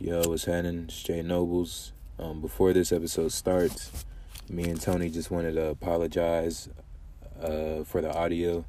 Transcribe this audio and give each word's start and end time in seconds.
Yo, 0.00 0.22
what's 0.28 0.44
happening? 0.44 0.84
It's 0.84 1.02
J 1.02 1.22
Noblez. 1.22 1.90
Um, 2.20 2.40
before 2.40 2.72
this 2.72 2.92
episode 2.92 3.32
starts, 3.32 4.04
me 4.48 4.62
and 4.70 4.80
Tony 4.80 5.10
just 5.10 5.28
wanted 5.28 5.54
to 5.54 5.70
apologize 5.70 6.68
uh, 7.42 7.82
for 7.82 8.00
the 8.00 8.14
audio. 8.14 8.64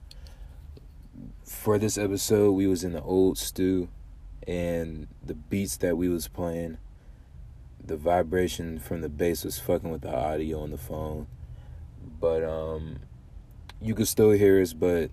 For 1.44 1.78
this 1.78 2.00
episode, 2.00 2.54
we 2.54 2.66
was 2.66 2.84
in 2.84 2.94
the 2.94 3.04
old 3.04 3.38
stew, 3.38 3.90
and 4.48 5.06
the 5.24 5.36
beats 5.36 5.78
that 5.78 5.98
we 5.98 6.10
was 6.10 6.28
playing, 6.28 6.80
the 7.86 7.96
vibration 7.96 8.80
from 8.80 9.02
the 9.02 9.10
bass 9.10 9.44
was 9.44 9.60
fucking 9.60 9.92
with 9.92 10.02
the 10.02 10.12
audio 10.12 10.62
on 10.62 10.72
the 10.72 10.80
phone. 10.80 11.28
But 12.20 12.44
um, 12.44 13.02
you 13.80 13.94
could 13.94 14.08
still 14.08 14.32
hear 14.32 14.60
us, 14.60 14.74
but 14.74 15.12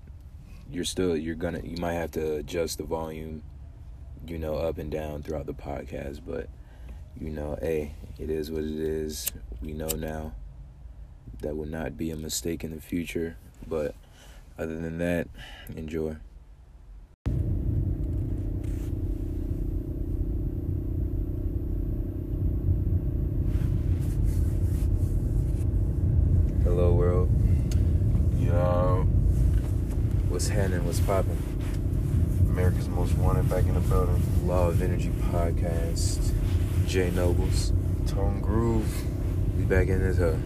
you're 0.72 0.84
still 0.84 1.14
you're 1.14 1.34
gonna 1.34 1.60
you 1.62 1.76
might 1.76 1.92
have 1.92 2.12
to 2.12 2.36
adjust 2.36 2.78
the 2.78 2.84
volume 2.84 3.42
you 4.26 4.38
know, 4.38 4.56
up 4.56 4.78
and 4.78 4.90
down 4.90 5.22
throughout 5.22 5.46
the 5.46 5.54
podcast, 5.54 6.20
but 6.26 6.48
you 7.20 7.30
know, 7.30 7.56
hey, 7.60 7.94
it 8.18 8.28
is 8.28 8.50
what 8.50 8.64
it 8.64 8.78
is. 8.78 9.30
We 9.62 9.72
know 9.72 9.88
now 9.88 10.32
that 11.40 11.56
will 11.56 11.66
not 11.66 11.96
be 11.96 12.10
a 12.10 12.16
mistake 12.16 12.64
in 12.64 12.74
the 12.74 12.80
future, 12.80 13.36
but 13.66 13.94
other 14.58 14.78
than 14.78 14.98
that, 14.98 15.28
enjoy. 15.76 16.16
Hello 26.64 26.92
world. 26.94 27.30
Yo, 28.38 29.06
What's 30.28 30.48
happening? 30.48 30.84
What's 30.84 31.00
popping? 31.00 31.45
Most 33.06 33.18
Wanted 33.18 33.48
back 33.48 33.62
in 33.66 33.74
the 33.74 33.80
building. 33.80 34.20
Law 34.48 34.66
of 34.66 34.82
Energy 34.82 35.10
podcast. 35.30 36.32
J 36.88 37.10
Noblez. 37.10 37.70
Tone 38.08 38.40
Groove, 38.40 38.88
We 39.56 39.62
back 39.62 39.86
in 39.86 40.00
this 40.00 40.18
uh 40.18 40.36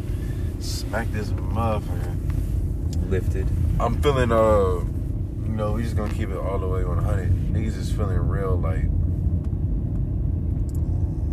smack 0.58 1.10
this 1.10 1.30
motherfucker. 1.30 2.18
lifted. 3.08 3.46
I'm 3.78 4.02
feeling, 4.02 4.30
uh, 4.30 4.84
you 5.46 5.56
know, 5.56 5.72
we 5.72 5.84
just 5.84 5.96
gonna 5.96 6.12
keep 6.12 6.28
it 6.28 6.36
all 6.36 6.58
the 6.58 6.68
way 6.68 6.84
100. 6.84 7.30
Niggas 7.54 7.78
is 7.78 7.90
feeling 7.92 8.18
real, 8.18 8.56
like, 8.56 8.84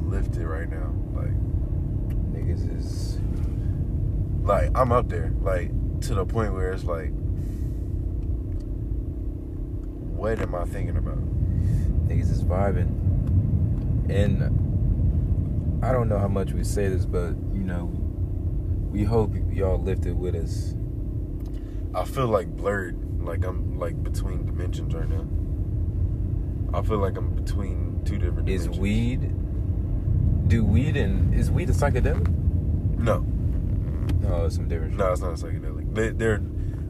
lifted 0.10 0.46
right 0.48 0.70
now. 0.70 0.94
Like, 1.14 1.36
Niggas 2.32 2.78
is 2.78 3.18
like 4.44 4.72
I'm 4.76 4.94
up 4.94 5.10
there, 5.10 5.34
like, 5.42 5.72
to 6.04 6.16
the 6.16 6.26
point 6.26 6.54
where 6.54 6.72
it's 6.72 6.86
like, 6.86 7.12
what 10.18 10.42
am 10.42 10.56
I 10.56 10.66
thinking 10.66 10.98
about? 10.98 11.20
niggas 12.08 12.32
is 12.32 12.44
vibing. 12.44 12.90
And 14.10 15.84
I 15.84 15.92
don't 15.92 16.10
know 16.10 16.18
how 16.18 16.28
much 16.28 16.54
we 16.54 16.64
say 16.64 16.88
this, 16.88 17.06
but 17.06 17.36
you 17.54 17.64
know, 17.64 17.86
we 18.92 19.04
hope 19.04 19.34
y'all 19.52 19.82
lifted 19.82 20.18
with 20.18 20.36
us. 20.36 20.74
I 21.94 22.06
feel 22.06 22.28
like 22.28 22.48
blurred, 22.48 23.22
like 23.22 23.46
I'm 23.46 23.78
like 23.78 24.02
between 24.04 24.46
dimensions 24.46 24.94
right 24.94 25.10
now. 25.10 25.28
I 26.78 26.82
feel 26.82 26.98
like 26.98 27.18
I'm 27.18 27.34
between 27.34 28.02
two 28.06 28.18
different 28.18 28.50
Is 28.50 28.64
dimensions. 28.64 28.80
weed 28.82 29.34
do 30.48 30.64
weed 30.64 30.96
and 30.96 31.34
is 31.34 31.52
weed 31.52 31.70
a 31.70 31.74
psychedelic? 31.74 32.28
No, 32.98 33.20
No, 34.22 34.46
it's 34.46 34.56
some 34.56 34.68
different 34.68 34.96
no, 34.98 35.12
it's 35.12 35.22
not 35.22 35.32
a 35.32 35.36
psychedelic. 35.36 35.94
They, 35.94 36.10
they're, 36.10 36.42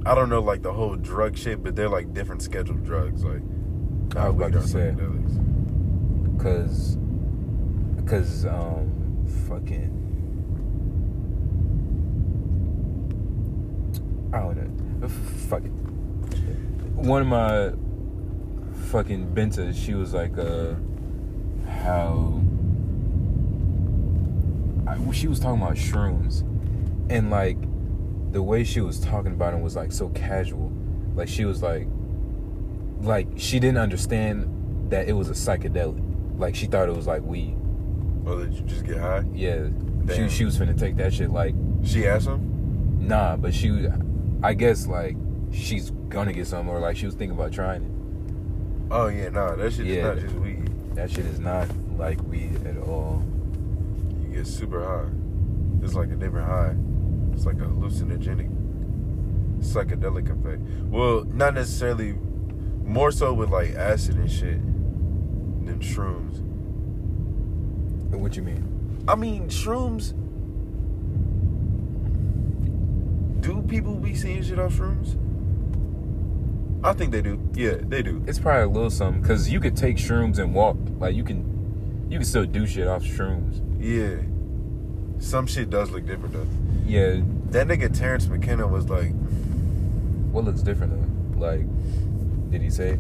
I 0.08 0.16
don't 0.16 0.30
know, 0.30 0.40
like 0.40 0.62
the 0.62 0.72
whole 0.72 0.96
drug 0.96 1.38
shit, 1.38 1.62
but 1.62 1.76
they're 1.76 1.90
like 1.90 2.14
different 2.14 2.42
scheduled 2.42 2.86
drugs. 2.86 3.26
Like, 3.26 3.42
I 4.16 4.30
was 4.30 4.38
about 4.38 4.54
to 4.54 4.66
say. 4.66 4.96
cause 6.42 6.98
cause 8.06 8.46
um 8.46 9.26
fucking 9.50 9.98
I 14.34 14.40
don't 14.40 15.02
know. 15.02 15.08
Fuck 15.10 15.66
it. 15.66 15.72
One 16.96 17.22
of 17.22 17.28
my 17.28 17.74
fucking 18.90 19.34
bentas, 19.34 19.76
she 19.76 19.94
was 19.94 20.14
like, 20.14 20.38
uh, 20.38 20.76
how 21.70 22.42
I, 24.88 25.12
she 25.12 25.28
was 25.28 25.42
talking 25.42 25.62
about 25.62 25.76
shrooms, 25.76 26.44
and 27.10 27.30
like 27.30 27.58
the 28.38 28.44
way 28.44 28.64
she 28.64 28.82
was 28.82 29.00
talking 29.00 29.32
about 29.34 29.52
them 29.54 29.62
was 29.64 29.76
like 29.76 29.92
so 29.92 30.10
casual. 30.10 30.72
Like 31.16 31.28
she 31.28 31.44
was 31.44 31.64
like, 31.64 31.88
like 33.02 33.28
she 33.36 33.60
didn't 33.60 33.80
understand 33.80 34.92
that 34.92 35.10
it 35.10 35.14
was 35.14 35.28
a 35.30 35.34
psychedelic. 35.34 36.00
Like 36.38 36.54
she 36.54 36.68
thought 36.68 36.88
it 36.88 36.96
was 36.96 37.08
like 37.08 37.24
weed. 37.24 37.58
Or 38.28 38.46
did 38.46 38.54
you 38.54 38.62
just 38.62 38.86
get 38.86 38.98
high? 38.98 39.24
Yeah, 39.34 39.70
Damn. 40.06 40.30
she 40.30 40.36
she 40.38 40.46
was 40.46 40.56
finna 40.56 40.78
take 40.78 40.98
that 40.98 41.16
shit 41.16 41.32
like 41.32 41.56
She 41.84 42.06
asked 42.06 42.28
him. 42.28 43.08
nah, 43.08 43.38
but 43.38 43.56
she, 43.56 43.88
I 44.44 44.54
guess 44.54 44.86
like 44.86 45.18
she's 45.52 45.90
gonna 46.08 46.32
get 46.32 46.46
some 46.46 46.70
or 46.70 46.78
like 46.80 46.96
she 46.96 47.08
was 47.08 47.16
thinking 47.16 47.36
about 47.36 47.52
trying 47.54 47.86
it. 47.86 47.92
Oh 48.94 49.08
yeah, 49.08 49.30
nah, 49.30 49.56
that 49.56 49.74
shit 49.74 49.88
Yeah. 49.88 49.96
is 49.96 50.04
not 50.04 50.20
just 50.20 50.36
weed. 50.36 50.70
That 50.96 51.10
shit 51.10 51.26
is 51.26 51.40
not 51.40 51.68
like 51.98 52.22
weed 52.28 52.68
at 52.68 52.78
all. 52.78 53.26
You 54.22 54.36
get 54.36 54.46
super 54.46 54.84
high. 54.86 55.10
It's 55.84 55.96
like 55.96 56.12
a 56.12 56.16
different 56.16 56.48
high. 56.48 56.76
It's 57.38 57.46
like 57.46 57.58
a 57.58 57.66
hallucinogenic, 57.66 58.50
psychedelic 59.60 60.28
effect. 60.28 60.60
Well, 60.90 61.24
not 61.26 61.54
necessarily. 61.54 62.14
More 62.84 63.12
so 63.12 63.32
with 63.32 63.50
like 63.50 63.76
acid 63.76 64.16
and 64.16 64.32
shit 64.32 64.60
than 65.64 65.80
shrooms. 65.80 66.40
And 68.12 68.20
What 68.24 68.36
you 68.36 68.42
mean? 68.42 69.06
I 69.08 69.14
mean, 69.16 69.50
shrooms. 69.50 70.14
Do 73.42 73.62
people 73.62 73.94
be 73.98 74.16
seeing 74.16 74.42
shit 74.42 74.58
off 74.58 74.74
shrooms? 74.74 75.16
I 76.84 76.94
think 76.94 77.12
they 77.12 77.22
do. 77.22 77.40
Yeah, 77.54 77.76
they 77.80 78.02
do. 78.02 78.24
It's 78.26 78.40
probably 78.40 78.64
a 78.64 78.68
little 78.68 78.90
something 78.90 79.22
because 79.22 79.48
you 79.48 79.60
could 79.60 79.78
take 79.78 79.98
shrooms 79.98 80.40
and 80.40 80.56
walk. 80.56 80.78
Like 80.98 81.14
you 81.14 81.24
can, 81.24 82.08
you 82.10 82.18
can 82.18 82.26
still 82.26 82.46
do 82.46 82.66
shit 82.66 82.88
off 82.88 83.04
shrooms. 83.04 83.62
Yeah. 83.80 84.24
Some 85.20 85.46
shit 85.46 85.70
does 85.70 85.92
look 85.92 86.08
different 86.08 86.34
though. 86.34 86.67
Yeah, 86.88 87.22
That 87.52 87.68
nigga 87.68 87.96
Terence 87.96 88.28
McKenna 88.28 88.66
was 88.68 88.90
like, 88.90 89.12
what 90.32 90.46
looks 90.46 90.62
different 90.62 90.94
though? 90.94 91.40
Like, 91.46 91.62
did 92.52 92.62
he 92.62 92.70
say? 92.70 92.98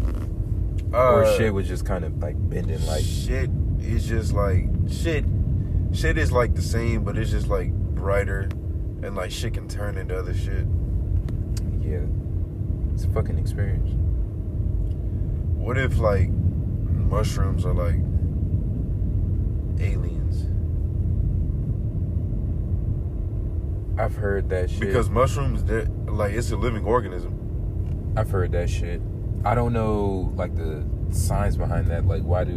uh, 0.93 1.11
or 1.13 1.37
shit 1.37 1.53
was 1.53 1.67
just 1.67 1.85
kind 1.85 2.03
of 2.05 2.17
like 2.21 2.35
bending, 2.49 2.85
like 2.85 3.03
shit 3.03 3.49
is 3.81 4.05
just 4.07 4.33
like 4.33 4.65
shit. 4.89 5.25
Shit 5.93 6.17
is 6.17 6.31
like 6.31 6.53
the 6.55 6.61
same, 6.61 7.03
but 7.03 7.17
it's 7.17 7.31
just 7.31 7.47
like 7.47 7.71
brighter, 7.71 8.49
and 9.03 9.15
like 9.15 9.31
shit 9.31 9.53
can 9.53 9.67
turn 9.67 9.97
into 9.97 10.17
other 10.17 10.33
shit. 10.33 10.65
yeah, 11.81 12.01
it's 12.93 13.05
a 13.05 13.09
fucking 13.09 13.37
experience. 13.37 13.89
What 15.55 15.77
if 15.77 15.97
like 15.97 16.29
mushrooms 16.29 17.65
are 17.65 17.73
like 17.73 17.95
aliens? 19.79 20.45
I've 23.97 24.15
heard 24.15 24.49
that 24.49 24.69
shit. 24.69 24.81
Because 24.81 25.09
mushrooms, 25.09 25.63
like 26.09 26.33
it's 26.33 26.51
a 26.51 26.57
living 26.57 26.85
organism. 26.85 28.13
I've 28.15 28.29
heard 28.29 28.51
that 28.51 28.69
shit. 28.69 29.01
I 29.43 29.55
don't 29.55 29.73
know 29.73 30.31
like 30.35 30.55
the 30.55 30.85
science 31.09 31.55
behind 31.55 31.87
that. 31.87 32.05
Like 32.05 32.23
why 32.23 32.43
do 32.43 32.53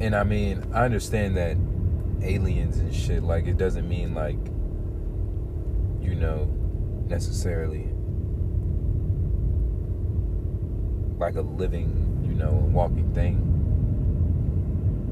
And 0.00 0.16
I 0.16 0.24
mean, 0.24 0.64
I 0.72 0.84
understand 0.84 1.36
that 1.36 1.56
aliens 2.22 2.78
and 2.78 2.92
shit, 2.94 3.22
like 3.22 3.46
it 3.46 3.56
doesn't 3.56 3.88
mean 3.88 4.14
like 4.14 4.38
you 6.00 6.16
know, 6.16 6.44
necessarily 7.06 7.88
like 11.18 11.36
a 11.36 11.42
living, 11.42 12.24
you 12.24 12.34
know, 12.34 12.50
walking 12.72 13.14
thing. 13.14 13.36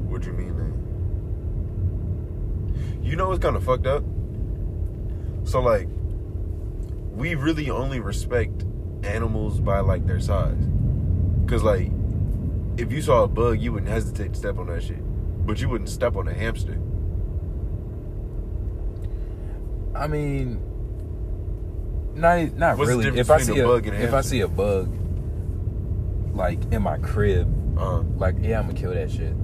What 0.09 0.23
do 0.23 0.29
you 0.29 0.35
mean, 0.35 0.57
then? 0.57 0.80
You 3.02 3.17
know 3.17 3.32
it's 3.32 3.43
kind 3.43 3.56
of 3.56 3.64
fucked 3.64 3.87
up? 3.87 4.05
So 5.44 5.61
like, 5.61 5.88
we 7.12 7.35
really 7.35 7.70
only 7.70 8.00
respect 8.00 8.64
animals 9.02 9.61
by 9.61 9.81
like 9.81 10.06
their 10.06 10.20
size. 10.20 10.56
Cause 11.47 11.62
like, 11.62 11.91
if 12.76 12.93
you 12.93 13.02
saw 13.02 13.25
a 13.25 13.29
bug, 13.29 13.61
you 13.61 13.73
wouldn't 13.73 13.91
hesitate 13.91 14.32
to 14.35 14.38
step 14.38 14.58
on 14.58 14.69
that 14.69 14.82
shit, 14.82 15.00
but 15.47 15.61
you 15.61 15.69
wouldn't 15.69 15.91
step 15.91 16.17
on 16.17 16.29
a 16.29 16.35
hamster. 16.35 16.79
I 19.94 20.06
mean, 20.06 20.62
not 22.14 22.55
not 22.56 22.79
What's 22.79 22.88
really. 22.88 23.19
If 23.19 23.31
I 23.31 23.38
see 23.41 23.58
a 23.58 23.64
a, 23.64 23.69
bug 23.69 23.87
and 23.87 23.97
a 23.97 24.00
if 24.02 24.14
I 24.14 24.20
see 24.20 24.41
a 24.41 24.49
bug 24.49 24.97
like 26.32 26.61
in 26.73 26.82
my 26.82 26.99
crib, 26.99 27.49
Uh, 27.79 28.02
like 28.17 28.37
yeah, 28.41 28.58
I'm 28.61 28.67
gonna 28.67 28.79
kill 28.79 28.94
that 28.94 29.11
shit. 29.11 29.35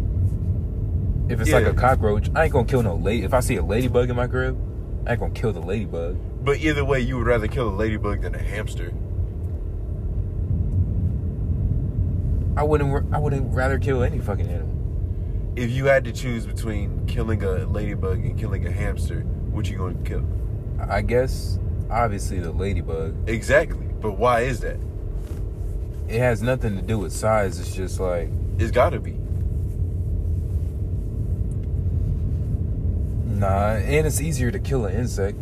If 1.28 1.40
it's 1.40 1.50
like 1.50 1.66
a 1.66 1.74
cockroach, 1.74 2.30
I 2.34 2.44
ain't 2.44 2.52
gonna 2.52 2.66
kill 2.66 2.82
no 2.82 2.94
lady. 2.96 3.24
If 3.24 3.34
I 3.34 3.40
see 3.40 3.56
a 3.56 3.62
ladybug 3.62 4.10
in 4.10 4.16
my 4.16 4.26
crib, 4.26 4.56
I 5.06 5.12
ain't 5.12 5.20
gonna 5.20 5.34
kill 5.34 5.52
the 5.52 5.60
ladybug. 5.60 6.16
but 6.44 6.58
either 6.58 6.84
way, 6.84 7.00
you 7.00 7.18
would 7.18 7.26
rather 7.26 7.48
kill 7.48 7.68
a 7.68 7.74
ladybug 7.74 8.22
than 8.22 8.34
a 8.34 8.42
hamster. 8.42 8.92
I 12.56 12.62
wouldn't. 12.62 13.12
I 13.14 13.18
wouldn't 13.18 13.52
rather 13.54 13.78
kill 13.78 14.02
any 14.02 14.18
fucking 14.18 14.48
animal. 14.48 14.72
If 15.56 15.70
you 15.70 15.86
had 15.86 16.04
to 16.04 16.12
choose 16.12 16.46
between 16.46 17.06
killing 17.06 17.42
a 17.42 17.66
ladybug 17.66 18.18
and 18.24 18.38
killing 18.38 18.66
a 18.66 18.70
hamster, 18.70 19.20
what 19.50 19.68
you 19.68 19.76
going 19.78 20.02
to 20.02 20.08
kill? 20.08 20.24
I 20.88 21.02
guess 21.02 21.58
obviously 21.90 22.40
the 22.40 22.52
ladybug. 22.52 23.28
Exactly, 23.28 23.86
but 24.00 24.12
why 24.12 24.40
is 24.42 24.60
that? 24.60 24.78
It 26.08 26.18
has 26.18 26.40
nothing 26.42 26.76
to 26.76 26.82
do 26.82 26.98
with 26.98 27.12
size. 27.12 27.58
It's 27.58 27.74
just 27.74 27.98
like 28.00 28.30
It's 28.58 28.70
got 28.70 28.90
to 28.90 29.00
be. 29.00 29.16
Nah, 33.38 33.72
and 33.74 34.06
it's 34.06 34.20
easier 34.20 34.50
to 34.50 34.58
kill 34.58 34.86
an 34.86 34.94
insect. 34.94 35.38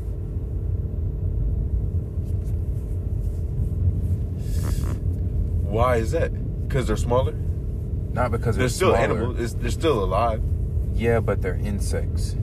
Why 5.63 5.97
is 5.97 6.13
that? 6.13 6.31
Because 6.69 6.87
they're 6.87 6.97
smaller. 6.97 7.33
Not 8.13 8.31
because 8.31 8.57
They're 8.57 8.63
they're 8.65 8.69
still 8.69 8.91
smaller. 8.95 9.05
animals. 9.05 9.41
It's, 9.41 9.55
they're 9.55 9.71
still 9.71 10.05
alive, 10.05 10.41
Yeah, 10.95 11.21
but 11.21 11.43
they're 11.43 11.57
insects. 11.57 12.37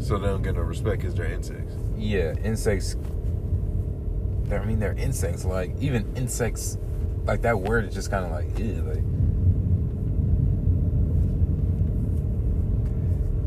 so 0.00 0.18
they 0.18 0.26
don't 0.28 0.42
get 0.42 0.54
no 0.54 0.60
respect 0.62 1.00
because 1.00 1.14
they're 1.14 1.26
insects. 1.32 1.74
Yeah, 1.96 2.34
insects. 2.44 2.96
I 4.52 4.64
mean, 4.64 4.78
they're 4.78 4.92
insects. 4.94 5.44
Like 5.44 5.74
even 5.80 6.06
insects, 6.16 6.78
like 7.24 7.42
that 7.42 7.58
word 7.60 7.86
is 7.86 7.94
just 7.94 8.10
kind 8.10 8.24
of 8.24 8.30
like, 8.30 8.56
ew, 8.58 8.82
like. 8.82 9.02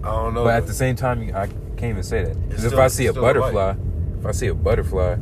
I 0.04 0.08
don't 0.12 0.34
know. 0.34 0.44
But 0.44 0.56
at 0.56 0.68
the 0.68 0.74
same 0.74 0.96
time, 0.96 1.22
you- 1.24 1.34
I 1.34 1.48
can't 1.78 1.92
even 1.92 2.04
say 2.04 2.24
that 2.24 2.48
because 2.50 2.64
if 2.64 2.72
still- 2.72 2.82
I 2.82 2.88
see 2.88 3.06
a 3.06 3.10
it's 3.10 3.18
still 3.18 3.24
a 3.26 3.34
butterfly, 3.34 3.76
if 4.20 4.26
I 4.26 4.32
see 4.32 4.48
a 4.48 4.54
butterfly, 4.56 5.16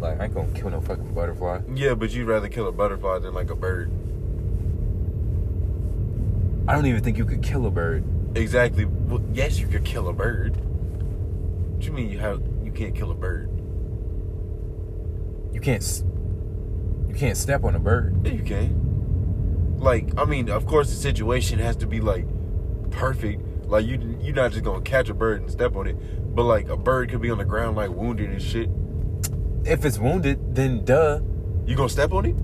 like 0.00 0.20
I 0.20 0.24
ain't 0.24 0.34
gonna 0.34 0.48
kill 0.54 0.70
no 0.70 0.80
fucking 0.80 1.12
butterfly. 1.14 1.60
yeah, 1.74 1.94
but 1.94 2.14
you'd 2.14 2.26
rather 2.28 2.48
kill 2.48 2.68
a 2.68 2.72
butterfly 2.72 3.18
than 3.18 3.34
like 3.34 3.50
a 3.50 3.56
bird. 3.56 3.90
I 6.66 6.74
don't 6.74 6.86
even 6.86 7.02
think 7.02 7.16
you 7.16 7.24
could 7.24 7.42
kill 7.42 7.66
a 7.66 7.70
bird. 7.70 8.04
Exactly. 8.34 8.84
Well, 8.84 9.22
yes, 9.32 9.58
you 9.58 9.66
could 9.66 9.84
kill 9.84 10.08
a 10.08 10.12
bird. 10.12 10.56
What 11.74 11.84
you 11.86 11.92
mean 11.92 12.10
you 12.10 12.18
have 12.18 12.42
you 12.62 12.70
can't 12.72 12.94
kill 12.94 13.10
a 13.10 13.14
bird? 13.14 13.48
You 15.52 15.60
can't. 15.60 15.82
s- 15.82 16.04
You 17.08 17.14
can't 17.14 17.36
step 17.38 17.64
on 17.64 17.74
a 17.74 17.78
bird. 17.80 18.14
Yeah, 18.24 18.32
you 18.32 18.42
can. 18.42 19.76
Like, 19.78 20.10
I 20.18 20.24
mean, 20.26 20.50
of 20.50 20.66
course, 20.66 20.90
the 20.90 20.96
situation 20.96 21.58
has 21.58 21.74
to 21.76 21.86
be 21.86 22.00
like 22.00 22.26
perfect. 22.90 23.42
Like, 23.68 23.86
you 23.86 24.18
you're 24.20 24.34
not 24.34 24.52
just 24.52 24.64
gonna 24.64 24.80
catch 24.80 25.08
a 25.10 25.14
bird 25.14 25.42
and 25.42 25.50
step 25.50 25.76
on 25.76 25.86
it, 25.86 26.34
but 26.34 26.44
like 26.44 26.68
a 26.68 26.76
bird 26.76 27.10
could 27.10 27.20
be 27.20 27.30
on 27.30 27.38
the 27.38 27.44
ground 27.44 27.76
like 27.76 27.90
wounded 27.90 28.30
and 28.30 28.42
shit. 28.42 28.70
If 29.64 29.84
it's 29.84 29.98
wounded, 29.98 30.54
then 30.54 30.84
duh. 30.84 31.20
You 31.66 31.76
gonna 31.76 31.88
step 31.90 32.12
on 32.12 32.24
it? 32.24 32.36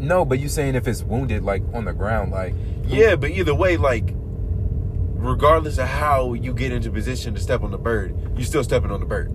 No, 0.00 0.24
but 0.24 0.38
you 0.38 0.48
saying 0.48 0.74
if 0.74 0.88
it's 0.88 1.02
wounded, 1.02 1.44
like 1.44 1.62
on 1.74 1.84
the 1.84 1.92
ground, 1.92 2.32
like 2.32 2.54
Yeah, 2.86 3.16
but 3.16 3.30
either 3.30 3.54
way, 3.54 3.76
like, 3.76 4.14
regardless 4.14 5.76
of 5.76 5.86
how 5.86 6.32
you 6.32 6.54
get 6.54 6.72
into 6.72 6.90
position 6.90 7.34
to 7.34 7.40
step 7.40 7.62
on 7.62 7.70
the 7.70 7.78
bird, 7.78 8.16
you're 8.34 8.46
still 8.46 8.64
stepping 8.64 8.90
on 8.90 9.00
the 9.00 9.06
bird. 9.06 9.30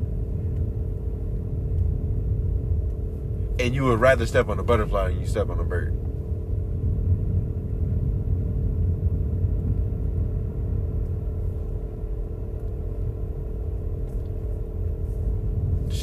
And 3.60 3.74
you 3.74 3.84
would 3.86 4.02
rather 4.02 4.26
step 4.26 4.50
on 4.50 4.58
a 4.60 4.64
butterfly 4.64 5.10
than 5.10 5.22
you 5.22 5.28
step 5.28 5.50
on 5.50 5.60
a 5.60 5.64
bird. 5.64 5.96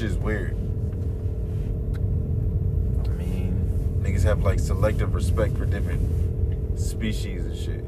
Shit's 0.03 0.17
weird. 0.17 0.57
I 3.05 3.09
mean, 3.11 4.01
Niggas 4.03 4.25
have 4.25 4.43
like 4.43 4.59
selective 4.59 5.15
respect 5.15 5.57
for 5.57 5.65
different 5.65 6.81
species 6.81 7.45
and 7.45 7.57
shit. 7.57 7.85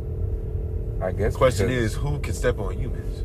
I 1.02 1.10
guess. 1.10 1.34
Question 1.34 1.70
is, 1.70 1.94
who 1.94 2.20
can 2.20 2.32
step 2.32 2.60
on 2.60 2.78
humans? 2.78 3.24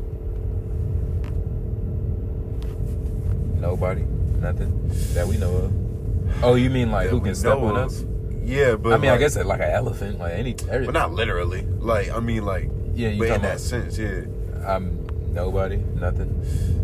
nobody, 3.60 4.02
nothing 4.40 4.72
that 5.14 5.28
we 5.28 5.36
know 5.36 5.54
of. 5.54 6.42
Oh, 6.42 6.56
you 6.56 6.68
mean 6.68 6.90
like 6.90 7.10
who 7.10 7.20
can 7.20 7.36
step 7.36 7.58
on 7.58 7.76
of. 7.76 7.92
us? 7.92 8.04
Yeah, 8.42 8.74
but 8.74 8.94
I 8.94 8.98
mean, 8.98 9.12
I 9.12 9.18
guess 9.18 9.36
like 9.36 9.60
an 9.60 9.70
elephant, 9.70 10.18
like 10.18 10.32
any. 10.32 10.56
Every, 10.68 10.86
but 10.86 10.94
not 10.94 11.12
literally. 11.12 11.62
Like 11.62 12.10
I 12.10 12.18
mean, 12.18 12.44
like 12.44 12.68
Yeah, 12.94 13.10
you 13.10 13.20
but 13.20 13.28
in 13.28 13.42
that 13.42 13.60
sense, 13.60 13.98
yeah. 13.98 14.24
I'm 14.66 15.06
nobody, 15.32 15.76
nothing. 15.76 16.79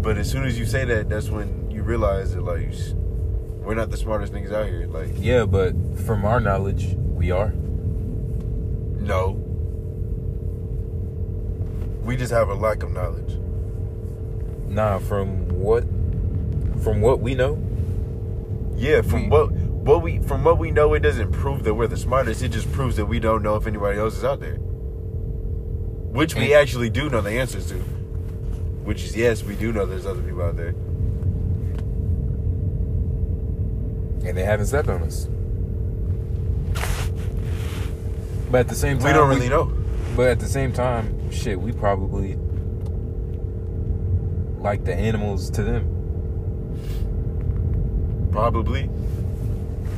But 0.00 0.16
as 0.16 0.30
soon 0.30 0.44
as 0.44 0.58
you 0.58 0.64
say 0.64 0.84
that, 0.84 1.08
that's 1.08 1.28
when 1.28 1.70
you 1.70 1.82
realize 1.82 2.34
that 2.34 2.42
like 2.42 2.72
we're 3.64 3.74
not 3.74 3.90
the 3.90 3.96
smartest 3.96 4.32
niggas 4.32 4.52
out 4.52 4.66
here. 4.66 4.86
Like 4.86 5.10
Yeah, 5.16 5.44
but 5.44 5.74
from 6.06 6.24
our 6.24 6.40
knowledge, 6.40 6.94
we 6.96 7.30
are. 7.30 7.52
no, 9.00 9.32
we 12.04 12.16
just 12.16 12.32
have 12.32 12.48
a 12.48 12.54
lack 12.54 12.82
of 12.82 12.90
knowledge. 12.92 13.38
Nah, 14.68 14.98
from 14.98 15.48
what, 15.48 15.82
from 16.82 17.00
what 17.00 17.20
we 17.20 17.34
know, 17.34 17.58
Yeah, 18.76 19.02
from 19.02 19.24
We- 19.24 19.28
what 19.28 19.50
what 19.50 20.02
we 20.02 20.18
from 20.20 20.44
what 20.44 20.58
we 20.58 20.70
know, 20.70 20.94
it 20.94 21.00
doesn't 21.00 21.32
prove 21.32 21.64
that 21.64 21.74
we're 21.74 21.86
the 21.88 21.96
smartest. 21.96 22.42
It 22.42 22.50
just 22.50 22.70
proves 22.72 22.96
that 22.96 23.06
we 23.06 23.18
don't 23.18 23.42
know 23.42 23.56
if 23.56 23.66
anybody 23.66 23.98
else 23.98 24.16
is 24.16 24.24
out 24.24 24.38
there. 24.40 24.56
Which 26.12 26.34
we 26.36 26.54
actually 26.54 26.88
do 26.90 27.08
know 27.10 27.20
the 27.20 27.30
answers 27.32 27.68
to. 27.70 27.82
Which 28.88 29.04
is 29.04 29.14
yes, 29.14 29.44
we 29.44 29.54
do 29.54 29.70
know 29.70 29.84
there's 29.84 30.06
other 30.06 30.22
people 30.22 30.40
out 30.40 30.56
there. 30.56 30.74
and 34.28 34.36
they 34.36 34.44
haven't 34.44 34.66
stepped 34.66 34.88
on 34.88 35.02
us. 35.02 35.26
But 38.50 38.60
at 38.60 38.68
the 38.68 38.74
same 38.74 38.98
time, 38.98 39.06
we 39.06 39.12
don't 39.12 39.28
really 39.28 39.50
know. 39.50 39.72
But 40.16 40.28
at 40.28 40.40
the 40.40 40.46
same 40.46 40.72
time, 40.72 41.30
shit, 41.30 41.60
we 41.60 41.72
probably 41.72 42.36
like 44.58 44.84
the 44.84 44.94
animals 44.94 45.50
to 45.50 45.62
them. 45.62 45.84
Probably. 48.32 48.88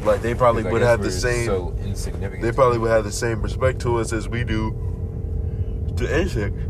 Like 0.05 0.21
they 0.23 0.35
probably 0.35 0.65
would 0.65 0.83
have 0.83 1.01
the 1.01 1.13
same. 1.13 1.47
So 1.47 1.77
insignificant. 1.81 2.43
they 2.43 2.51
probably 2.53 2.79
would 2.79 2.91
have 2.91 3.05
the 3.05 3.13
same 3.13 3.41
respect 3.41 3.81
to 3.83 3.99
us 3.99 4.13
as 4.13 4.29
we 4.29 4.43
do 4.43 4.73
to 5.97 6.21
insects. 6.21 6.70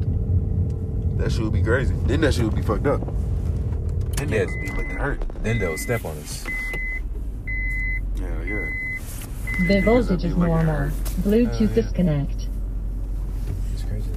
That 1.20 1.30
shit 1.30 1.42
would 1.42 1.52
be 1.52 1.62
crazy. 1.62 1.94
Then 2.06 2.22
that 2.22 2.32
shit 2.32 2.44
would 2.44 2.54
be 2.54 2.62
fucked 2.62 2.86
up. 2.86 3.02
Then 4.16 4.30
Yeah. 4.30 4.44
niggas 4.46 4.60
be 4.62 4.68
looking 4.70 4.96
hurt. 4.96 5.20
Then 5.42 5.58
they'll 5.58 5.76
step 5.76 6.04
on 6.06 6.16
us. 6.16 6.46
Yeah, 8.16 8.42
yeah. 8.42 8.70
The 9.68 9.82
voltage 9.82 10.24
is 10.24 10.34
normal. 10.34 10.90
Bluetooth 11.20 11.60
Oh, 11.60 11.64
yeah. 11.64 11.74
disconnect. 11.74 12.46
It's 13.74 13.82
crazy. 13.82 14.10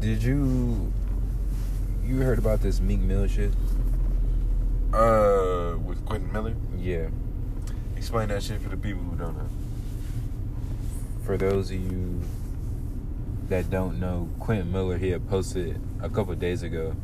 Did 0.00 0.22
you 0.22 0.90
you 2.02 2.20
heard 2.22 2.38
about 2.38 2.62
this 2.62 2.80
Meek 2.80 3.00
Mill 3.00 3.26
shit? 3.26 3.52
Uh, 4.92 5.76
with 5.84 6.02
Quentin 6.06 6.32
Miller. 6.32 6.54
Yeah. 6.78 7.08
Explain 7.96 8.28
that 8.28 8.42
shit 8.42 8.60
for 8.62 8.70
the 8.70 8.76
people 8.78 9.02
who 9.02 9.16
don't 9.16 9.36
know. 9.36 9.48
For 11.24 11.36
those 11.36 11.70
of 11.70 11.76
you 11.76 12.20
that 13.48 13.70
don't 13.70 13.98
know, 14.00 14.28
Quentin 14.40 14.70
Miller 14.72 14.98
he 14.98 15.10
had 15.10 15.28
posted 15.28 15.80
a 16.00 16.08
couple 16.08 16.34
days 16.34 16.62
ago. 16.62 16.94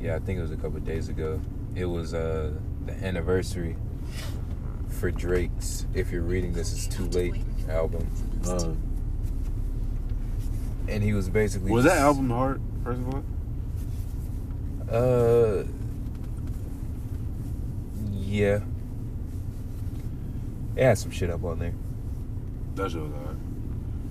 Yeah, 0.00 0.16
I 0.16 0.18
think 0.18 0.38
it 0.38 0.42
was 0.42 0.50
a 0.50 0.56
couple 0.56 0.78
days 0.80 1.08
ago. 1.08 1.40
It 1.74 1.84
was 1.86 2.14
uh 2.14 2.52
the 2.86 2.92
anniversary 3.04 3.76
for 4.88 5.10
Drake's 5.10 5.86
If 5.94 6.10
You're 6.10 6.22
Reading 6.22 6.52
This 6.52 6.72
It's 6.72 6.86
Too 6.94 7.06
Late 7.10 7.34
album. 7.68 8.06
Uh, 8.46 8.72
And 10.88 11.02
he 11.04 11.12
was 11.12 11.28
basically 11.28 11.70
was 11.70 11.84
that 11.84 11.98
album 11.98 12.30
hard? 12.30 12.60
First 12.82 13.00
of 13.00 13.14
all, 13.14 13.22
Uh, 14.90 15.64
yeah. 18.10 18.60
It 20.76 20.82
had 20.84 20.98
some 20.98 21.10
shit 21.10 21.30
up 21.30 21.44
on 21.44 21.58
there. 21.58 21.74
that 22.74 22.90
shit 22.90 23.00
was 23.02 23.12
hard. 23.12 23.36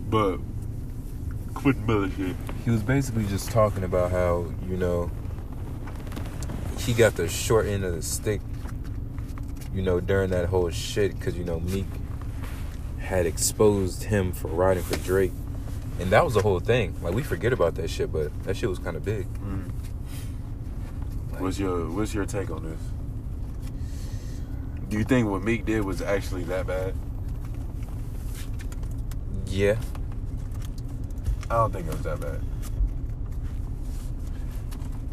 But 0.09 0.39
Quentin 1.53 1.85
Miller 1.85 2.09
shit. 2.09 2.35
He 2.63 2.71
was 2.71 2.81
basically 2.83 3.25
just 3.25 3.51
talking 3.51 3.83
about 3.83 4.11
how 4.11 4.51
you 4.67 4.77
know 4.77 5.11
he 6.77 6.93
got 6.93 7.15
the 7.15 7.27
short 7.27 7.65
end 7.65 7.83
of 7.83 7.93
the 7.93 8.01
stick. 8.01 8.41
You 9.73 9.81
know 9.81 9.99
during 9.99 10.29
that 10.31 10.47
whole 10.47 10.69
shit 10.69 11.17
because 11.17 11.37
you 11.37 11.43
know 11.43 11.59
Meek 11.59 11.85
had 12.99 13.25
exposed 13.25 14.03
him 14.03 14.31
for 14.31 14.47
riding 14.49 14.83
for 14.83 14.97
Drake, 14.97 15.31
and 15.99 16.09
that 16.11 16.23
was 16.23 16.33
the 16.33 16.41
whole 16.41 16.59
thing. 16.59 16.95
Like 17.01 17.13
we 17.13 17.23
forget 17.23 17.53
about 17.53 17.75
that 17.75 17.89
shit, 17.89 18.11
but 18.11 18.31
that 18.43 18.55
shit 18.57 18.69
was 18.69 18.79
kind 18.79 18.95
of 18.95 19.03
big. 19.05 19.27
Mm. 19.41 19.69
Like, 21.31 21.41
What's 21.41 21.59
your 21.59 21.89
What's 21.89 22.13
your 22.13 22.25
take 22.25 22.49
on 22.51 22.63
this? 22.63 22.79
Do 24.89 24.97
you 24.97 25.03
think 25.03 25.27
what 25.29 25.43
Meek 25.43 25.65
did 25.65 25.83
was 25.85 26.01
actually 26.01 26.43
that 26.45 26.65
bad? 26.65 26.95
yeah, 29.51 29.77
I 31.49 31.55
don't 31.55 31.71
think 31.73 31.87
it 31.87 31.93
was 31.93 32.01
that 32.03 32.19
bad. 32.19 32.41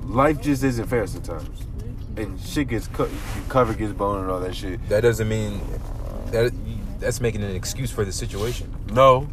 Life 0.04 0.40
just 0.40 0.62
isn't 0.62 0.86
fair 0.86 1.06
sometimes, 1.06 1.66
and 2.16 2.40
shit 2.40 2.68
gets 2.68 2.86
cut. 2.88 3.08
Cover 3.48 3.74
gets 3.74 3.92
blown 3.92 4.20
and 4.20 4.30
all 4.30 4.40
that 4.40 4.54
shit. 4.54 4.86
that 4.88 5.00
doesn't 5.00 5.28
mean 5.28 5.60
that 6.30 6.52
that's 7.00 7.20
making 7.20 7.42
an 7.42 7.54
excuse 7.56 7.90
for 7.90 8.04
the 8.04 8.12
situation. 8.12 8.74
No, 8.92 9.28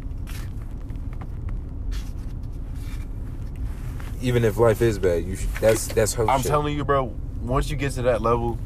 Even 4.24 4.42
if 4.42 4.56
life 4.56 4.80
is 4.80 4.98
bad, 4.98 5.26
you 5.26 5.36
should, 5.36 5.50
that's 5.56 5.86
that's 5.88 6.14
her. 6.14 6.26
I'm 6.28 6.40
shit. 6.40 6.50
telling 6.50 6.74
you, 6.74 6.82
bro. 6.82 7.14
Once 7.42 7.68
you 7.68 7.76
get 7.76 7.92
to 7.92 8.02
that 8.02 8.22
level, 8.22 8.58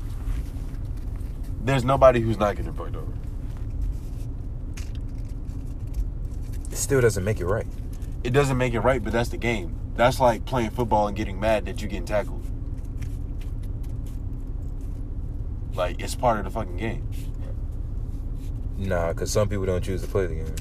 there's 1.64 1.82
nobody 1.84 2.20
who's 2.20 2.38
not 2.38 2.54
getting 2.54 2.72
fucked 2.72 2.94
over. 2.94 3.12
it 6.70 6.76
still 6.76 7.00
doesn't 7.00 7.24
make 7.24 7.40
it 7.40 7.46
right. 7.46 7.66
It 8.28 8.32
doesn't 8.34 8.58
make 8.58 8.74
it 8.74 8.80
right, 8.80 9.02
but 9.02 9.10
that's 9.14 9.30
the 9.30 9.38
game. 9.38 9.74
That's 9.96 10.20
like 10.20 10.44
playing 10.44 10.68
football 10.68 11.06
and 11.08 11.16
getting 11.16 11.40
mad 11.40 11.64
that 11.64 11.80
you're 11.80 11.88
getting 11.88 12.04
tackled. 12.04 12.44
Like 15.74 15.98
it's 16.02 16.14
part 16.14 16.38
of 16.38 16.44
the 16.44 16.50
fucking 16.50 16.76
game. 16.76 17.08
Nah, 18.76 19.14
because 19.14 19.30
some 19.32 19.48
people 19.48 19.64
don't 19.64 19.82
choose 19.82 20.02
to 20.02 20.08
play 20.08 20.26
the 20.26 20.34
game. 20.34 20.54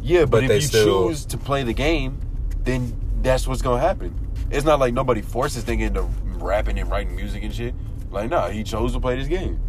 Yeah, 0.00 0.20
but, 0.20 0.30
But 0.30 0.42
if 0.44 0.48
they 0.48 0.54
you 0.54 0.60
still- 0.62 1.08
choose 1.08 1.26
to 1.26 1.36
play 1.36 1.62
the 1.62 1.74
game, 1.74 2.20
then 2.64 2.98
that's 3.20 3.46
what's 3.46 3.60
gonna 3.60 3.80
happen. 3.82 4.14
It's 4.50 4.64
not 4.64 4.80
like 4.80 4.94
nobody 4.94 5.20
forces 5.20 5.64
nigga 5.64 5.88
into 5.88 6.08
rapping 6.42 6.78
and 6.78 6.90
writing 6.90 7.14
music 7.14 7.42
and 7.42 7.54
shit. 7.54 7.74
Like, 8.10 8.30
nah, 8.30 8.48
he 8.48 8.64
chose 8.64 8.94
to 8.94 9.00
play 9.00 9.14
this 9.18 9.28
game. 9.28 9.60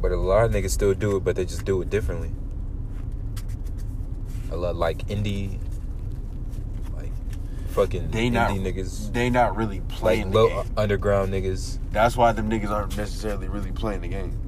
But 0.00 0.12
a 0.12 0.16
lot 0.16 0.44
of 0.44 0.52
niggas 0.52 0.70
still 0.70 0.94
do 0.94 1.16
it, 1.16 1.24
but 1.24 1.34
they 1.34 1.44
just 1.44 1.64
do 1.64 1.82
it 1.82 1.90
differently. 1.90 2.30
A 4.52 4.56
lot 4.56 4.76
like 4.76 4.98
indie, 5.08 5.58
fucking 7.74 8.10
They 8.10 8.28
indie 8.28 8.32
not 8.32 8.50
niggas, 8.50 9.12
They 9.12 9.28
not 9.30 9.56
really 9.56 9.80
like 9.80 9.88
playing 9.88 10.30
the 10.30 10.38
low 10.38 10.48
game. 10.48 10.72
underground 10.76 11.32
niggas. 11.32 11.78
That's 11.90 12.16
why 12.16 12.32
them 12.32 12.48
niggas 12.48 12.70
aren't 12.70 12.96
necessarily 12.96 13.48
really 13.48 13.72
playing 13.72 14.00
the 14.00 14.08
game. 14.08 14.38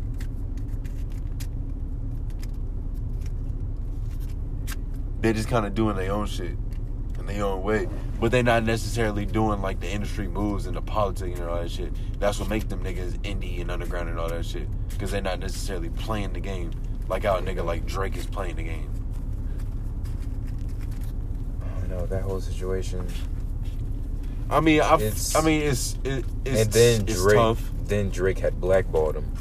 They're 5.21 5.33
just 5.33 5.49
kind 5.49 5.67
of 5.67 5.75
doing 5.75 5.97
their 5.97 6.13
own 6.13 6.27
shit 6.27 6.57
in 7.19 7.27
their 7.27 7.45
own 7.45 7.63
way, 7.63 7.89
but 8.21 8.31
they're 8.31 8.43
not 8.45 8.63
necessarily 8.63 9.27
doing 9.27 9.61
like 9.61 9.81
the 9.81 9.91
industry 9.91 10.29
moves 10.29 10.67
and 10.67 10.77
the 10.77 10.83
politics 10.83 11.41
and 11.41 11.49
all 11.49 11.61
that 11.61 11.71
shit. 11.71 11.93
That's 12.21 12.39
what 12.39 12.49
make 12.49 12.69
them 12.69 12.85
niggas 12.85 13.19
indie 13.23 13.61
and 13.61 13.71
underground 13.71 14.09
and 14.09 14.19
all 14.21 14.29
that 14.29 14.45
shit, 14.47 14.69
because 14.91 15.11
they're 15.11 15.21
not 15.21 15.41
necessarily 15.41 15.89
playing 15.91 16.33
the 16.33 16.41
game 16.41 16.71
like 17.09 17.25
how 17.25 17.37
a 17.37 17.43
nigga 17.43 17.65
like 17.65 17.87
Drake 17.87 18.17
is 18.17 18.27
playing 18.27 18.57
the 18.57 18.63
game. 18.63 18.91
I 21.87 21.89
know 21.89 22.07
that 22.07 22.23
whole 22.23 22.41
situation. 22.41 23.07
I 24.51 24.61
mean, 24.61 24.81
I, 24.81 24.95
It's- 24.97 25.35
I 25.37 25.41
mean, 25.41 25.63
it's 25.63 25.97
it, 26.05 26.25
it's 26.45 26.61
and 26.63 26.73
then 26.73 27.01
it's 27.09 27.21
Drake, 27.23 27.37
tough. 27.37 27.71
then 27.85 28.11
Drake 28.11 28.39
had 28.39 28.61
blackballed 28.61 29.17
him. 29.17 29.33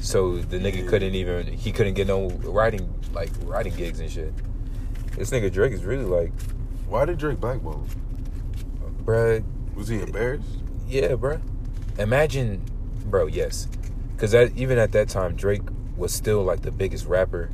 So 0.00 0.38
the 0.38 0.58
nigga 0.58 0.84
Yeah. 0.84 0.88
couldn't 0.90 1.14
even 1.14 1.46
he 1.46 1.72
couldn't 1.72 1.94
get 1.94 2.06
no 2.06 2.28
writing 2.44 2.92
like 3.12 3.30
writing 3.44 3.74
gigs 3.74 3.98
and 4.00 4.10
shit. 4.10 4.32
This 5.16 5.30
nigga 5.30 5.50
Drake 5.52 5.72
is 5.72 5.84
really 5.84 6.04
like, 6.04 6.32
Why 6.88 7.04
did 7.04 7.18
Drake 7.18 7.40
blackball? 7.40 7.84
him? 7.84 9.04
bruh, 9.04 9.42
Was 9.74 9.88
he 9.88 10.00
embarrassed? 10.00 10.46
Yeah, 10.88 11.08
bruh. 11.14 11.40
Imagine, 11.98 12.62
bro. 13.06 13.26
Yes, 13.26 13.66
because 14.14 14.30
that 14.32 14.52
even 14.56 14.78
at 14.78 14.92
that 14.92 15.08
time, 15.08 15.34
Drake 15.34 15.62
was 15.96 16.12
still 16.12 16.42
like 16.44 16.62
the 16.62 16.70
biggest 16.70 17.06
rapper. 17.06 17.50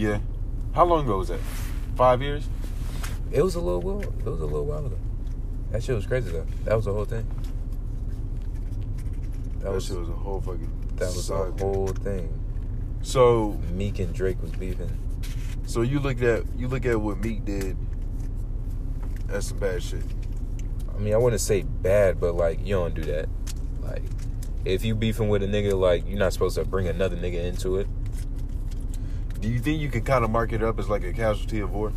Yeah. 0.00 0.18
How 0.74 0.86
long 0.86 1.04
ago 1.04 1.18
was 1.18 1.28
that? 1.28 1.40
Five 1.94 2.22
years? 2.22 2.48
It 3.30 3.42
was 3.42 3.54
a 3.54 3.60
little 3.60 3.82
while. 3.82 4.00
It 4.00 4.24
was 4.24 4.40
a 4.40 4.46
little 4.46 4.64
while 4.64 4.86
ago. 4.86 4.96
That 5.72 5.84
shit 5.84 5.94
was 5.94 6.06
crazy 6.06 6.30
though. 6.30 6.46
That 6.64 6.74
was 6.74 6.86
the 6.86 6.92
whole 6.94 7.04
thing. 7.04 7.26
That, 9.58 9.64
That, 9.64 9.72
was 9.72 9.84
shit 9.84 9.98
was 9.98 10.08
a 10.08 10.12
whole 10.12 10.40
fucking. 10.40 10.72
that 10.96 11.04
was 11.04 11.16
the 11.16 11.22
saga. 11.22 11.62
whole 11.62 11.88
thing. 11.88 12.32
So 13.02 13.60
Meek 13.74 13.98
and 13.98 14.14
Drake 14.14 14.40
was 14.40 14.52
beefing. 14.52 14.90
so 15.66 15.82
you 15.82 16.00
look 16.00 16.22
at 16.22 16.44
you 16.56 16.66
look 16.66 16.86
at 16.86 16.98
what 16.98 17.18
Meek 17.18 17.44
did. 17.44 17.76
That's 19.26 19.48
some 19.48 19.58
bad 19.58 19.82
shit. 19.82 20.02
I 20.94 20.98
mean, 20.98 21.12
I 21.12 21.18
wouldn't 21.18 21.42
say 21.42 21.60
bad, 21.62 22.18
but 22.18 22.34
like 22.36 22.60
you 22.66 22.74
don't 22.74 22.94
do 22.94 23.02
that. 23.02 23.28
Like, 23.82 24.02
if 24.64 24.82
you 24.82 24.94
beefing 24.94 25.28
with 25.28 25.42
a 25.42 25.46
nigga, 25.46 25.78
like 25.78 26.08
you're 26.08 26.18
not 26.18 26.32
supposed 26.32 26.54
to 26.56 26.64
bring 26.64 26.88
another 26.88 27.16
nigga 27.16 27.44
into 27.44 27.76
it. 27.76 27.86
Do 29.40 29.48
you 29.48 29.58
think 29.58 29.80
you 29.80 29.88
can 29.88 30.02
kind 30.02 30.24
of 30.24 30.30
mark 30.30 30.52
it 30.52 30.62
up 30.62 30.78
as 30.78 30.88
like 30.88 31.02
a 31.02 31.12
casualty 31.12 31.60
of 31.60 31.72
war? 31.72 31.92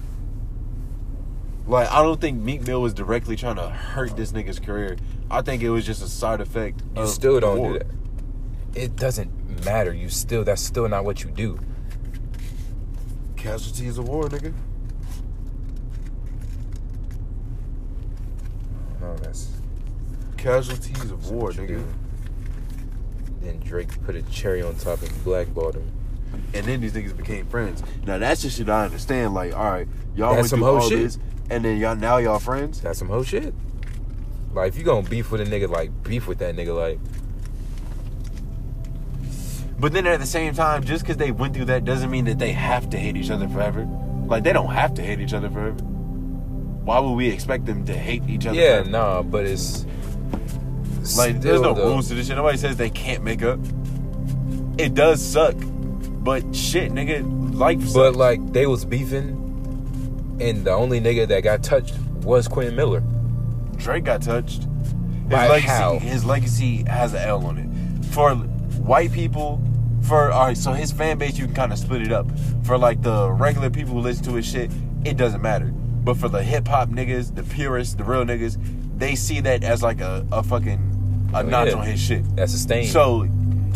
Like 1.67 1.89
I 1.89 2.01
don't 2.01 2.19
think 2.19 2.41
Meek 2.41 2.65
Mill 2.65 2.81
was 2.81 2.93
directly 2.93 3.35
trying 3.35 3.55
to 3.55 3.69
hurt 3.69 4.15
this 4.15 4.31
nigga's 4.31 4.59
career. 4.59 4.97
I 5.29 5.41
think 5.41 5.61
it 5.61 5.69
was 5.69 5.85
just 5.85 6.01
a 6.01 6.07
side 6.07 6.41
effect. 6.41 6.81
You 6.95 7.07
still 7.07 7.39
don't 7.39 7.57
war. 7.57 7.73
do 7.73 7.79
that. 7.79 7.87
It 8.75 8.95
doesn't 8.95 9.65
matter. 9.65 9.93
You 9.93 10.09
still 10.09 10.43
that's 10.43 10.61
still 10.61 10.87
not 10.87 11.05
what 11.05 11.23
you 11.23 11.29
do. 11.29 11.59
Casualties 13.35 13.97
of 13.97 14.07
war, 14.07 14.29
nigga. 14.29 14.53
No, 19.01 19.15
that's 19.17 19.49
Casualties 20.37 21.11
of 21.11 21.29
war, 21.29 21.51
nigga. 21.51 21.83
Then 23.41 23.59
Drake 23.59 24.01
put 24.05 24.15
a 24.15 24.21
cherry 24.23 24.61
on 24.61 24.75
top 24.75 25.01
and 25.01 25.23
blackballed 25.23 25.75
him. 25.75 25.91
And 26.53 26.65
then 26.65 26.81
these 26.81 26.93
niggas 26.93 27.15
became 27.17 27.45
friends. 27.47 27.81
Now 28.05 28.17
that's 28.19 28.43
the 28.43 28.49
shit 28.49 28.69
I 28.69 28.85
understand. 28.85 29.33
Like, 29.33 29.53
all 29.55 29.71
right, 29.71 29.87
y'all 30.15 30.31
That's 30.35 30.43
went 30.43 30.49
some 30.49 30.59
through 30.59 30.67
all 30.67 30.89
shit. 30.89 30.99
this, 30.99 31.17
and 31.49 31.65
then 31.65 31.77
y'all 31.79 31.95
now 31.95 32.17
y'all 32.17 32.39
friends. 32.39 32.81
That's 32.81 32.99
some 32.99 33.07
whole 33.09 33.23
shit. 33.23 33.53
Like 34.53 34.69
if 34.69 34.77
you 34.77 34.83
gonna 34.83 35.07
beef 35.07 35.31
with 35.31 35.41
a 35.41 35.45
nigga, 35.45 35.67
like 35.69 36.03
beef 36.03 36.27
with 36.27 36.37
that 36.39 36.55
nigga, 36.55 36.75
like 36.77 36.99
But 39.79 39.93
then 39.93 40.05
at 40.07 40.19
the 40.19 40.25
same 40.25 40.53
time, 40.53 40.83
just 40.83 41.03
because 41.03 41.17
they 41.17 41.31
went 41.31 41.55
through 41.55 41.65
that 41.65 41.83
doesn't 41.85 42.09
mean 42.11 42.25
that 42.25 42.39
they 42.39 42.51
have 42.51 42.89
to 42.91 42.97
hate 42.97 43.17
each 43.17 43.31
other 43.31 43.49
forever. 43.49 43.85
Like 44.27 44.43
they 44.43 44.53
don't 44.53 44.71
have 44.71 44.93
to 44.95 45.01
hate 45.01 45.19
each 45.19 45.33
other 45.33 45.49
forever. 45.49 45.75
Why 46.83 46.99
would 46.99 47.11
we 47.13 47.29
expect 47.29 47.65
them 47.65 47.83
to 47.85 47.93
hate 47.97 48.23
each 48.29 48.45
other? 48.45 48.55
yeah, 48.59 48.81
forever? 48.83 48.89
nah. 48.89 49.21
But 49.23 49.45
it's 49.45 49.85
Like 51.17 51.41
there's 51.41 51.61
no 51.61 51.73
though, 51.73 51.87
rules 51.89 52.07
to 52.09 52.13
this 52.15 52.27
shit. 52.27 52.35
Nobody 52.35 52.57
says 52.57 52.77
they 52.77 52.89
can't 52.89 53.23
make 53.23 53.41
up. 53.41 53.59
It 54.77 54.93
does 54.93 55.21
suck, 55.21 55.55
but 56.23 56.55
shit, 56.55 56.91
nigga. 56.91 57.21
Sucks. 57.57 57.93
But 57.93 58.15
like 58.15 58.53
they 58.53 58.65
was 58.65 58.85
beefing, 58.85 60.37
and 60.41 60.65
the 60.65 60.71
only 60.71 60.99
nigga 60.99 61.27
that 61.27 61.41
got 61.43 61.63
touched 61.63 61.95
was 62.23 62.47
Quentin 62.47 62.75
Miller. 62.75 63.03
Drake 63.77 64.05
got 64.05 64.21
touched. 64.21 64.63
His 64.63 65.29
By 65.31 65.47
legacy, 65.47 65.67
how? 65.67 65.99
his 65.99 66.25
legacy 66.25 66.83
has 66.87 67.13
an 67.13 67.21
L 67.21 67.45
on 67.45 67.57
it. 67.57 68.05
For 68.07 68.35
white 68.35 69.11
people, 69.11 69.61
for 70.01 70.31
all 70.31 70.47
right, 70.47 70.57
so 70.57 70.73
his 70.73 70.91
fan 70.91 71.17
base 71.17 71.37
you 71.37 71.45
can 71.45 71.55
kind 71.55 71.71
of 71.71 71.79
split 71.79 72.01
it 72.01 72.11
up. 72.11 72.27
For 72.63 72.77
like 72.77 73.01
the 73.01 73.31
regular 73.31 73.69
people 73.69 73.93
who 73.93 73.99
listen 73.99 74.23
to 74.25 74.33
his 74.35 74.45
shit, 74.45 74.71
it 75.05 75.17
doesn't 75.17 75.41
matter. 75.41 75.67
But 75.67 76.17
for 76.17 76.27
the 76.29 76.43
hip 76.43 76.67
hop 76.67 76.89
niggas, 76.89 77.35
the 77.35 77.43
purists, 77.43 77.95
the 77.95 78.03
real 78.03 78.25
niggas, 78.25 78.57
they 78.97 79.15
see 79.15 79.39
that 79.41 79.63
as 79.63 79.81
like 79.81 80.01
a, 80.01 80.25
a 80.31 80.43
fucking 80.43 81.29
a 81.33 81.37
Oh, 81.39 81.41
notch 81.43 81.69
yeah. 81.69 81.75
on 81.75 81.85
his 81.87 81.99
shit. 81.99 82.35
That's 82.35 82.53
a 82.53 82.57
stain. 82.59 82.85
So, 82.87 83.21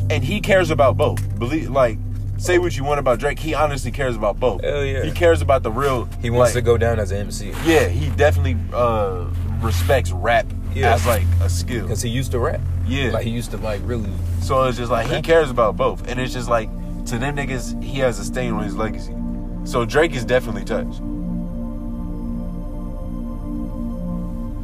and 0.10 0.24
he 0.24 0.42
cares 0.42 0.70
about 0.70 0.98
both. 0.98 1.38
Believe 1.40 1.70
like. 1.70 1.98
Say 2.38 2.60
what 2.60 2.78
you 2.78 2.84
want 2.84 3.00
about 3.00 3.20
Drake. 3.20 3.40
He 3.40 3.54
honestly 3.54 3.92
cares 3.92 4.16
about 4.16 4.40
both. 4.40 4.64
Hell 4.64 4.86
yeah. 4.86 5.04
He 5.04 5.12
cares 5.12 5.42
about 5.42 5.64
the 5.64 5.72
real. 5.72 6.06
he 6.22 6.30
wants 6.30 6.54
like, 6.54 6.64
to 6.64 6.66
go 6.66 6.78
down 6.78 7.00
as 7.00 7.12
an 7.12 7.18
MC 7.18 7.52
yeah, 7.66 7.88
he 7.88 8.10
definitely 8.12 8.58
uh, 8.74 9.26
respects 9.60 10.12
rap 10.12 10.46
Yeah. 10.74 10.94
as 10.94 11.06
like 11.06 11.26
a 11.42 11.50
skill. 11.50 11.84
because 11.84 12.02
he 12.02 12.10
used 12.10 12.32
to 12.32 12.40
rap. 12.40 12.62
Yeah. 12.86 13.10
like 13.10 13.26
he 13.26 13.32
used 13.32 13.52
to 13.52 13.58
like 13.58 13.82
really. 13.84 14.10
So 14.42 14.64
it's 14.66 14.78
just 14.78 14.92
like 14.92 15.08
he 15.08 15.22
cares 15.22 15.50
about 15.50 15.76
both, 15.76 16.08
and 16.08 16.20
it's 16.20 16.34
just 16.34 16.48
like 16.50 16.70
to 17.08 17.18
them 17.18 17.36
niggas, 17.36 17.82
he 17.84 18.00
has 18.00 18.20
a 18.20 18.24
stain 18.26 18.54
on 18.54 18.64
his 18.64 18.76
legacy. 18.76 19.16
So 19.64 19.84
Drake 19.86 20.14
is 20.14 20.24
definitely 20.24 20.64
touched. 20.64 21.02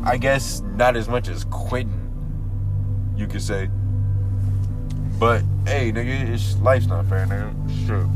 I 0.06 0.18
guess 0.18 0.62
not 0.76 0.96
as 0.96 1.08
much 1.08 1.28
as 1.28 1.46
Quentin, 1.46 2.00
you 3.16 3.26
could 3.28 3.42
say. 3.42 3.70
But 5.20 5.44
hey, 5.66 5.92
nigga, 5.92 6.30
it's 6.30 6.58
life's 6.58 6.88
not 6.88 7.06
fair, 7.06 7.26
nigga. 7.26 7.86
True. 7.88 8.10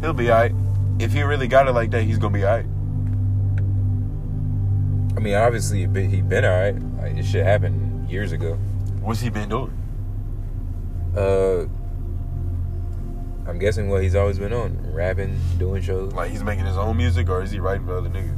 He'll 0.00 0.12
be 0.12 0.30
alright. 0.30 0.52
If 0.98 1.12
he 1.12 1.22
really 1.22 1.46
got 1.48 1.68
it 1.68 1.72
like 1.72 1.90
that, 1.92 2.02
he's 2.02 2.18
gonna 2.18 2.34
be 2.34 2.44
alright. 2.44 2.66
I 5.16 5.20
mean, 5.20 5.34
obviously 5.34 5.80
he 5.80 5.86
been, 5.86 6.10
he 6.10 6.22
been 6.22 6.44
alright. 6.44 6.80
Like 7.00 7.16
this 7.16 7.28
shit 7.30 7.44
happened 7.44 8.08
years 8.10 8.32
ago. 8.32 8.54
What's 9.00 9.20
he 9.20 9.30
been 9.30 9.48
doing? 9.48 9.72
Uh, 11.16 11.66
I'm 13.48 13.58
guessing 13.58 13.88
what 13.88 14.02
he's 14.02 14.14
always 14.14 14.38
been 14.38 14.52
on, 14.52 14.92
rapping, 14.92 15.38
doing 15.58 15.82
shows. 15.82 16.12
Like 16.12 16.30
he's 16.30 16.42
making 16.44 16.66
his 16.66 16.76
own 16.76 16.96
music, 16.96 17.28
or 17.28 17.42
is 17.42 17.50
he 17.50 17.60
writing 17.60 17.86
for 17.86 17.96
other 17.96 18.10
niggas? 18.10 18.36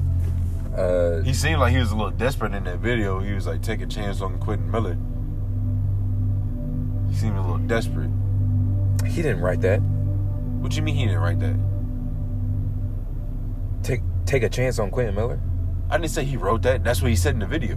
Uh, 0.78 1.22
He 1.22 1.34
seemed 1.34 1.60
like 1.60 1.72
he 1.72 1.78
was 1.78 1.90
a 1.90 1.96
little 1.96 2.12
desperate 2.12 2.54
in 2.54 2.64
that 2.64 2.78
video. 2.78 3.18
He 3.20 3.32
was 3.32 3.46
like, 3.46 3.60
take 3.62 3.80
a 3.82 3.86
chance 3.86 4.20
on 4.20 4.38
Quentin 4.38 4.70
Miller. 4.70 4.96
He 7.10 7.16
seemed 7.16 7.36
a 7.36 7.40
little 7.40 7.58
desperate. 7.58 8.10
he 9.06 9.22
didn't 9.22 9.40
write 9.40 9.60
that. 9.62 9.80
What 10.60 10.76
you 10.76 10.82
mean 10.82 10.94
he 10.94 11.04
didn't 11.06 11.20
write 11.20 11.40
that? 11.40 11.56
Take 13.82 14.00
take 14.26 14.42
a 14.42 14.48
chance 14.48 14.78
on 14.78 14.90
Quentin 14.90 15.14
Miller. 15.14 15.40
I 15.90 15.98
didn't 15.98 16.10
say 16.10 16.24
he 16.24 16.36
wrote 16.36 16.62
that. 16.62 16.84
That's 16.84 17.02
what 17.02 17.10
he 17.10 17.16
said 17.16 17.34
in 17.34 17.40
the 17.40 17.46
video. 17.46 17.76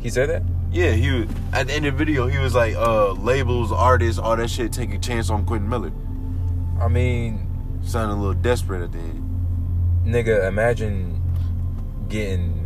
He 0.00 0.08
said 0.08 0.30
that. 0.30 0.42
Yeah, 0.70 0.92
he 0.92 1.10
was, 1.10 1.28
at 1.52 1.66
the 1.66 1.74
end 1.74 1.84
of 1.86 1.94
the 1.94 1.98
video 1.98 2.26
he 2.26 2.38
was 2.38 2.54
like, 2.54 2.74
uh, 2.74 3.12
labels, 3.12 3.70
artists, 3.72 4.18
all 4.18 4.36
that 4.36 4.48
shit, 4.48 4.72
take 4.72 4.94
a 4.94 4.98
chance 4.98 5.28
on 5.28 5.44
Quentin 5.44 5.68
Miller. 5.68 5.92
I 6.80 6.88
mean, 6.88 7.48
Sounding 7.84 8.16
a 8.16 8.20
little 8.20 8.40
desperate 8.40 8.82
at 8.82 8.92
the 8.92 8.98
end. 8.98 10.04
nigga, 10.06 10.46
imagine 10.46 11.20
getting 12.08 12.58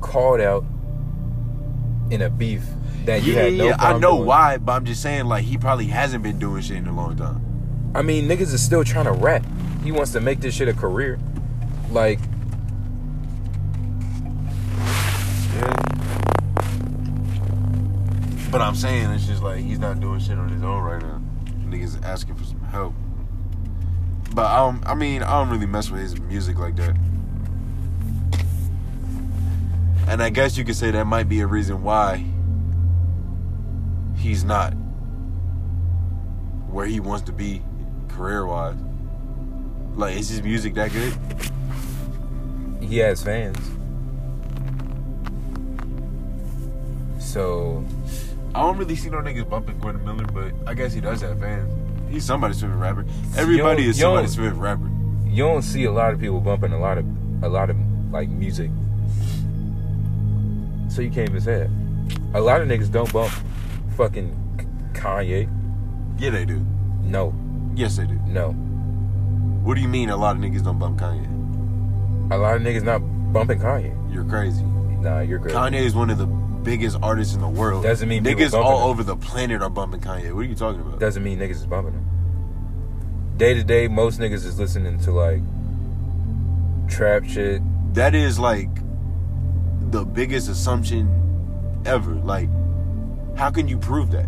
called 0.00 0.40
out 0.40 0.64
in 2.10 2.22
a 2.22 2.30
beef 2.30 2.62
that 3.04 3.22
you 3.22 3.32
yeah, 3.34 3.42
had 3.42 3.52
no 3.54 3.64
yeah, 3.66 3.76
I 3.78 3.98
know 3.98 4.16
doing. 4.16 4.26
why, 4.26 4.58
but 4.58 4.72
I'm 4.72 4.84
just 4.84 5.02
saying 5.02 5.26
like 5.26 5.44
he 5.44 5.56
probably 5.56 5.86
hasn't 5.86 6.22
been 6.22 6.38
doing 6.38 6.62
shit 6.62 6.76
in 6.76 6.86
a 6.86 6.94
long 6.94 7.16
time. 7.16 7.44
I 7.94 8.02
mean, 8.02 8.28
niggas 8.28 8.52
is 8.52 8.62
still 8.62 8.84
trying 8.84 9.06
to 9.06 9.12
rap. 9.12 9.44
He 9.82 9.92
wants 9.92 10.12
to 10.12 10.20
make 10.20 10.40
this 10.40 10.54
shit 10.54 10.68
a 10.68 10.74
career. 10.74 11.18
Like, 11.90 12.20
Yeah. 15.56 15.74
But 18.50 18.60
I'm 18.60 18.74
saying 18.74 19.10
it's 19.10 19.26
just 19.26 19.42
like 19.42 19.60
he's 19.60 19.78
not 19.78 20.00
doing 20.00 20.18
shit 20.20 20.36
on 20.38 20.48
his 20.48 20.62
own 20.62 20.82
right 20.82 21.00
now. 21.00 21.22
Niggas 21.68 22.02
asking 22.04 22.34
for 22.34 22.44
some 22.44 22.60
help. 22.62 22.94
But 24.34 24.46
I 24.46 24.56
don't, 24.58 24.86
I 24.86 24.94
mean, 24.94 25.22
I 25.22 25.30
don't 25.38 25.50
really 25.50 25.66
mess 25.66 25.90
with 25.90 26.00
his 26.00 26.20
music 26.20 26.58
like 26.58 26.76
that. 26.76 26.96
And 30.10 30.20
I 30.20 30.28
guess 30.28 30.58
you 30.58 30.64
could 30.64 30.74
say 30.74 30.90
that 30.90 31.04
might 31.04 31.28
be 31.28 31.38
a 31.38 31.46
reason 31.46 31.84
why 31.84 32.24
he's 34.16 34.42
not 34.42 34.72
where 36.68 36.84
he 36.84 36.98
wants 36.98 37.22
to 37.26 37.32
be 37.32 37.62
career 38.08 38.44
wise. 38.44 38.74
Like, 39.94 40.16
is 40.16 40.28
his 40.28 40.42
music 40.42 40.74
that 40.74 40.90
good? 40.92 41.16
he 42.82 42.98
has 42.98 43.22
fans. 43.22 43.56
So, 47.20 47.84
I 48.52 48.62
don't 48.62 48.78
really 48.78 48.96
see 48.96 49.10
no 49.10 49.18
niggas 49.18 49.48
bumping 49.48 49.78
Gordon 49.78 50.04
Miller, 50.04 50.24
but 50.24 50.52
I 50.68 50.74
guess 50.74 50.92
he 50.92 51.00
does 51.00 51.20
have 51.20 51.38
fans. 51.38 51.72
He's 52.10 52.24
somebody's 52.24 52.60
favorite 52.60 52.78
rapper. 52.78 53.06
Everybody 53.36 53.86
is 53.86 54.00
somebody's 54.00 54.34
favorite 54.34 54.54
rapper. 54.54 54.90
you 55.24 55.44
don't 55.44 55.62
see 55.62 55.84
a 55.84 55.92
lot 55.92 56.12
of 56.12 56.18
people 56.18 56.40
bumping 56.40 56.72
a 56.72 56.80
lot 56.80 56.98
of 56.98 57.04
a 57.44 57.48
lot 57.48 57.70
of 57.70 57.76
like 58.10 58.28
music. 58.28 58.72
So 61.00 61.04
you 61.04 61.10
can't 61.10 61.30
even 61.30 61.40
say. 61.40 61.66
A 62.34 62.40
lot 62.42 62.60
of 62.60 62.68
niggas 62.68 62.92
don't 62.92 63.10
bump 63.10 63.32
fucking 63.96 64.36
Kanye. 64.92 65.48
Yeah, 66.18 66.28
they 66.28 66.44
do. 66.44 66.62
No, 67.02 67.32
Yes, 67.74 67.96
they 67.96 68.04
do. 68.04 68.20
no. 68.26 68.50
What 69.64 69.76
do 69.76 69.80
you 69.80 69.88
mean 69.88 70.10
a 70.10 70.16
lot 70.18 70.36
of 70.36 70.42
niggas 70.42 70.62
don't 70.62 70.78
bump 70.78 71.00
Kanye? 71.00 71.24
A 72.30 72.36
lot 72.36 72.54
of 72.56 72.60
niggas 72.60 72.82
not 72.82 72.98
bumping 73.32 73.58
Kanye. 73.60 73.96
You're 74.12 74.26
crazy. 74.26 74.62
Nah, 74.62 75.20
you're 75.20 75.38
crazy. 75.38 75.56
Kanye 75.56 75.80
is 75.80 75.94
one 75.94 76.10
of 76.10 76.18
the 76.18 76.26
biggest 76.26 76.98
artists 77.02 77.34
in 77.34 77.40
the 77.40 77.48
world. 77.48 77.82
Doesn't 77.82 78.06
mean 78.06 78.22
niggas 78.22 78.52
all 78.52 78.82
him. 78.84 78.90
over 78.90 79.02
the 79.02 79.16
planet 79.16 79.62
are 79.62 79.70
bumping 79.70 80.00
Kanye. 80.02 80.34
What 80.34 80.40
are 80.40 80.48
you 80.48 80.54
talking 80.54 80.82
about? 80.82 81.00
Doesn't 81.00 81.22
mean 81.24 81.38
niggas 81.38 81.52
is 81.52 81.66
bumping 81.66 81.94
him. 81.94 82.04
Day 83.38 83.54
to 83.54 83.64
day, 83.64 83.88
most 83.88 84.20
niggas 84.20 84.44
is 84.44 84.58
listening 84.58 84.98
to 85.00 85.12
like 85.12 85.40
trap 86.88 87.24
shit. 87.24 87.62
that 87.94 88.14
is 88.14 88.38
like 88.38 88.68
the 89.90 90.04
biggest 90.04 90.48
assumption 90.48 91.82
ever. 91.84 92.14
Like, 92.14 92.48
how 93.36 93.50
can 93.50 93.68
you 93.68 93.78
prove 93.78 94.10
that? 94.12 94.26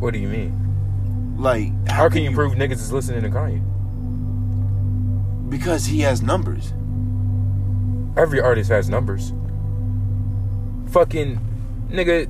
What 0.00 0.12
do 0.12 0.18
you 0.18 0.28
mean? 0.28 0.60
Like, 1.38 1.72
How, 1.88 2.08
can 2.08 2.22
you, 2.22 2.32
prove 2.32 2.54
niggas 2.54 2.72
is 2.72 2.92
listening 2.92 3.22
to 3.22 3.28
Kanye? 3.28 3.62
Because 5.48 5.86
he 5.86 6.00
has 6.00 6.22
numbers. 6.22 6.72
Every 8.16 8.40
artist 8.40 8.70
has 8.70 8.88
numbers. 8.88 9.32
Fucking 10.90 11.40
nigga, 11.90 12.28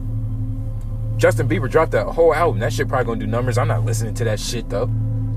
Justin 1.18 1.48
Bieber 1.48 1.70
dropped 1.70 1.92
that 1.92 2.06
whole 2.06 2.34
album. 2.34 2.60
That 2.60 2.72
shit 2.72 2.88
probably 2.88 3.06
gonna 3.06 3.20
do 3.20 3.26
numbers. 3.26 3.58
I'm 3.58 3.68
not 3.68 3.84
listening 3.84 4.14
to 4.14 4.24
that 4.24 4.40
shit 4.40 4.68
though. 4.70 4.90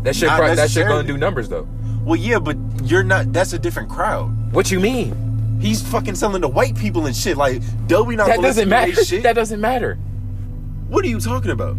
That 0.03 0.15
shit, 0.15 0.29
probably, 0.29 0.55
that 0.55 0.71
shit 0.71 0.87
gonna 0.87 1.07
do 1.07 1.17
numbers 1.17 1.49
though. 1.49 1.67
Well, 2.07 2.15
yeah, 2.15 2.39
but 2.39 2.55
you're 2.85 3.03
not. 3.03 3.33
That's 3.33 3.51
a 3.51 3.59
different 3.59 3.89
crowd. 3.89 4.53
What 4.53 4.71
you 4.71 4.79
mean? 4.79 5.59
He's 5.59 5.81
fucking 5.81 6.15
selling 6.15 6.41
to 6.41 6.47
white 6.47 6.77
people 6.77 7.05
and 7.05 7.13
shit. 7.13 7.35
Like, 7.35 7.61
Dobie 7.87 8.15
not 8.15 8.27
That 8.27 8.41
doesn't 8.41 8.69
matter. 8.69 8.93
Shit. 9.03 9.23
That 9.27 9.33
doesn't 9.35 9.59
matter. 9.59 9.95
what 10.87 11.03
are 11.03 11.09
you 11.09 11.19
talking 11.19 11.51
about, 11.51 11.75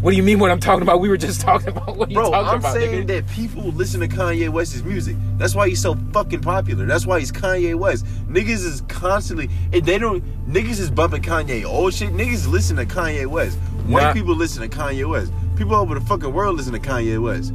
What 0.00 0.12
do 0.12 0.16
you 0.16 0.22
mean? 0.22 0.38
What 0.38 0.50
I'm 0.50 0.60
talking 0.60 0.80
about? 0.80 1.00
We 1.00 1.10
were 1.10 1.18
just 1.18 1.40
talking 1.42 1.68
about. 1.68 1.94
What 1.98 2.10
you 2.10 2.14
bro? 2.16 2.30
talking 2.30 2.48
I'm 2.48 2.60
about, 2.60 2.72
saying 2.72 3.04
nigga? 3.04 3.06
that 3.08 3.28
people 3.28 3.64
listen 3.64 4.00
to 4.00 4.08
Kanye 4.08 4.48
West's 4.48 4.82
music. 4.82 5.14
That's 5.36 5.54
why 5.54 5.68
he's 5.68 5.82
so 5.82 5.94
fucking 6.14 6.40
popular. 6.40 6.86
That's 6.86 7.04
why 7.04 7.18
he's 7.18 7.30
Kanye 7.30 7.74
West. 7.74 8.06
Niggas 8.30 8.64
is 8.64 8.80
constantly, 8.88 9.50
and 9.74 9.84
they 9.84 9.98
don't. 9.98 10.24
Niggas 10.50 10.80
is 10.80 10.90
bumping 10.90 11.20
Kanye 11.20 11.66
old 11.66 11.92
shit. 11.92 12.14
Niggas 12.14 12.48
listen 12.48 12.76
to 12.76 12.86
Kanye 12.86 13.26
West. 13.26 13.58
White 13.88 14.14
people 14.14 14.34
listen 14.34 14.62
to 14.62 14.74
Kanye 14.74 15.06
West. 15.06 15.34
People 15.56 15.74
over 15.74 15.94
the 15.94 16.00
fucking 16.06 16.32
world 16.32 16.56
listen 16.56 16.72
to 16.72 16.78
Kanye 16.80 17.20
West. 17.22 17.52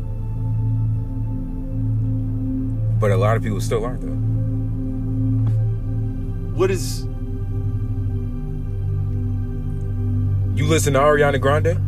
But 3.02 3.12
a 3.12 3.18
lot 3.18 3.36
of 3.36 3.42
people 3.42 3.60
still 3.60 3.84
aren't 3.84 4.02
though. 4.02 4.08
What 6.56 6.70
is? 6.70 7.02
You 10.56 10.68
listen 10.68 10.94
to 10.94 11.00
Ariana 11.00 11.42
Grande? 11.42 11.80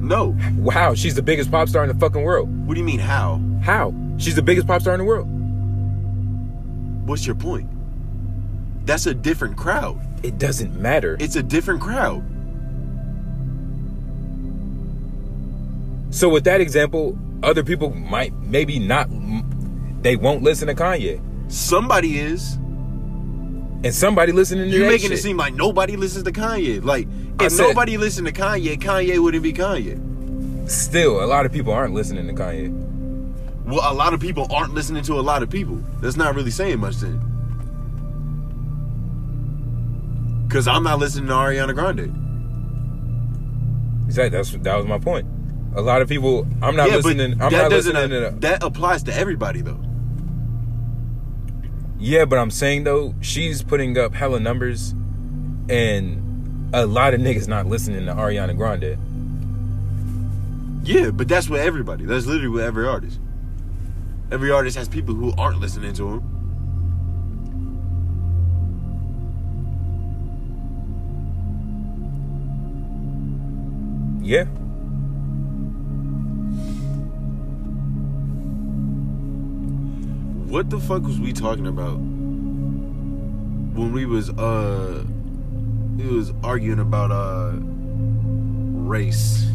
No. 0.00 0.36
Wow, 0.56 0.94
she's 0.94 1.16
the 1.16 1.22
biggest 1.22 1.50
pop 1.50 1.68
star 1.68 1.82
in 1.82 1.88
the 1.88 1.98
fucking 1.98 2.22
world. 2.22 2.48
What 2.68 2.74
do 2.74 2.80
you 2.80 2.86
mean? 2.86 3.00
How? 3.00 3.40
How? 3.62 3.92
She's 4.16 4.36
the 4.36 4.42
biggest 4.42 4.68
pop 4.68 4.80
star 4.80 4.94
in 4.94 4.98
the 4.98 5.04
world. 5.04 5.26
What's 7.04 7.26
your 7.26 7.34
point? 7.34 7.68
That's 8.86 9.06
a 9.06 9.14
different 9.14 9.56
crowd. 9.56 10.00
It 10.24 10.38
doesn't 10.38 10.80
matter. 10.80 11.16
It's 11.18 11.34
a 11.34 11.42
different 11.42 11.80
crowd. 11.80 12.22
So 16.14 16.28
with 16.28 16.44
that 16.44 16.60
example, 16.60 17.18
other 17.42 17.64
people 17.64 17.90
might 17.90 18.32
maybe 18.34 18.78
not 18.78 19.10
they 20.04 20.16
won't 20.16 20.42
listen 20.42 20.68
to 20.68 20.74
Kanye. 20.74 21.18
Somebody 21.50 22.18
is. 22.20 22.54
And 23.82 23.92
somebody 23.92 24.32
listening 24.32 24.70
to 24.70 24.76
You're 24.76 24.86
making 24.86 25.08
shit. 25.08 25.18
it 25.18 25.22
seem 25.22 25.36
like 25.38 25.54
nobody 25.54 25.96
listens 25.96 26.24
to 26.24 26.32
Kanye. 26.32 26.84
Like, 26.84 27.08
if 27.40 27.52
said- 27.52 27.68
nobody 27.68 27.96
listened 27.96 28.26
to 28.26 28.32
Kanye, 28.32 28.78
Kanye 28.78 29.18
wouldn't 29.18 29.42
be 29.42 29.52
Kanye. 29.52 29.98
Still, 30.70 31.24
a 31.24 31.26
lot 31.26 31.46
of 31.46 31.52
people 31.52 31.72
aren't 31.72 31.94
listening 31.94 32.26
to 32.26 32.34
Kanye. 32.34 32.70
Well, 33.64 33.80
a 33.90 33.94
lot 33.94 34.12
of 34.12 34.20
people 34.20 34.46
aren't 34.50 34.74
listening 34.74 35.02
to 35.04 35.14
a 35.14 35.22
lot 35.22 35.42
of 35.42 35.48
people. 35.48 35.76
That's 36.00 36.16
not 36.16 36.34
really 36.34 36.50
saying 36.50 36.80
much 36.80 36.96
then. 36.96 37.20
Cause 40.50 40.68
I'm 40.68 40.84
not 40.84 40.98
listening 40.98 41.26
to 41.28 41.32
Ariana 41.32 41.74
Grande. 41.74 42.14
Exactly. 44.06 44.36
That's 44.36 44.50
that 44.52 44.76
was 44.76 44.86
my 44.86 44.98
point. 44.98 45.26
A 45.74 45.80
lot 45.80 46.02
of 46.02 46.08
people. 46.08 46.46
I'm 46.62 46.76
not 46.76 46.90
yeah, 46.90 46.96
listening. 46.96 47.32
I'm 47.42 47.50
that 47.50 47.62
not 47.62 47.70
doesn't. 47.70 47.96
Uh, 47.96 48.00
listening 48.02 48.34
to. 48.34 48.40
that 48.40 48.62
applies 48.62 49.02
to 49.04 49.14
everybody 49.14 49.62
though. 49.62 49.80
Yeah, 52.04 52.26
but 52.26 52.38
I'm 52.38 52.50
saying 52.50 52.84
though, 52.84 53.14
she's 53.22 53.62
putting 53.62 53.96
up 53.96 54.12
hella 54.12 54.38
numbers, 54.38 54.90
and 55.70 56.68
a 56.74 56.84
lot 56.84 57.14
of 57.14 57.20
niggas 57.22 57.48
not 57.48 57.64
listening 57.64 58.04
to 58.04 58.12
Ariana 58.12 58.54
Grande. 58.54 58.98
Yeah, 60.86 61.12
but 61.12 61.28
that's 61.28 61.48
with 61.48 61.62
everybody. 61.62 62.04
That's 62.04 62.26
literally 62.26 62.48
with 62.48 62.62
every 62.62 62.86
artist. 62.86 63.18
Every 64.30 64.50
artist 64.50 64.76
has 64.76 64.86
people 64.86 65.14
who 65.14 65.32
aren't 65.38 65.60
listening 65.60 65.94
to 65.94 66.08
him. 66.10 66.20
Yeah. 74.22 74.44
What 80.54 80.70
the 80.70 80.78
fuck 80.78 81.02
was 81.02 81.18
we 81.18 81.32
talking 81.32 81.66
about 81.66 81.96
when 83.74 83.90
we 83.92 84.06
was 84.06 84.30
uh 84.30 85.02
we 85.96 86.06
was 86.06 86.32
arguing 86.44 86.78
about 86.78 87.10
uh 87.10 87.54
race? 87.58 89.50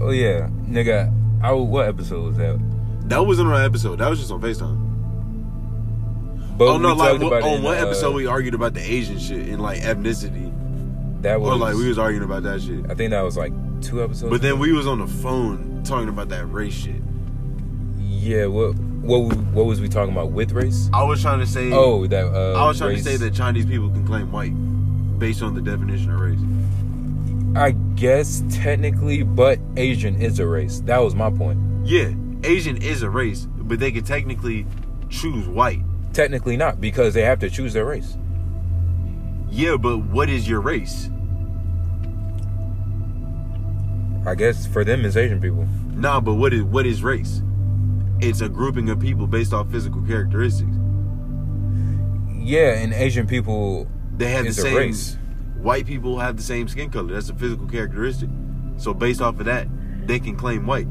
Oh 0.00 0.08
yeah, 0.08 0.48
nigga. 0.66 1.12
I 1.42 1.52
what 1.52 1.88
episode 1.88 2.24
was 2.24 2.38
that? 2.38 2.58
That 3.10 3.26
wasn't 3.26 3.50
on 3.50 3.60
an 3.60 3.66
episode. 3.66 3.98
That 3.98 4.08
was 4.08 4.18
just 4.18 4.32
on 4.32 4.40
FaceTime. 4.40 4.78
But 6.56 6.68
oh 6.68 6.78
no, 6.78 6.94
like 6.94 7.20
it 7.20 7.22
on 7.22 7.62
one 7.62 7.76
uh, 7.76 7.82
episode 7.84 8.14
we 8.14 8.24
argued 8.26 8.54
about 8.54 8.72
the 8.72 8.80
Asian 8.80 9.18
shit 9.18 9.46
and 9.46 9.60
like 9.60 9.80
ethnicity. 9.80 10.50
that 11.20 11.38
was 11.38 11.50
Or 11.50 11.56
like 11.56 11.74
we 11.74 11.86
was 11.86 11.98
arguing 11.98 12.24
about 12.24 12.44
that 12.44 12.62
shit. 12.62 12.90
I 12.90 12.94
think 12.94 13.10
that 13.10 13.20
was 13.20 13.36
like 13.36 13.52
two 13.82 14.02
episodes. 14.02 14.30
But 14.30 14.40
then 14.40 14.58
we 14.58 14.72
was 14.72 14.86
on 14.86 15.00
the 15.00 15.06
phone 15.06 15.82
talking 15.84 16.08
about 16.08 16.30
that 16.30 16.46
race 16.46 16.72
shit. 16.72 17.02
yeah. 17.98 18.46
What 18.46 18.87
what 19.08 19.22
we- 19.24 19.36
what 19.54 19.64
was 19.66 19.80
we 19.80 19.88
talking 19.88 20.12
about 20.12 20.30
with 20.32 20.52
race? 20.52 20.90
I 20.92 21.02
was 21.02 21.22
trying 21.22 21.40
to 21.40 21.46
say 21.46 21.72
Oh, 21.72 22.06
that 22.06 22.26
uh, 22.26 22.52
I 22.62 22.68
was 22.68 22.78
trying 22.78 22.90
race. 22.90 23.04
to 23.04 23.10
say 23.10 23.16
that 23.16 23.32
Chinese 23.34 23.64
people 23.66 23.88
can 23.88 24.06
claim 24.06 24.30
white 24.30 24.52
based 25.18 25.42
on 25.42 25.54
the 25.54 25.62
definition 25.62 26.12
of 26.12 26.20
race. 26.20 26.38
I 27.56 27.70
guess 27.96 28.42
technically, 28.50 29.22
but 29.22 29.58
Asian 29.76 30.20
is 30.20 30.38
a 30.38 30.46
race. 30.46 30.80
That 30.80 30.98
was 30.98 31.14
my 31.14 31.30
point. 31.30 31.58
Yeah, 31.84 32.10
Asian 32.44 32.76
is 32.76 33.02
a 33.02 33.08
race, 33.10 33.46
but 33.56 33.78
they 33.80 33.90
could 33.90 34.04
technically 34.06 34.66
choose 35.08 35.48
white. 35.48 35.80
Technically 36.12 36.56
not, 36.58 36.80
because 36.80 37.14
they 37.14 37.22
have 37.22 37.38
to 37.40 37.48
choose 37.50 37.72
their 37.72 37.86
race. 37.86 38.16
Yeah, 39.50 39.76
but 39.78 39.98
what 39.98 40.28
is 40.28 40.46
your 40.46 40.60
race? 40.60 41.08
I 44.26 44.34
guess 44.34 44.66
for 44.66 44.84
them 44.84 45.04
it's 45.06 45.16
Asian 45.16 45.40
people. 45.40 45.66
Nah, 45.94 46.20
but 46.20 46.34
what 46.34 46.52
is 46.52 46.62
what 46.62 46.84
is 46.86 47.02
race? 47.02 47.40
It's 48.20 48.40
a 48.40 48.48
grouping 48.48 48.90
of 48.90 48.98
people 48.98 49.26
based 49.26 49.52
off 49.52 49.70
physical 49.70 50.02
characteristics. 50.02 50.74
Yeah, 52.34 52.78
and 52.78 52.92
Asian 52.94 53.26
people 53.26 53.86
They 54.16 54.30
have 54.30 54.44
the 54.46 54.52
same 54.52 54.76
race. 54.76 55.16
white 55.58 55.86
people 55.86 56.18
have 56.18 56.36
the 56.36 56.42
same 56.42 56.66
skin 56.68 56.90
color. 56.90 57.14
That's 57.14 57.30
a 57.30 57.34
physical 57.34 57.66
characteristic. 57.66 58.28
So 58.76 58.94
based 58.94 59.20
off 59.20 59.38
of 59.38 59.46
that, 59.46 59.68
they 60.06 60.18
can 60.18 60.36
claim 60.36 60.66
white. 60.66 60.86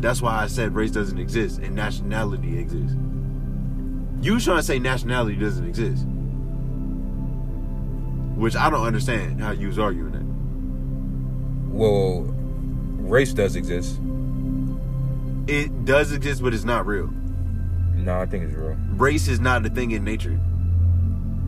That's 0.00 0.22
why 0.22 0.42
I 0.42 0.46
said 0.46 0.74
race 0.74 0.90
doesn't 0.92 1.18
exist 1.18 1.58
and 1.58 1.74
nationality 1.74 2.58
exists. 2.58 2.96
You 4.22 4.38
trying 4.40 4.58
to 4.58 4.62
say 4.62 4.78
nationality 4.78 5.36
doesn't 5.36 5.66
exist. 5.66 6.06
Which 8.36 8.56
I 8.56 8.70
don't 8.70 8.86
understand 8.86 9.40
how 9.42 9.50
you 9.50 9.66
was 9.66 9.78
arguing 9.78 10.12
that. 10.12 11.74
Well, 11.76 12.22
race 13.02 13.34
does 13.34 13.56
exist. 13.56 13.98
It 15.50 15.84
does 15.84 16.12
exist, 16.12 16.44
but 16.44 16.54
it's 16.54 16.62
not 16.62 16.86
real. 16.86 17.08
No, 17.96 18.20
I 18.20 18.26
think 18.26 18.44
it's 18.44 18.54
real. 18.54 18.76
Race 18.90 19.26
is 19.26 19.40
not 19.40 19.66
a 19.66 19.68
thing 19.68 19.90
in 19.90 20.04
nature. 20.04 20.38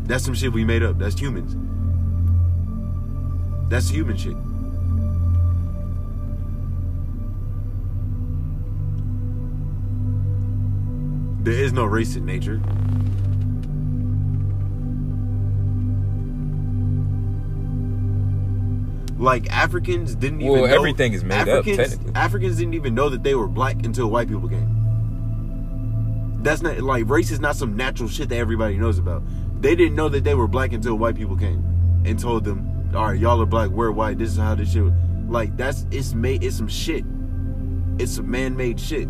That's 0.06 0.24
some 0.24 0.34
shit 0.34 0.52
we 0.52 0.64
made 0.64 0.82
up. 0.82 0.98
That's 0.98 1.16
humans. 1.16 1.54
That's 3.70 3.88
human 3.88 4.16
shit. 4.16 4.34
There 11.44 11.54
is 11.54 11.72
no 11.72 11.84
race 11.84 12.16
in 12.16 12.26
nature. 12.26 12.60
Like 19.22 19.48
Africans 19.52 20.16
didn't 20.16 20.40
even 20.40 20.52
Well, 20.52 20.66
know 20.66 20.74
everything 20.74 21.12
is 21.12 21.22
made 21.22 21.42
up, 21.42 21.48
Africans, 21.48 21.76
technically. 21.76 22.14
Africans 22.16 22.56
didn't 22.56 22.74
even 22.74 22.92
know 22.92 23.08
that 23.08 23.22
they 23.22 23.36
were 23.36 23.46
black 23.46 23.76
until 23.86 24.10
white 24.10 24.28
people 24.28 24.48
came. 24.48 26.40
That's 26.42 26.60
not 26.60 26.80
like 26.80 27.08
race 27.08 27.30
is 27.30 27.38
not 27.38 27.54
some 27.54 27.76
natural 27.76 28.08
shit 28.08 28.28
that 28.30 28.36
everybody 28.36 28.76
knows 28.76 28.98
about. 28.98 29.22
They 29.60 29.76
didn't 29.76 29.94
know 29.94 30.08
that 30.08 30.24
they 30.24 30.34
were 30.34 30.48
black 30.48 30.72
until 30.72 30.96
white 30.96 31.14
people 31.14 31.36
came 31.36 31.62
and 32.04 32.18
told 32.18 32.42
them, 32.42 32.90
"All 32.96 33.06
right, 33.06 33.18
y'all 33.18 33.40
are 33.40 33.46
black, 33.46 33.70
we're 33.70 33.92
white. 33.92 34.18
This 34.18 34.30
is 34.30 34.38
how 34.38 34.56
this 34.56 34.72
shit." 34.72 34.92
Like 35.28 35.56
that's 35.56 35.86
it's 35.92 36.14
made. 36.14 36.42
It's 36.42 36.56
some 36.56 36.66
shit. 36.66 37.04
It's 38.00 38.16
some 38.16 38.28
man-made 38.28 38.80
shit. 38.80 39.08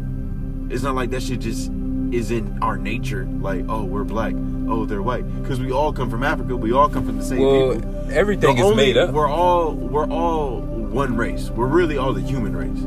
It's 0.68 0.82
not 0.82 0.94
like 0.94 1.10
that 1.12 1.22
shit 1.22 1.40
just 1.40 1.70
is 2.12 2.30
in 2.30 2.58
our 2.60 2.76
nature. 2.76 3.26
Like, 3.40 3.64
oh, 3.66 3.84
we're 3.84 4.04
black. 4.04 4.34
Oh, 4.68 4.84
they're 4.86 5.02
white. 5.02 5.24
Because 5.42 5.60
we 5.60 5.72
all 5.72 5.92
come 5.92 6.08
from 6.10 6.22
Africa. 6.22 6.56
We 6.56 6.72
all 6.72 6.88
come 6.88 7.04
from 7.04 7.18
the 7.18 7.24
same 7.24 7.40
Well, 7.40 7.74
people. 7.74 8.10
everything 8.10 8.56
The 8.56 8.62
is 8.62 8.66
only- 8.70 8.76
made 8.76 8.96
up. 8.96 9.12
We're 9.12 9.28
all 9.28 9.72
we're 9.74 10.08
all 10.08 10.60
one 10.60 11.16
race. 11.16 11.50
We're 11.50 11.66
really 11.66 11.96
all 11.98 12.12
the 12.12 12.20
human 12.20 12.54
race. 12.56 12.84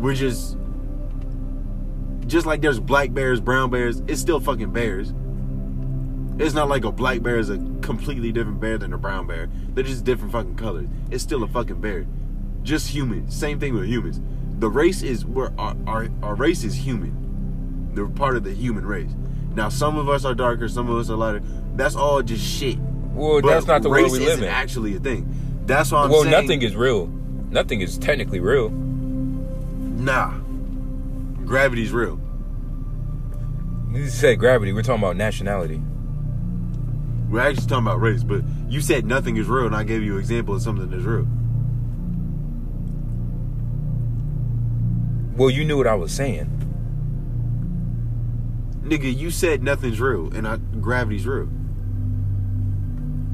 We're 0.00 0.14
just 0.14 0.56
just 2.26 2.46
like 2.46 2.60
there's 2.62 2.80
black 2.80 3.12
bears, 3.12 3.40
brown 3.40 3.70
bears, 3.70 4.02
it's 4.08 4.20
still 4.20 4.40
fucking 4.40 4.72
bears. 4.72 5.12
It's 6.38 6.54
not 6.54 6.68
like 6.68 6.84
a 6.84 6.90
black 6.90 7.22
bear 7.22 7.38
is 7.38 7.48
a 7.50 7.58
completely 7.80 8.32
different 8.32 8.58
bear 8.60 8.76
than 8.78 8.92
a 8.92 8.98
brown 8.98 9.26
bear. 9.26 9.48
They're 9.74 9.84
just 9.84 10.04
different 10.04 10.32
fucking 10.32 10.56
colors. 10.56 10.88
It's 11.10 11.22
still 11.22 11.42
a 11.44 11.48
fucking 11.48 11.80
bear. 11.80 12.06
Just 12.62 12.88
human. 12.88 13.30
Same 13.30 13.60
thing 13.60 13.74
with 13.74 13.84
humans. 13.84 14.20
The 14.58 14.68
race 14.68 15.02
is 15.02 15.24
we're 15.24 15.52
our, 15.58 15.76
our 15.86 16.08
our 16.22 16.34
race 16.34 16.64
is 16.64 16.74
human. 16.74 17.90
They're 17.94 18.06
part 18.06 18.36
of 18.36 18.42
the 18.44 18.52
human 18.52 18.84
race. 18.86 19.10
Now 19.54 19.68
some 19.68 19.96
of 19.96 20.08
us 20.08 20.24
are 20.24 20.34
darker, 20.34 20.68
some 20.68 20.88
of 20.88 20.96
us 20.98 21.10
are 21.10 21.16
lighter. 21.16 21.42
That's 21.76 21.96
all 21.96 22.22
just 22.22 22.44
shit. 22.44 22.78
Well, 22.78 23.40
But 23.40 23.48
that's 23.48 23.66
not 23.66 23.82
the 23.82 23.90
world 23.90 24.10
we 24.10 24.18
live 24.18 24.42
in. 24.42 24.48
actually 24.48 24.96
a 24.96 24.98
thing. 24.98 25.28
That's 25.66 25.92
why 25.92 26.02
I'm 26.04 26.10
well, 26.10 26.22
saying. 26.22 26.32
nothing 26.32 26.62
is 26.62 26.74
real. 26.74 27.06
Nothing 27.50 27.80
is 27.80 27.96
technically 27.98 28.40
real. 28.40 28.70
Nah. 28.70 30.34
Gravity's 31.44 31.92
real. 31.92 32.20
You 33.92 34.08
said 34.08 34.40
gravity. 34.40 34.72
We're 34.72 34.82
talking 34.82 35.02
about 35.02 35.16
nationality. 35.16 35.80
We're 37.30 37.40
actually 37.40 37.66
talking 37.66 37.86
about 37.86 38.00
race, 38.00 38.24
but 38.24 38.42
you 38.68 38.80
said 38.80 39.06
nothing 39.06 39.36
is 39.36 39.46
real, 39.46 39.66
and 39.66 39.74
I 39.76 39.84
gave 39.84 40.02
you 40.02 40.14
an 40.14 40.20
example 40.20 40.54
of 40.56 40.62
something 40.62 40.90
that's 40.90 41.04
real. 41.04 41.26
Well, 45.36 45.50
you 45.50 45.64
knew 45.64 45.76
what 45.76 45.86
I 45.86 45.94
was 45.94 46.12
saying. 46.12 46.50
Nigga, 48.84 49.14
you 49.16 49.30
said 49.30 49.62
nothing's 49.62 50.00
real, 50.00 50.32
and 50.34 50.46
I, 50.46 50.56
gravity's 50.80 51.26
real. 51.26 51.48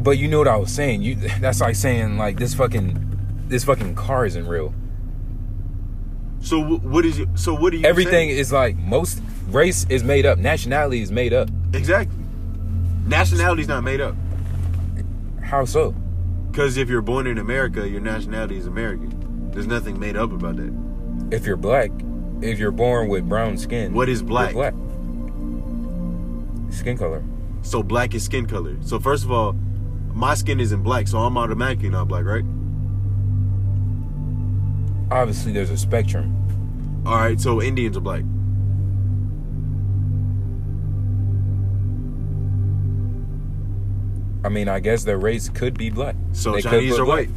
But 0.03 0.13
you 0.13 0.29
know 0.29 0.39
what 0.39 0.49
I 0.49 0.57
was 0.57 0.73
saying. 0.73 1.03
You 1.03 1.15
that's 1.41 1.61
like 1.61 1.75
saying 1.77 2.17
like 2.19 2.39
this 2.39 2.55
fucking 2.55 3.47
this 3.49 3.65
fucking 3.65 3.95
car 3.95 4.25
isn't 4.27 4.47
real. 4.47 4.73
So 6.41 6.61
what 6.63 7.05
is 7.05 7.19
it? 7.19 7.29
So 7.35 7.55
what 7.55 7.73
are 7.75 7.77
you? 7.77 7.85
Everything 7.87 8.29
saying? 8.29 8.39
is 8.39 8.53
like 8.53 8.77
most 8.77 9.21
race 9.49 9.85
is 9.91 10.03
made 10.05 10.25
up. 10.25 10.39
Nationality 10.39 11.03
is 11.03 11.11
made 11.13 11.33
up. 11.33 11.51
exactly. 11.75 12.17
Nationality's 13.07 13.69
not 13.69 13.83
made 13.83 14.01
up. 14.01 14.15
How 15.43 15.65
so? 15.65 15.93
Because 16.51 16.77
if 16.77 16.89
you're 16.89 17.03
born 17.03 17.27
in 17.27 17.39
America, 17.39 17.89
your 17.89 18.01
nationality 18.01 18.57
is 18.57 18.67
American. 18.67 19.51
There's 19.51 19.67
nothing 19.67 19.99
made 19.99 20.17
up 20.17 20.33
about 20.33 20.57
that. 20.57 20.73
If 21.33 21.45
you're 21.45 21.57
black, 21.57 21.91
if 22.41 22.59
you're 22.59 22.71
born 22.71 23.09
with 23.09 23.29
brown 23.29 23.59
skin, 23.59 23.93
What 23.93 24.09
is 24.09 24.23
black? 24.23 24.53
black. 24.55 24.75
Skin 26.71 26.97
color. 26.97 27.23
So 27.63 27.83
black 27.83 28.15
is 28.15 28.25
skin 28.25 28.47
color. 28.47 28.77
So 28.81 28.99
first 28.99 29.25
of 29.25 29.31
all, 29.31 29.53
my 30.15 30.35
skin 30.35 30.61
isn't 30.61 30.83
black, 30.83 31.09
so 31.09 31.19
I'm 31.19 31.37
automatically 31.37 31.89
not 31.91 32.09
black, 32.09 32.25
right? 32.25 32.45
Obviously, 35.11 35.53
there's 35.53 35.71
a 35.71 35.77
spectrum. 35.77 36.37
All 37.05 37.17
right. 37.17 37.41
So 37.41 37.61
Indians 37.61 37.97
are 37.97 38.01
black. 38.01 38.23
I 44.43 44.49
mean, 44.49 44.69
I 44.69 44.81
guess 44.81 45.05
their 45.05 45.19
race 45.19 45.49
could 45.49 45.77
be 45.77 45.91
black. 45.91 46.17
So 46.33 46.53
They 46.53 46.63
could 46.63 46.71
Chinese 46.71 46.99
are 46.99 47.05
white. 47.05 47.29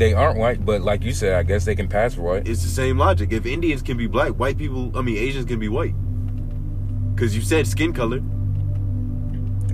They 0.00 0.14
aren't 0.14 0.38
white, 0.38 0.64
but 0.64 0.80
like 0.80 1.04
you 1.04 1.12
said, 1.12 1.34
I 1.34 1.42
guess 1.42 1.66
they 1.66 1.74
can 1.74 1.86
pass 1.86 2.14
for 2.14 2.22
white. 2.22 2.48
It's 2.48 2.62
the 2.62 2.70
same 2.70 2.96
logic. 2.96 3.32
If 3.32 3.44
Indians 3.44 3.82
can 3.82 3.98
be 3.98 4.06
black, 4.06 4.30
white 4.32 4.56
people, 4.56 4.90
I 4.96 5.02
mean 5.02 5.18
Asians 5.18 5.44
can 5.44 5.60
be 5.60 5.68
white. 5.68 5.94
Cause 7.18 7.34
you 7.34 7.42
said 7.42 7.66
skin 7.66 7.92
color. 7.92 8.22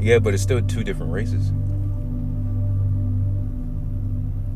Yeah, 0.00 0.18
but 0.18 0.34
it's 0.34 0.42
still 0.42 0.60
two 0.62 0.82
different 0.82 1.12
races. 1.12 1.52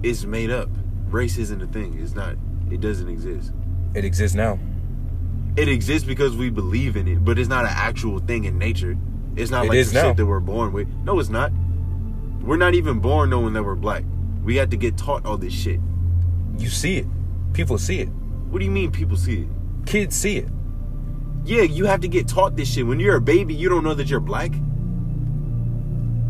It's 0.02 0.24
made 0.24 0.50
up. 0.50 0.68
Race 1.06 1.38
isn't 1.38 1.62
a 1.62 1.68
thing. 1.68 1.96
It's 2.00 2.14
not. 2.16 2.34
It 2.68 2.80
doesn't 2.80 3.08
exist. 3.08 3.52
It 3.94 4.04
exists 4.04 4.34
now. 4.34 4.58
It 5.56 5.68
exists 5.68 6.04
because 6.04 6.36
we 6.36 6.50
believe 6.50 6.96
in 6.96 7.06
it, 7.06 7.24
but 7.24 7.38
it's 7.38 7.48
not 7.48 7.64
an 7.64 7.72
actual 7.72 8.18
thing 8.18 8.42
in 8.42 8.58
nature. 8.58 8.96
It's 9.36 9.52
not 9.52 9.66
It 9.66 9.68
like 9.68 9.86
the 9.86 9.94
now. 9.94 10.02
shit 10.08 10.16
that 10.16 10.26
we're 10.26 10.40
born 10.40 10.72
with. 10.72 10.88
No, 11.04 11.20
it's 11.20 11.28
not. 11.28 11.52
We're 12.42 12.56
not 12.56 12.74
even 12.74 12.98
born 12.98 13.30
knowing 13.30 13.52
that 13.52 13.62
we're 13.62 13.76
black. 13.76 14.02
We 14.44 14.56
had 14.56 14.70
to 14.70 14.76
get 14.76 14.96
taught 14.96 15.26
all 15.26 15.36
this 15.36 15.52
shit. 15.52 15.80
You 16.58 16.68
see 16.68 16.98
it. 16.98 17.06
People 17.52 17.78
see 17.78 18.00
it. 18.00 18.08
What 18.50 18.58
do 18.58 18.64
you 18.64 18.70
mean 18.70 18.90
people 18.90 19.16
see 19.16 19.42
it? 19.42 19.48
Kids 19.86 20.16
see 20.16 20.38
it. 20.38 20.48
Yeah, 21.44 21.62
you 21.62 21.86
have 21.86 22.00
to 22.00 22.08
get 22.08 22.28
taught 22.28 22.56
this 22.56 22.72
shit. 22.72 22.86
When 22.86 23.00
you're 23.00 23.16
a 23.16 23.20
baby, 23.20 23.54
you 23.54 23.68
don't 23.68 23.84
know 23.84 23.94
that 23.94 24.08
you're 24.10 24.20
black. 24.20 24.52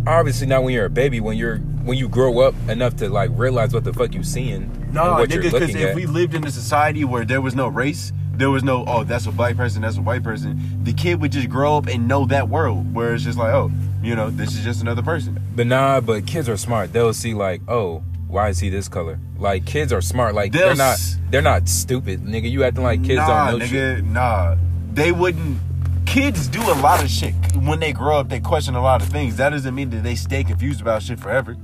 Obviously, 0.07 0.47
not 0.47 0.63
when 0.63 0.73
you're 0.75 0.87
a 0.87 0.91
baby. 0.91 1.21
When 1.21 1.37
you're 1.37 1.59
when 1.59 1.99
you 1.99 2.09
grow 2.09 2.41
up 2.41 2.55
enough 2.69 2.97
to 2.97 3.09
like 3.09 3.31
realize 3.35 3.73
what 3.73 3.85
the 3.85 3.93
fuck 3.93 4.13
you're 4.13 4.23
seeing 4.23 4.71
No, 4.93 5.13
what 5.15 5.31
nigga, 5.31 5.45
because 5.51 5.75
if 5.75 5.77
at. 5.91 5.95
we 5.97 6.05
lived 6.05 6.35
in 6.35 6.47
a 6.47 6.51
society 6.51 7.05
where 7.05 7.25
there 7.25 7.41
was 7.41 7.55
no 7.55 7.69
race, 7.69 8.13
there 8.41 8.51
was 8.51 8.65
no, 8.65 8.85
oh, 8.87 9.05
that's 9.05 9.27
a 9.27 9.33
black 9.33 9.57
person, 9.57 9.83
that's 9.83 9.97
a 9.99 10.03
white 10.03 10.23
person, 10.23 10.59
the 10.83 10.93
kid 10.93 11.21
would 11.21 11.33
just 11.33 11.49
grow 11.49 11.77
up 11.77 11.87
and 11.87 12.09
know 12.09 12.25
that 12.27 12.49
world 12.49 12.95
where 12.95 13.15
it's 13.15 13.25
just 13.25 13.39
like, 13.39 13.53
oh, 13.53 13.71
you 14.03 14.15
know, 14.17 14.31
this 14.31 14.57
is 14.57 14.65
just 14.65 14.81
another 14.81 15.03
person. 15.03 15.41
but 15.55 15.67
nah, 15.67 16.01
but 16.01 16.27
kids 16.27 16.49
are 16.49 16.57
smart. 16.57 16.93
They'll 16.93 17.13
see 17.13 17.35
like, 17.35 17.61
oh, 17.69 18.03
why 18.29 18.49
is 18.49 18.59
he 18.61 18.71
this 18.71 18.89
color? 18.89 19.19
Like 19.39 19.67
kids 19.67 19.93
are 19.93 20.01
smart. 20.01 20.35
Like 20.35 20.53
They'll 20.53 20.69
they're 20.69 20.77
not 20.77 20.99
they're 21.31 21.43
not 21.43 21.69
stupid, 21.69 22.21
nigga. 22.25 22.51
You 22.51 22.65
acting 22.65 22.85
like 22.85 23.03
kids 23.03 23.17
nah, 23.19 23.51
don't 23.51 23.59
know 23.59 23.65
nigga, 23.67 23.97
shit. 23.97 24.05
nah. 24.05 24.57
They 24.93 25.13
wouldn't. 25.13 25.59
Kids 26.07 26.49
do 26.49 26.61
a 26.63 26.75
lot 26.81 27.03
of 27.03 27.11
shit. 27.11 27.35
When 27.57 27.79
they 27.81 27.93
grow 27.93 28.19
up, 28.19 28.29
they 28.29 28.41
question 28.41 28.75
a 28.75 28.83
lot 28.83 29.03
of 29.03 29.09
things. 29.09 29.37
That 29.37 29.51
doesn't 29.51 29.75
mean 29.75 29.91
that 29.91 30.03
they 30.03 30.15
stay 30.15 30.45
confused 30.45 30.81
about 30.81 31.03
shit 31.03 31.21
forever. 31.21 31.57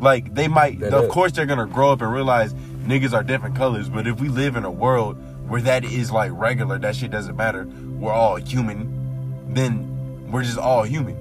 Like, 0.00 0.34
they 0.34 0.48
might, 0.48 0.80
That 0.80 0.92
of 0.94 1.04
is. 1.04 1.10
course, 1.10 1.32
they're 1.32 1.46
gonna 1.46 1.66
grow 1.66 1.90
up 1.92 2.00
and 2.02 2.12
realize 2.12 2.52
niggas 2.54 3.12
are 3.12 3.22
different 3.22 3.56
colors, 3.56 3.88
but 3.88 4.06
if 4.06 4.20
we 4.20 4.28
live 4.28 4.56
in 4.56 4.64
a 4.64 4.70
world 4.70 5.16
where 5.48 5.60
that 5.62 5.84
is 5.84 6.10
like 6.10 6.30
regular, 6.34 6.78
that 6.78 6.94
shit 6.96 7.10
doesn't 7.10 7.36
matter, 7.36 7.66
we're 7.98 8.12
all 8.12 8.36
human, 8.36 9.52
then 9.54 10.30
we're 10.30 10.42
just 10.42 10.58
all 10.58 10.82
human. 10.82 11.16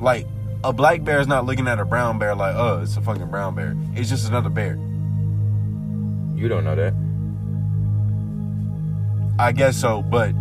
Like, 0.00 0.26
a 0.64 0.72
black 0.72 1.02
bear 1.02 1.20
is 1.20 1.26
not 1.26 1.44
looking 1.44 1.66
at 1.66 1.80
a 1.80 1.84
brown 1.84 2.18
bear 2.18 2.34
like, 2.34 2.54
oh, 2.54 2.82
it's 2.82 2.96
a 2.96 3.00
fucking 3.00 3.28
brown 3.28 3.54
bear. 3.54 3.76
It's 3.94 4.08
just 4.08 4.28
another 4.28 4.50
bear. 4.50 4.74
You 6.36 6.48
don't 6.48 6.64
know 6.64 6.76
that. 6.76 6.94
I 9.38 9.52
guess 9.52 9.76
so, 9.76 10.02
but 10.02 10.32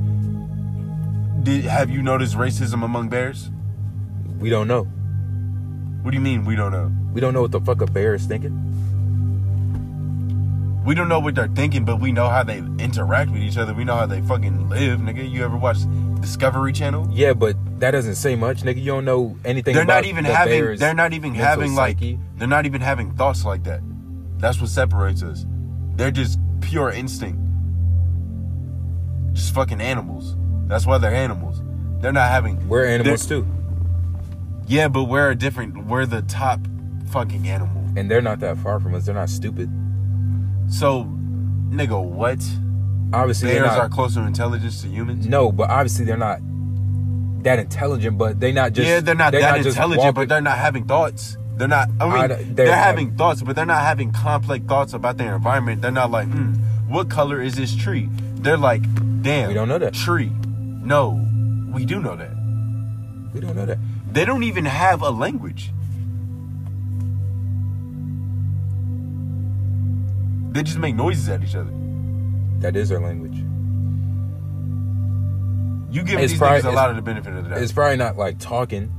did 1.43 1.65
have 1.65 1.89
you 1.89 2.03
noticed 2.03 2.35
racism 2.35 2.83
among 2.83 3.09
bears? 3.09 3.49
We 4.39 4.49
don't 4.49 4.67
know. 4.67 4.83
What 6.03 6.11
do 6.11 6.17
you 6.17 6.21
mean 6.21 6.45
we 6.45 6.55
don't 6.55 6.71
know? 6.71 6.91
We 7.13 7.21
don't 7.21 7.33
know 7.33 7.41
what 7.41 7.51
the 7.51 7.61
fuck 7.61 7.81
a 7.81 7.87
bear 7.87 8.13
is 8.13 8.25
thinking. 8.25 8.70
We 10.85 10.95
don't 10.95 11.07
know 11.09 11.19
what 11.19 11.35
they're 11.35 11.47
thinking, 11.47 11.85
but 11.85 11.99
we 11.99 12.11
know 12.11 12.27
how 12.27 12.43
they 12.43 12.57
interact 12.57 13.29
with 13.31 13.41
each 13.41 13.57
other. 13.57 13.73
We 13.73 13.83
know 13.83 13.95
how 13.95 14.07
they 14.07 14.21
fucking 14.21 14.67
live, 14.69 14.99
nigga. 14.99 15.29
You 15.29 15.43
ever 15.45 15.55
watch 15.55 15.77
Discovery 16.21 16.73
Channel? 16.73 17.07
Yeah, 17.11 17.33
but 17.33 17.55
that 17.79 17.91
doesn't 17.91 18.15
say 18.15 18.35
much, 18.35 18.63
nigga. 18.63 18.79
You 18.79 18.85
don't 18.85 19.05
know 19.05 19.37
anything. 19.45 19.75
They're 19.75 19.83
about 19.83 19.97
not 19.97 20.05
even 20.05 20.23
the 20.23 20.33
having. 20.33 20.77
They're 20.77 20.93
not 20.95 21.13
even 21.13 21.35
having 21.35 21.75
like. 21.75 21.99
They're 21.99 22.47
not 22.47 22.65
even 22.65 22.81
having 22.81 23.11
thoughts 23.13 23.45
like 23.45 23.63
that. 23.65 23.81
That's 24.37 24.59
what 24.59 24.69
separates 24.69 25.21
us. 25.21 25.45
They're 25.95 26.09
just 26.11 26.39
pure 26.61 26.89
instinct. 26.91 27.37
Just 29.33 29.53
fucking 29.53 29.81
animals. 29.81 30.35
That's 30.67 30.85
why 30.87 30.97
they're 30.97 31.13
animals. 31.13 31.61
They're 31.99 32.11
not 32.11 32.29
having. 32.29 32.67
We're 32.67 32.85
animals 32.85 33.27
too, 33.27 33.45
Yeah, 34.67 34.87
but 34.87 35.03
we're 35.03 35.29
a 35.29 35.35
different. 35.35 35.85
We're 35.85 36.07
the 36.07 36.23
top 36.23 36.59
fucking 37.11 37.47
animal. 37.47 37.83
and 37.95 38.09
they're 38.09 38.21
not 38.21 38.39
that 38.39 38.57
far 38.57 38.79
from 38.79 38.95
us. 38.95 39.05
They're 39.05 39.13
not 39.15 39.29
stupid. 39.29 39.69
So, 40.71 41.03
nigga, 41.69 42.01
what? 42.01 42.39
Obviously, 43.13 43.49
they're 43.49 43.63
Bears 43.63 43.75
not, 43.75 43.85
are 43.85 43.89
closer 43.89 44.25
intelligence 44.25 44.81
to 44.81 44.87
humans. 44.87 45.27
No, 45.27 45.51
but 45.51 45.69
obviously 45.69 46.05
they're 46.05 46.15
not 46.17 46.39
that 47.43 47.59
intelligent. 47.59 48.17
But 48.17 48.39
they're 48.39 48.53
not 48.53 48.71
just 48.71 48.87
yeah, 48.87 49.01
they're 49.01 49.15
not 49.15 49.33
that 49.33 49.57
just 49.57 49.75
intelligent, 49.75 50.15
but 50.15 50.29
they're 50.29 50.41
not 50.41 50.57
having 50.57 50.85
thoughts. 50.85 51.37
They're 51.57 51.67
not. 51.67 51.89
I 51.99 52.05
mean, 52.05 52.15
I 52.15 52.27
they're, 52.27 52.67
they're 52.67 52.75
having 52.75 53.17
thoughts, 53.17 53.41
but 53.41 53.55
they're 53.55 53.65
not 53.65 53.81
having 53.83 54.13
complex 54.13 54.65
thoughts 54.65 54.93
about 54.93 55.17
their 55.17 55.35
environment. 55.35 55.81
They're 55.81 55.91
not 55.91 56.09
like, 56.09 56.27
hmm, 56.29 56.53
what 56.87 57.09
color 57.09 57.41
is 57.41 57.55
this 57.55 57.75
tree? 57.75 58.07
They're 58.35 58.57
like, 58.57 58.81
damn, 59.21 59.49
We 59.49 59.53
don't 59.53 59.67
know 59.67 59.77
that. 59.77 59.93
tree. 59.93 60.31
No, 60.45 61.19
we 61.73 61.85
do 61.85 61.99
know 61.99 62.15
that. 62.15 62.31
we 63.33 63.41
don't 63.41 63.55
know 63.55 63.65
that. 63.65 63.77
They 64.11 64.23
don't 64.25 64.43
even 64.43 64.65
have 64.65 65.01
a 65.01 65.09
language. 65.09 65.71
They 70.51 70.63
just 70.63 70.77
make 70.77 70.95
noises 70.95 71.29
at 71.29 71.43
each 71.43 71.55
other. 71.55 71.71
That 72.59 72.75
is 72.75 72.89
their 72.89 72.99
language. 72.99 73.37
You 75.93 76.03
give 76.03 76.19
It's 76.19 76.31
these 76.33 76.39
probably- 76.39 76.61
niggas 76.61 76.65
a 76.71 76.75
lot 76.75 76.89
of 76.89 76.95
the 76.95 77.01
benefit 77.01 77.33
of 77.33 77.43
the 77.43 77.49
doubt. 77.49 77.61
It's 77.61 77.71
probably 77.73 77.97
not 77.97 78.17
like 78.17 78.37
talking, 78.39 78.91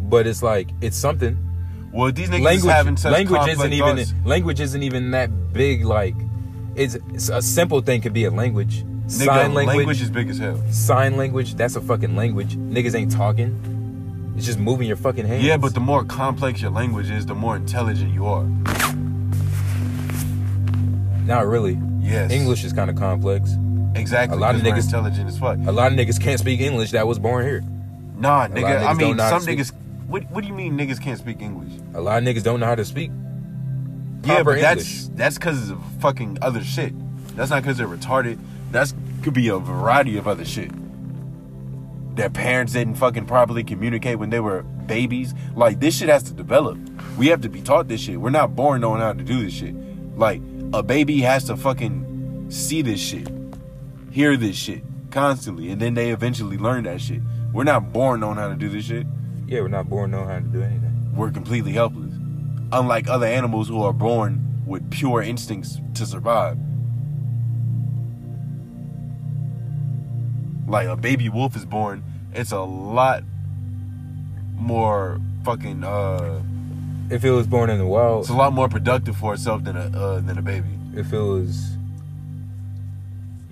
but 0.00 0.26
it's 0.26 0.42
like 0.42 0.70
it's 0.80 0.96
something. 0.96 1.38
Well, 1.92 2.10
these 2.10 2.28
niggas 2.30 2.42
language 2.42 2.72
having 2.72 2.96
such 2.96 3.12
language 3.12 3.48
isn't 3.48 3.72
even 3.72 3.96
thoughts. 3.98 4.14
language 4.24 4.60
isn't 4.60 4.82
even 4.82 5.10
that 5.12 5.52
big. 5.52 5.84
Like 5.84 6.14
it's, 6.74 6.96
it's 7.12 7.28
a 7.28 7.42
simple 7.42 7.80
thing 7.80 8.00
could 8.00 8.12
be 8.12 8.24
a 8.24 8.30
language. 8.30 8.82
Nigga, 9.06 9.26
Sign 9.26 9.54
language, 9.54 9.76
language 9.76 10.02
is 10.02 10.10
big 10.10 10.30
as 10.30 10.38
hell. 10.38 10.60
sign 10.70 11.16
language. 11.16 11.54
That's 11.54 11.76
a 11.76 11.80
fucking 11.80 12.16
language. 12.16 12.56
Niggas 12.56 12.94
ain't 12.94 13.12
talking. 13.12 14.32
It's 14.36 14.46
just 14.46 14.58
moving 14.58 14.88
your 14.88 14.96
fucking 14.96 15.26
hands. 15.26 15.44
Yeah, 15.44 15.58
but 15.58 15.74
the 15.74 15.80
more 15.80 16.02
complex 16.04 16.62
your 16.62 16.70
language 16.70 17.10
is, 17.10 17.26
the 17.26 17.34
more 17.34 17.54
intelligent 17.56 18.12
you 18.14 18.26
are. 18.26 18.46
Not 21.24 21.46
really. 21.46 21.78
Yes. 22.00 22.30
English 22.30 22.64
is 22.64 22.72
kind 22.72 22.90
of 22.90 22.96
complex. 22.96 23.54
Exactly. 23.94 24.36
A 24.36 24.40
lot 24.40 24.54
of 24.54 24.62
niggas- 24.62 24.84
intelligent 24.84 25.28
as 25.28 25.38
fuck. 25.38 25.58
A 25.66 25.72
lot 25.72 25.92
of 25.92 25.98
niggas 25.98 26.20
can't 26.20 26.40
speak 26.40 26.60
English 26.60 26.92
that 26.92 27.06
was 27.06 27.18
born 27.18 27.44
here. 27.44 27.62
Nah, 28.16 28.48
nigga. 28.48 28.62
niggas 28.64 28.86
I 28.86 28.92
mean, 28.94 29.18
some 29.18 29.40
speak. 29.42 29.58
niggas. 29.58 29.72
What 30.06 30.30
What 30.30 30.42
do 30.42 30.48
you 30.48 30.54
mean 30.54 30.76
niggas 30.78 31.00
can't 31.00 31.18
speak 31.18 31.40
English? 31.40 31.72
A 31.94 32.00
lot 32.00 32.18
of 32.22 32.24
niggas 32.28 32.42
don't 32.42 32.60
know 32.60 32.66
how 32.66 32.74
to 32.74 32.84
speak. 32.84 33.10
Yeah, 34.24 34.42
but 34.42 34.60
that's 34.60 35.08
that's 35.14 35.36
because 35.36 35.70
of 35.70 35.78
fucking 36.00 36.38
other 36.42 36.62
shit. 36.62 36.92
That's 37.36 37.50
not 37.50 37.62
because 37.62 37.78
they're 37.78 37.88
retarded. 37.88 38.38
That's 38.70 38.94
could 39.22 39.34
be 39.34 39.48
a 39.48 39.58
variety 39.58 40.16
of 40.16 40.26
other 40.28 40.44
shit. 40.44 40.70
Their 42.16 42.30
parents 42.30 42.74
didn't 42.74 42.96
fucking 42.96 43.24
properly 43.26 43.64
communicate 43.64 44.18
when 44.18 44.30
they 44.30 44.40
were 44.40 44.62
babies. 44.62 45.34
Like 45.56 45.80
this 45.80 45.96
shit 45.96 46.08
has 46.08 46.22
to 46.24 46.32
develop. 46.32 46.78
We 47.16 47.28
have 47.28 47.40
to 47.42 47.48
be 47.48 47.62
taught 47.62 47.88
this 47.88 48.00
shit. 48.02 48.20
We're 48.20 48.30
not 48.30 48.54
born 48.54 48.80
knowing 48.82 49.00
how 49.00 49.12
to 49.14 49.22
do 49.24 49.42
this 49.44 49.54
shit. 49.54 49.74
Like 50.16 50.40
a 50.72 50.82
baby 50.82 51.20
has 51.20 51.44
to 51.44 51.56
fucking 51.56 52.46
see 52.48 52.82
this 52.82 53.00
shit, 53.00 53.28
hear 54.10 54.36
this 54.36 54.56
shit 54.56 54.82
constantly, 55.10 55.70
and 55.70 55.80
then 55.80 55.94
they 55.94 56.10
eventually 56.10 56.56
learn 56.56 56.84
that 56.84 57.00
shit. 57.00 57.20
We're 57.52 57.64
not 57.64 57.92
born 57.92 58.20
knowing 58.20 58.38
how 58.38 58.48
to 58.48 58.54
do 58.54 58.68
this 58.68 58.86
shit. 58.86 59.06
Yeah, 59.46 59.60
we're 59.60 59.68
not 59.68 59.88
born 59.90 60.12
knowing 60.12 60.28
how 60.28 60.36
to 60.36 60.40
do 60.40 60.62
anything. 60.62 61.12
We're 61.14 61.30
completely 61.30 61.72
helpless. 61.72 62.12
Unlike 62.72 63.08
other 63.08 63.26
animals 63.26 63.68
who 63.68 63.82
are 63.82 63.92
born 63.92 64.62
with 64.66 64.90
pure 64.90 65.20
instincts 65.22 65.78
to 65.94 66.06
survive. 66.06 66.56
Like 70.66 70.88
a 70.88 70.96
baby 70.96 71.28
wolf 71.28 71.54
is 71.54 71.66
born, 71.66 72.02
it's 72.32 72.52
a 72.52 72.60
lot 72.60 73.24
more 74.54 75.20
fucking 75.44 75.84
uh 75.84 76.42
If 77.10 77.24
it 77.24 77.30
was 77.30 77.46
born 77.46 77.68
in 77.70 77.78
the 77.78 77.86
wild, 77.86 78.22
it's 78.22 78.30
a 78.30 78.34
lot 78.34 78.52
more 78.52 78.68
productive 78.68 79.16
for 79.16 79.34
itself 79.34 79.64
than 79.64 79.76
a 79.76 79.80
uh, 79.96 80.20
than 80.20 80.38
a 80.38 80.42
baby. 80.42 80.68
if 80.94 81.12
it 81.12 81.20
was, 81.20 81.76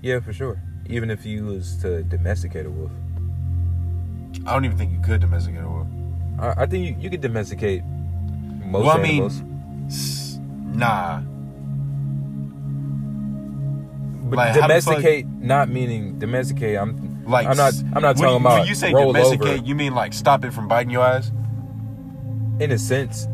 yeah, 0.01 0.19
for 0.19 0.33
sure. 0.33 0.59
Even 0.87 1.11
if 1.11 1.25
you 1.25 1.45
was 1.45 1.77
to 1.77 2.03
domesticate 2.03 2.65
a 2.65 2.69
wolf, 2.71 2.91
I 4.47 4.53
don't 4.53 4.65
even 4.65 4.77
think 4.77 4.91
you 4.91 4.99
could 4.99 5.21
domesticate 5.21 5.61
a 5.63 5.69
wolf. 5.69 5.87
I, 6.39 6.63
I 6.63 6.65
think 6.65 6.87
you, 6.87 6.95
you 7.03 7.09
could 7.11 7.21
domesticate 7.21 7.83
most 8.65 8.85
Well, 8.85 8.97
I 8.97 9.01
mean, 9.01 9.11
animals. 9.23 9.41
S- 9.87 10.39
Nah. 10.73 11.21
but 14.29 14.37
like, 14.37 14.47
how 14.55 14.67
the 14.67 14.81
fuck- 14.81 14.95
domesticate, 14.95 15.27
not 15.27 15.69
meaning 15.69 16.17
domesticate. 16.17 16.77
I'm 16.77 17.23
Like 17.25 17.45
I'm 17.47 17.57
not. 17.57 17.73
I'm 17.93 18.01
not 18.01 18.15
when, 18.15 18.23
talking 18.25 18.41
about 18.41 18.59
when 18.59 18.67
you 18.67 18.75
say 18.75 18.91
roll 18.93 19.13
domesticate, 19.13 19.59
over. 19.59 19.63
you 19.67 19.75
mean 19.75 19.93
like 19.93 20.13
stop 20.13 20.43
it 20.45 20.51
from 20.53 20.67
biting 20.67 20.89
your 20.91 21.05
ass? 21.05 21.31
in 22.59 22.71
a 22.71 22.77
sense. 22.77 23.27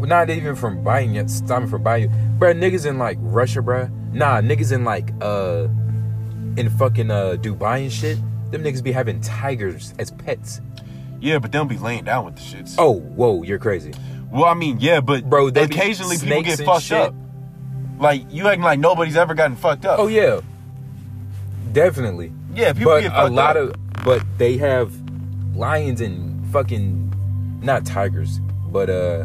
Not 0.00 0.28
even 0.30 0.54
from 0.54 0.82
biting 0.84 1.14
yet, 1.14 1.30
stopping 1.30 1.68
for 1.68 1.78
you. 1.96 2.08
Bruh, 2.38 2.54
niggas 2.54 2.86
in 2.86 2.98
like 2.98 3.18
Russia, 3.20 3.60
bruh. 3.60 3.90
Nah, 4.12 4.40
niggas 4.40 4.72
in 4.72 4.84
like 4.84 5.10
uh 5.20 5.68
in 6.56 6.68
fucking 6.78 7.10
uh 7.10 7.36
Dubai 7.40 7.82
and 7.82 7.92
shit. 7.92 8.18
Them 8.50 8.62
niggas 8.62 8.82
be 8.82 8.92
having 8.92 9.20
tigers 9.20 9.94
as 9.98 10.10
pets. 10.10 10.60
Yeah, 11.20 11.38
but 11.38 11.52
they'll 11.52 11.64
be 11.64 11.78
laying 11.78 12.04
down 12.04 12.26
with 12.26 12.36
the 12.36 12.42
shits. 12.42 12.74
Oh, 12.76 13.00
whoa, 13.00 13.42
you're 13.42 13.58
crazy. 13.58 13.94
Well, 14.30 14.44
I 14.44 14.54
mean, 14.54 14.78
yeah, 14.80 15.00
but 15.00 15.28
Bro, 15.28 15.48
occasionally 15.48 16.18
people 16.18 16.42
get 16.42 16.58
fucked 16.60 16.82
shit. 16.84 16.98
up. 16.98 17.14
Like 17.98 18.24
you 18.30 18.46
acting 18.48 18.62
like 18.64 18.78
nobody's 18.78 19.16
ever 19.16 19.34
gotten 19.34 19.56
fucked 19.56 19.86
up. 19.86 19.98
Oh 19.98 20.08
yeah. 20.08 20.40
Definitely. 21.72 22.32
yeah, 22.54 22.72
people 22.72 22.92
but 22.92 23.00
get 23.02 23.12
a 23.14 23.28
lot 23.28 23.56
up. 23.56 23.70
of 23.70 24.04
but 24.04 24.22
they 24.38 24.56
have 24.58 24.92
lions 25.56 26.00
and 26.00 26.46
fucking 26.52 27.12
not 27.62 27.86
tigers, 27.86 28.40
but 28.66 28.90
uh 28.90 29.24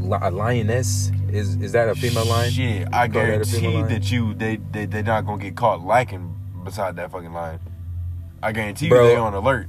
a 0.00 0.30
lioness 0.30 1.10
is 1.28 1.56
is 1.56 1.72
that 1.72 1.88
a 1.88 1.94
female 1.94 2.24
lion? 2.26 2.50
Shit, 2.50 2.88
I 2.92 3.08
Call 3.08 3.22
that 3.22 3.42
a 3.42 3.44
female 3.44 3.72
guarantee 3.72 3.74
lion? 3.74 3.88
that 3.88 4.10
you 4.12 4.34
they 4.34 4.56
they 4.70 4.86
they're 4.86 5.02
not 5.02 5.26
gonna 5.26 5.42
get 5.42 5.56
caught 5.56 5.84
lacking 5.84 6.34
beside 6.64 6.96
that 6.96 7.10
fucking 7.10 7.32
lion. 7.32 7.60
I 8.42 8.52
guarantee 8.52 8.88
Bro. 8.88 9.02
you 9.02 9.08
they 9.10 9.16
on 9.16 9.34
alert. 9.34 9.68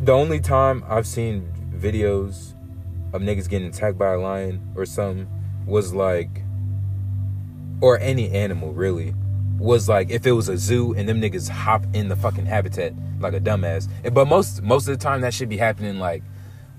The 0.00 0.12
only 0.12 0.40
time 0.40 0.84
I've 0.88 1.06
seen 1.06 1.52
videos 1.74 2.52
of 3.12 3.22
niggas 3.22 3.48
getting 3.48 3.68
attacked 3.68 3.96
by 3.96 4.12
a 4.12 4.18
lion 4.18 4.72
or 4.76 4.84
something 4.84 5.28
was 5.66 5.94
like, 5.94 6.42
or 7.80 7.98
any 8.00 8.30
animal 8.32 8.72
really, 8.72 9.14
was 9.58 9.88
like 9.88 10.10
if 10.10 10.26
it 10.26 10.32
was 10.32 10.48
a 10.48 10.58
zoo 10.58 10.94
and 10.94 11.08
them 11.08 11.20
niggas 11.20 11.48
hop 11.48 11.84
in 11.94 12.08
the 12.08 12.16
fucking 12.16 12.46
habitat 12.46 12.92
like 13.20 13.32
a 13.32 13.40
dumbass. 13.40 13.88
But 14.12 14.26
most 14.26 14.62
most 14.62 14.88
of 14.88 14.98
the 14.98 15.02
time 15.02 15.20
that 15.22 15.32
should 15.32 15.48
be 15.48 15.56
happening 15.56 15.98
like 15.98 16.22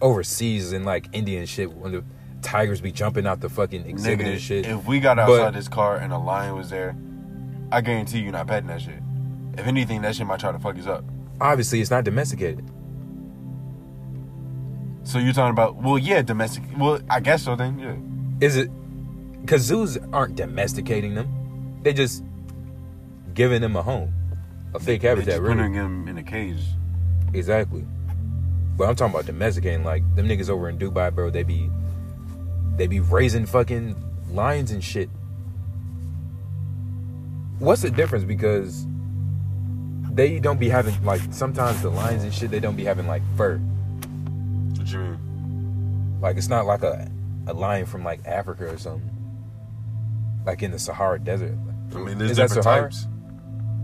overseas 0.02 0.74
and 0.74 0.86
like 0.86 1.08
Indian 1.14 1.46
shit 1.46 1.72
when 1.72 1.92
the 1.94 2.04
tigers 2.42 2.82
be 2.82 2.92
jumping 2.92 3.26
out 3.28 3.40
the 3.42 3.50
fucking 3.50 3.86
exhibit 3.86 4.26
Nigga, 4.26 4.32
and 4.34 4.42
shit. 4.42 4.66
if 4.66 4.86
we 4.86 5.00
got 5.00 5.18
But- 5.18 5.30
outside 5.30 5.54
this 5.54 5.68
car 5.68 5.98
and 5.98 6.12
a 6.14 6.18
lion 6.18 6.56
was 6.56 6.70
there, 6.70 6.96
I 7.72 7.82
guarantee 7.82 8.20
you're 8.20 8.32
not 8.32 8.48
petting 8.48 8.68
that 8.68 8.82
shit. 8.82 9.02
If 9.58 9.66
anything, 9.68 10.02
that 10.04 10.16
shit 10.16 10.28
might 10.28 10.40
try 10.40 10.52
to 10.52 10.60
fuck 10.60 10.78
us 10.78 10.86
up. 10.88 11.04
Obviously, 11.42 11.82
it's 11.82 11.92
not 11.92 12.04
domesticated. 12.04 12.64
So 15.04 15.20
you're 15.20 15.34
talking 15.34 15.52
about 15.52 15.76
well, 15.82 15.98
yeah, 15.98 16.22
domestic. 16.22 16.64
Well, 16.78 17.00
I 17.10 17.20
guess 17.22 17.44
so. 17.44 17.56
Then 17.56 17.80
yeah. 17.80 18.46
Is 18.46 18.58
it? 18.58 18.70
Because 19.42 19.62
zoos 19.62 19.98
aren't 20.12 20.36
domesticating 20.36 21.16
them; 21.16 21.80
they 21.84 21.94
just 21.94 22.24
giving 23.34 23.62
them 23.62 23.76
a 23.78 23.82
home, 23.82 24.14
a 24.74 24.80
fake 24.80 25.02
They're 25.02 25.12
habitat. 25.12 25.36
just 25.36 25.42
Really, 25.42 25.56
putting 25.56 25.74
him 25.76 26.08
in 26.10 26.18
a 26.18 26.24
cage. 26.24 26.60
exactly. 27.34 27.86
But 28.76 28.90
I'm 28.90 28.96
talking 28.96 29.14
about 29.14 29.26
domesticating. 29.26 29.84
Like 29.86 30.04
them 30.16 30.28
niggas 30.28 30.50
over 30.50 30.68
in 30.70 30.78
Dubai, 30.78 31.14
bro. 31.16 31.30
They 31.30 31.44
be, 31.44 31.70
they 32.78 32.88
be 32.88 33.00
raising 33.00 33.46
fucking 33.46 33.96
lions 34.32 34.72
and 34.72 34.84
shit. 34.84 35.10
What's 37.60 37.82
the 37.82 37.90
difference? 37.90 38.24
Because 38.24 38.86
they 40.12 40.40
don't 40.40 40.60
be 40.60 40.70
having 40.70 41.04
like 41.04 41.22
sometimes 41.32 41.82
the 41.82 41.90
lions 41.90 42.24
and 42.24 42.34
shit. 42.34 42.52
They 42.52 42.60
don't 42.60 42.76
be 42.76 42.86
having 42.86 43.08
like 43.08 43.24
fur. 43.36 43.58
What 43.58 44.92
you 44.92 45.00
mean? 45.00 46.20
Like 46.22 46.38
it's 46.38 46.50
not 46.50 46.66
like 46.66 46.84
a 46.84 47.10
a 47.48 47.54
lion 47.54 47.86
from 47.86 48.04
like 48.04 48.26
Africa 48.26 48.68
or 48.68 48.78
something. 48.78 49.10
Like 50.46 50.62
in 50.62 50.72
the 50.72 50.80
Sahara 50.80 51.20
Desert. 51.20 51.58
I 51.94 51.98
mean, 51.98 52.18
there's 52.18 52.32
Is 52.32 52.38
that 52.38 52.50
different 52.50 52.64
types. 52.64 53.08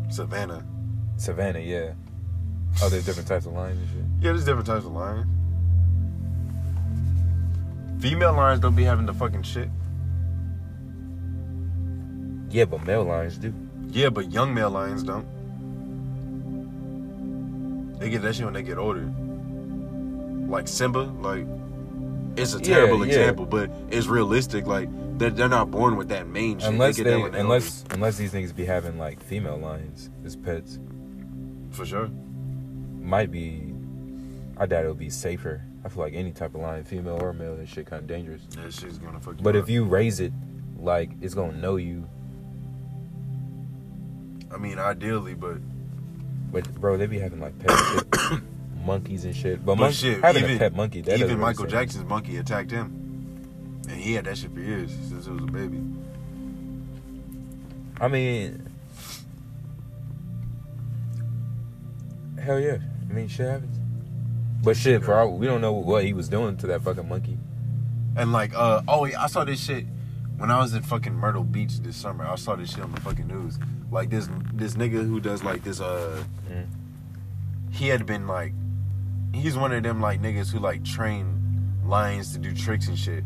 Savannah. 0.09 0.65
Savannah, 1.17 1.59
yeah. 1.59 1.93
Oh, 2.81 2.89
there's 2.89 3.05
different 3.05 3.27
types 3.27 3.45
of 3.45 3.53
lions 3.53 3.79
and 3.79 3.89
shit. 3.89 4.25
Yeah, 4.25 4.31
there's 4.31 4.45
different 4.45 4.67
types 4.67 4.85
of 4.85 4.91
lions. 4.91 5.25
Female 8.03 8.33
lions 8.33 8.59
don't 8.59 8.75
be 8.75 8.83
having 8.83 9.05
the 9.05 9.13
fucking 9.13 9.43
shit. 9.43 9.69
Yeah, 12.49 12.65
but 12.65 12.85
male 12.85 13.05
lions 13.05 13.37
do. 13.37 13.53
Yeah, 13.91 14.09
but 14.09 14.29
young 14.29 14.53
male 14.53 14.71
lions 14.71 15.03
don't. 15.03 15.25
They 17.99 18.09
get 18.09 18.21
that 18.23 18.35
shit 18.35 18.43
when 18.43 18.55
they 18.55 18.61
get 18.61 18.77
older. 18.77 19.09
Like 20.51 20.67
Simba, 20.67 20.99
like 21.21 21.45
it's 22.35 22.53
a 22.53 22.59
terrible 22.59 23.05
yeah. 23.05 23.13
example, 23.13 23.45
but 23.45 23.71
it's 23.89 24.07
realistic. 24.07 24.67
Like 24.67 24.89
they're, 25.17 25.29
they're 25.29 25.47
not 25.47 25.71
born 25.71 25.95
with 25.95 26.09
that 26.09 26.27
main 26.27 26.59
shit. 26.59 26.67
Unless 26.67 26.97
they, 26.97 27.03
they, 27.03 27.21
unless 27.21 27.85
unless 27.91 28.17
these 28.17 28.33
niggas 28.33 28.53
be 28.53 28.65
having 28.65 28.97
like 28.97 29.23
female 29.23 29.55
lions 29.55 30.09
as 30.25 30.35
pets, 30.35 30.77
for 31.71 31.85
sure. 31.85 32.09
might 32.99 33.31
be. 33.31 33.73
I 34.57 34.65
doubt 34.65 34.81
it'll 34.83 34.93
be 34.93 35.09
safer. 35.09 35.63
I 35.85 35.89
feel 35.89 36.03
like 36.03 36.13
any 36.13 36.31
type 36.31 36.55
of 36.55 36.61
lion, 36.61 36.83
female 36.85 37.19
or 37.21 37.33
male, 37.33 37.55
that 37.57 37.67
shit 37.67 37.87
kind 37.87 38.01
of 38.01 38.07
dangerous. 38.07 38.41
That 38.51 38.73
shit's 38.73 38.97
gonna 38.97 39.19
fuck 39.19 39.37
you. 39.37 39.43
But 39.43 39.55
up. 39.55 39.63
if 39.63 39.69
you 39.69 39.83
raise 39.83 40.19
it, 40.19 40.31
like 40.77 41.09
it's 41.21 41.33
gonna 41.33 41.57
know 41.57 41.75
you. 41.75 42.07
I 44.53 44.57
mean, 44.57 44.79
ideally, 44.79 45.33
but 45.33 45.57
But 46.51 46.73
bro, 46.75 46.95
they 46.97 47.07
be 47.07 47.19
having 47.19 47.39
like 47.41 47.57
pet 47.59 47.71
shit, 47.77 48.41
monkeys 48.85 49.25
and 49.25 49.35
shit. 49.35 49.65
But, 49.65 49.75
But 49.75 49.83
mon- 49.85 49.91
shit, 49.91 50.21
having 50.21 50.43
even- 50.43 50.55
a 50.55 50.59
pet 50.59 50.75
monkey, 50.75 51.01
that 51.01 51.09
even 51.15 51.21
doesn't 51.21 51.37
really 51.39 51.49
Michael 51.49 51.65
Jackson's 51.65 52.05
monkey 52.05 52.37
attacked 52.37 52.71
him, 52.71 53.81
and 53.89 53.97
he 53.99 54.13
had 54.13 54.25
that 54.25 54.37
shit 54.37 54.53
for 54.53 54.59
years 54.61 54.91
since 55.09 55.27
it 55.27 55.31
was 55.33 55.41
a 55.43 55.47
baby. 55.47 55.81
I 57.99 58.07
mean, 58.07 58.69
hell 62.41 62.59
yeah. 62.59 62.77
I 63.09 63.13
mean, 63.13 63.27
shit 63.27 63.47
happens. 63.49 63.77
But 64.63 64.77
shit, 64.77 65.03
for 65.03 65.13
all 65.15 65.37
we 65.37 65.45
don't 65.45 65.61
know 65.61 65.73
what 65.73 66.05
he 66.05 66.13
was 66.13 66.29
doing 66.29 66.57
to 66.57 66.67
that 66.67 66.81
fucking 66.83 67.07
monkey. 67.07 67.37
And 68.15 68.31
like, 68.31 68.53
uh, 68.55 68.81
oh, 68.87 69.05
yeah, 69.05 69.21
I 69.21 69.27
saw 69.27 69.43
this 69.43 69.61
shit 69.63 69.85
when 70.37 70.49
I 70.51 70.59
was 70.59 70.73
in 70.73 70.83
fucking 70.83 71.13
Myrtle 71.13 71.43
Beach 71.43 71.79
this 71.79 71.95
summer. 71.97 72.25
I 72.25 72.35
saw 72.35 72.55
this 72.55 72.69
shit 72.71 72.81
on 72.81 72.91
the 72.93 73.01
fucking 73.01 73.27
news. 73.27 73.59
Like 73.91 74.09
this, 74.09 74.29
this 74.53 74.75
nigga 74.75 75.05
who 75.05 75.19
does 75.19 75.43
like 75.43 75.63
this, 75.63 75.79
uh, 75.81 76.23
Mm. 76.49 76.67
he 77.71 77.87
had 77.87 78.05
been 78.05 78.27
like, 78.27 78.53
he's 79.33 79.57
one 79.57 79.71
of 79.73 79.83
them 79.83 79.99
like 79.99 80.21
niggas 80.21 80.51
who 80.51 80.59
like 80.59 80.83
train 80.85 81.39
lions 81.85 82.31
to 82.33 82.39
do 82.39 82.53
tricks 82.53 82.87
and 82.87 82.97
shit. 82.97 83.23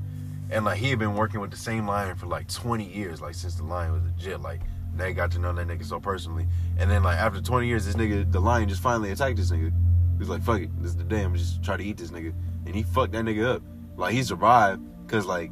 And 0.50 0.64
like 0.66 0.78
he 0.78 0.90
had 0.90 1.00
been 1.00 1.16
working 1.16 1.42
with 1.42 1.52
the 1.52 1.58
same 1.58 1.86
lion 1.88 2.16
for 2.16 2.26
like 2.28 2.48
20 2.48 2.86
years, 2.86 3.22
like 3.22 3.36
since 3.36 3.56
the 3.56 3.64
lion 3.64 3.92
was 3.92 4.04
a 4.04 4.06
legit. 4.06 4.42
Like 4.42 4.62
they 4.96 5.14
got 5.14 5.32
to 5.32 5.40
know 5.40 5.52
that 5.54 5.68
nigga 5.68 5.86
so 5.86 6.00
personally. 6.00 6.48
And 6.78 6.90
then 6.90 7.04
like 7.04 7.18
after 7.18 7.42
20 7.42 7.68
years, 7.68 7.86
this 7.86 7.96
nigga, 7.96 8.32
the 8.32 8.40
lion 8.40 8.70
just 8.70 8.82
finally 8.82 9.12
attacked 9.12 9.36
this 9.38 9.52
nigga. 9.52 9.72
He 10.18 10.20
was 10.20 10.30
like, 10.30 10.42
fuck 10.42 10.62
it, 10.62 10.70
this 10.82 10.92
is 10.92 10.98
the 10.98 11.04
day. 11.04 11.22
I'm 11.22 11.36
just 11.36 11.64
try 11.64 11.78
to 11.78 11.84
eat 11.84 11.98
this 11.98 12.10
nigga. 12.10 12.34
And 12.66 12.76
he 12.76 12.82
fucked 12.82 13.14
that 13.14 13.24
nigga 13.24 13.56
up. 13.56 13.62
Like 13.96 14.14
he 14.14 14.24
survived 14.24 14.82
because 15.06 15.28
like 15.28 15.52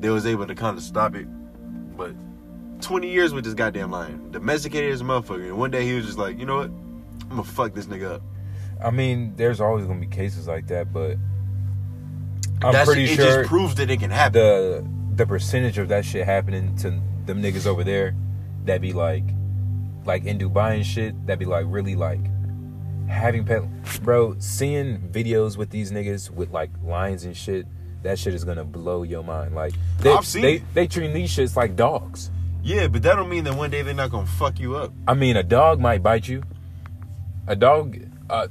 they 0.00 0.10
was 0.10 0.26
able 0.26 0.46
to 0.48 0.54
kind 0.54 0.76
of 0.76 0.82
stop 0.82 1.14
it. 1.14 1.26
But 1.96 2.14
20 2.80 3.08
years 3.08 3.32
with 3.32 3.44
this 3.44 3.54
goddamn 3.54 3.92
lion, 3.92 4.32
domesticated 4.32 4.92
as 4.92 5.00
a 5.00 5.04
motherfucker. 5.04 5.46
And 5.46 5.58
one 5.58 5.70
day 5.70 5.84
he 5.84 5.94
was 5.94 6.06
just 6.06 6.18
like, 6.18 6.38
you 6.38 6.44
know 6.46 6.56
what? 6.56 6.70
I'm 6.70 7.28
gonna 7.30 7.44
fuck 7.44 7.74
this 7.74 7.86
nigga 7.86 8.14
up. 8.14 8.22
I 8.84 8.90
mean, 8.90 9.34
there's 9.36 9.60
always 9.60 9.86
gonna 9.86 10.00
be 10.00 10.06
cases 10.06 10.48
like 10.48 10.66
that, 10.68 10.92
but 10.92 11.16
I'm 12.62 12.72
That's, 12.72 12.86
pretty 12.88 13.04
it 13.04 13.14
sure 13.14 13.24
it 13.24 13.34
just 13.42 13.48
proves 13.48 13.76
that 13.76 13.90
it 13.90 14.00
can 14.00 14.10
happen. 14.10 14.40
the 14.40 14.86
the 15.16 15.26
percentage 15.26 15.78
of 15.78 15.88
that 15.88 16.04
shit 16.04 16.24
happening 16.24 16.74
to 16.76 16.90
them 17.26 17.42
niggas 17.42 17.66
over 17.66 17.84
there 17.84 18.14
that 18.64 18.80
be 18.80 18.92
like 18.92 19.24
like 20.04 20.24
in 20.24 20.38
Dubai 20.38 20.76
and 20.76 20.86
shit 20.86 21.26
that 21.26 21.38
be 21.38 21.44
like 21.44 21.66
really 21.68 21.94
like 21.94 22.20
having 23.10 23.44
pet 23.44 23.62
bro 24.02 24.34
seeing 24.38 24.98
videos 25.10 25.56
with 25.56 25.70
these 25.70 25.90
niggas 25.92 26.30
with 26.30 26.50
like 26.50 26.70
lions 26.82 27.24
and 27.24 27.36
shit 27.36 27.66
that 28.02 28.18
shit 28.18 28.32
is 28.32 28.44
gonna 28.44 28.64
blow 28.64 29.02
your 29.02 29.22
mind 29.22 29.54
like 29.54 29.74
they 29.98 30.10
I've 30.12 30.24
seen 30.26 30.42
they, 30.42 30.54
it. 30.54 30.62
they 30.74 30.86
treat 30.86 31.12
these 31.12 31.30
shits 31.30 31.56
like 31.56 31.76
dogs 31.76 32.30
yeah, 32.62 32.88
but 32.88 33.02
that 33.04 33.16
don't 33.16 33.30
mean 33.30 33.44
that 33.44 33.54
one 33.54 33.70
day 33.70 33.82
they're 33.82 33.94
not 33.94 34.10
gonna 34.10 34.26
fuck 34.26 34.60
you 34.60 34.76
up. 34.76 34.92
I 35.08 35.14
mean 35.14 35.36
a 35.36 35.42
dog 35.42 35.80
might 35.80 36.02
bite 36.02 36.28
you 36.28 36.42
a 37.46 37.56
dog 37.56 37.98
uh 38.28 38.48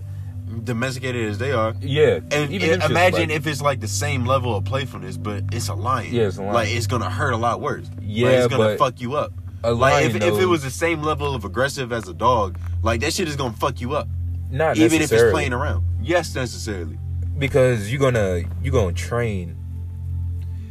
Domesticated 0.64 1.28
as 1.30 1.38
they 1.38 1.52
are. 1.52 1.76
yeah 1.80 2.22
And 2.32 2.52
even 2.52 2.72
and 2.82 2.84
imagine 2.84 3.30
if 3.30 3.46
it's 3.46 3.62
like 3.62 3.82
the 3.82 3.88
same 3.88 4.26
level 4.26 4.56
of 4.56 4.66
playfulness, 4.66 5.16
but 5.16 5.44
it's 5.52 5.68
a 5.70 5.76
lion. 5.76 6.12
Yeah, 6.12 6.24
it's 6.24 6.38
a 6.38 6.42
lion. 6.42 6.54
Like 6.56 6.70
it's 6.72 6.88
gonna 6.88 7.10
hurt 7.10 7.34
a 7.34 7.38
lot 7.38 7.62
worse. 7.62 7.88
Like, 7.88 7.98
Yeah, 8.02 8.30
it's 8.30 8.48
gonna 8.48 8.76
fuck 8.78 9.00
you 9.00 9.16
up. 9.16 9.32
a 9.64 9.72
Like 9.72 9.94
lion 9.94 10.16
if, 10.16 10.24
if 10.24 10.40
it 10.40 10.48
was 10.48 10.64
the 10.64 10.72
same 10.72 11.04
level 11.04 11.36
of 11.36 11.46
aggressive 11.46 11.94
as 11.94 12.08
a 12.08 12.16
dog, 12.16 12.58
like 12.82 13.02
that 13.02 13.14
shit 13.14 13.28
is 13.28 13.36
gonna 13.36 13.54
fuck 13.54 13.80
you 13.80 13.94
up. 13.94 14.08
Not 14.50 14.78
Even 14.78 15.02
if 15.02 15.12
it's 15.12 15.32
playing 15.32 15.54
around. 15.54 15.86
Yes, 16.02 16.34
necessarily. 16.36 16.98
because 17.38 17.92
you're 17.92 18.00
gonna 18.02 18.42
you're 18.64 18.74
gonna 18.74 18.94
train 18.94 19.56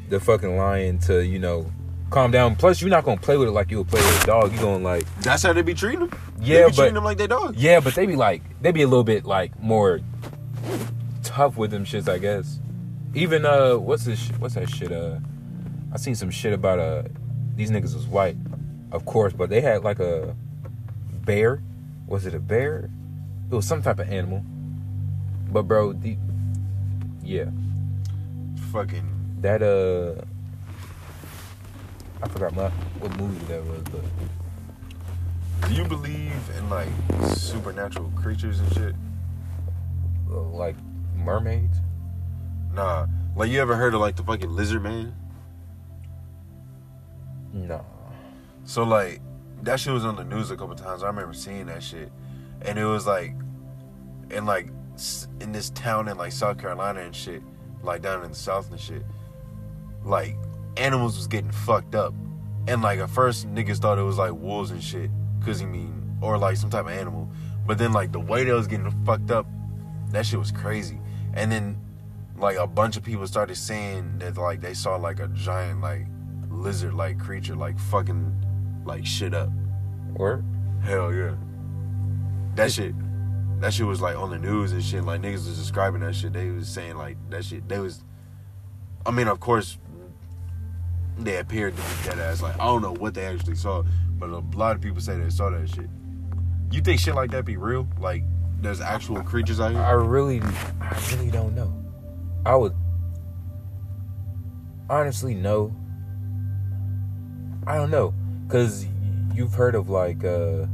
the 0.08 0.18
fucking 0.20 0.56
lion 0.56 0.98
to 1.00 1.24
you 1.24 1.38
know 1.38 1.70
calm 2.10 2.30
down. 2.30 2.56
Plus, 2.56 2.80
you're 2.80 2.90
not 2.90 3.04
gonna 3.04 3.20
play 3.20 3.36
with 3.36 3.48
it 3.48 3.52
like 3.52 3.70
you 3.70 3.78
would 3.78 3.88
play 3.88 4.00
with 4.00 4.22
a 4.24 4.26
dog. 4.26 4.52
You're 4.52 4.62
gonna 4.62 4.84
like 4.84 5.04
That's 5.20 5.42
how 5.42 5.52
they 5.52 5.62
be 5.62 5.74
treating 5.74 6.00
them. 6.08 6.10
Yeah, 6.40 6.58
they 6.58 6.64
be 6.64 6.68
but- 6.70 6.74
treating 6.76 6.94
them 6.94 7.04
like 7.04 7.18
they 7.18 7.26
dogs. 7.26 7.56
yeah, 7.62 7.80
but 7.80 7.94
they 7.94 8.06
be 8.06 8.16
like 8.16 8.42
they 8.62 8.72
be 8.72 8.82
a 8.82 8.88
little 8.88 9.04
bit 9.04 9.24
like 9.24 9.58
more 9.62 10.00
tough 11.22 11.56
with 11.56 11.70
them 11.70 11.84
shits, 11.84 12.08
I 12.08 12.18
guess. 12.18 12.58
Even 13.14 13.44
uh, 13.46 13.76
what's 13.76 14.04
this? 14.04 14.28
What's 14.38 14.54
that 14.54 14.68
shit? 14.70 14.92
Uh, 14.92 15.18
I 15.92 15.96
seen 15.98 16.14
some 16.14 16.30
shit 16.30 16.52
about 16.52 16.78
uh, 16.78 17.02
these 17.54 17.70
niggas 17.70 17.94
was 17.94 18.06
white, 18.06 18.36
of 18.92 19.04
course, 19.06 19.32
but 19.32 19.48
they 19.50 19.60
had 19.60 19.82
like 19.84 20.00
a 20.00 20.34
bear. 21.24 21.62
Was 22.06 22.26
it 22.26 22.34
a 22.34 22.40
bear? 22.40 22.90
It 23.50 23.54
was 23.54 23.66
some 23.66 23.82
type 23.82 23.98
of 23.98 24.08
animal. 24.10 24.44
But 25.50 25.62
bro, 25.62 25.92
the 25.94 26.16
yeah. 27.22 27.46
Fucking 28.72 29.36
That 29.40 29.62
uh, 29.62 30.22
I 32.22 32.28
forgot 32.28 32.54
my 32.54 32.68
what 33.00 33.16
movie 33.16 33.44
that 33.46 33.64
was, 33.64 33.82
but 33.84 35.68
Do 35.68 35.74
you 35.74 35.84
believe 35.84 36.32
in 36.56 36.68
like 36.68 36.88
supernatural 37.34 38.10
creatures 38.16 38.60
and 38.60 38.72
shit? 38.74 38.94
uh, 40.30 40.40
like 40.42 40.76
mermaids. 41.16 41.78
Nah. 42.74 43.06
Like 43.34 43.50
you 43.50 43.60
ever 43.60 43.76
heard 43.76 43.94
of 43.94 44.00
like 44.00 44.16
the 44.16 44.22
fucking 44.22 44.50
lizard 44.50 44.82
man? 44.82 45.14
No, 47.52 47.84
So 48.64 48.82
like 48.84 49.20
that 49.62 49.80
shit 49.80 49.92
was 49.92 50.04
on 50.04 50.16
the 50.16 50.24
news 50.24 50.50
a 50.50 50.56
couple 50.56 50.74
times. 50.76 51.02
I 51.02 51.06
remember 51.06 51.32
seeing 51.32 51.66
that 51.66 51.82
shit, 51.82 52.12
and 52.62 52.78
it 52.78 52.84
was 52.84 53.06
like, 53.06 53.34
in 54.30 54.46
like 54.46 54.68
in 55.40 55.52
this 55.52 55.70
town 55.70 56.08
in 56.08 56.16
like 56.16 56.32
South 56.32 56.58
Carolina 56.58 57.00
and 57.00 57.14
shit, 57.14 57.42
like 57.82 58.02
down 58.02 58.24
in 58.24 58.30
the 58.30 58.36
South 58.36 58.70
and 58.70 58.80
shit, 58.80 59.02
like 60.04 60.36
animals 60.76 61.16
was 61.16 61.26
getting 61.26 61.50
fucked 61.50 61.94
up, 61.94 62.14
and 62.66 62.82
like 62.82 62.98
at 62.98 63.10
first 63.10 63.52
niggas 63.52 63.78
thought 63.78 63.98
it 63.98 64.02
was 64.02 64.18
like 64.18 64.32
wolves 64.32 64.70
and 64.70 64.82
shit, 64.82 65.10
cause 65.44 65.60
you 65.60 65.66
mean 65.66 65.94
or 66.20 66.36
like 66.36 66.56
some 66.56 66.70
type 66.70 66.86
of 66.86 66.92
animal, 66.92 67.30
but 67.66 67.78
then 67.78 67.92
like 67.92 68.12
the 68.12 68.20
way 68.20 68.44
they 68.44 68.52
was 68.52 68.66
getting 68.66 68.90
fucked 69.04 69.30
up, 69.30 69.46
that 70.10 70.26
shit 70.26 70.38
was 70.38 70.50
crazy, 70.50 70.98
and 71.34 71.50
then 71.50 71.78
like 72.36 72.56
a 72.56 72.66
bunch 72.66 72.96
of 72.96 73.02
people 73.02 73.26
started 73.26 73.56
saying 73.56 74.18
that 74.18 74.36
like 74.36 74.60
they 74.60 74.74
saw 74.74 74.96
like 74.96 75.20
a 75.20 75.28
giant 75.28 75.80
like 75.80 76.06
lizard 76.50 76.94
like 76.94 77.18
creature 77.18 77.54
like 77.54 77.78
fucking 77.78 78.32
like 78.84 79.04
shit 79.04 79.34
up. 79.34 79.50
or 80.16 80.44
Hell 80.82 81.12
yeah. 81.12 81.34
That 82.58 82.72
shit 82.72 82.92
that 83.60 83.72
shit 83.72 83.86
was 83.86 84.00
like 84.00 84.16
on 84.16 84.30
the 84.30 84.38
news 84.38 84.72
and 84.72 84.82
shit. 84.82 85.04
Like 85.04 85.20
niggas 85.20 85.46
was 85.46 85.56
describing 85.56 86.00
that 86.00 86.16
shit. 86.16 86.32
They 86.32 86.50
was 86.50 86.68
saying 86.68 86.96
like 86.96 87.16
that 87.30 87.44
shit. 87.44 87.68
They 87.68 87.78
was 87.78 88.02
I 89.06 89.12
mean 89.12 89.28
of 89.28 89.38
course 89.38 89.78
they 91.18 91.36
appeared 91.36 91.76
to 91.76 91.82
be 91.82 91.88
dead 92.04 92.18
ass. 92.18 92.42
Like 92.42 92.58
I 92.58 92.64
don't 92.64 92.82
know 92.82 92.94
what 92.94 93.14
they 93.14 93.26
actually 93.26 93.54
saw, 93.54 93.84
but 94.18 94.30
a 94.30 94.38
lot 94.56 94.74
of 94.74 94.82
people 94.82 95.00
say 95.00 95.16
they 95.16 95.30
saw 95.30 95.50
that 95.50 95.68
shit. 95.68 95.88
You 96.72 96.80
think 96.80 96.98
shit 96.98 97.14
like 97.14 97.30
that 97.30 97.44
be 97.44 97.56
real? 97.56 97.86
Like 98.00 98.24
there's 98.60 98.80
actual 98.80 99.22
creatures 99.22 99.60
out 99.60 99.70
here? 99.70 99.80
I 99.80 99.92
really, 99.92 100.42
I 100.80 101.00
really 101.12 101.30
don't 101.30 101.54
know. 101.54 101.72
I 102.44 102.56
would 102.56 102.74
honestly 104.90 105.34
no. 105.34 105.72
I 107.68 107.76
don't 107.76 107.92
know, 107.92 108.14
cause 108.48 108.84
you've 109.32 109.54
heard 109.54 109.76
of 109.76 109.90
like 109.90 110.24
uh, 110.24 110.66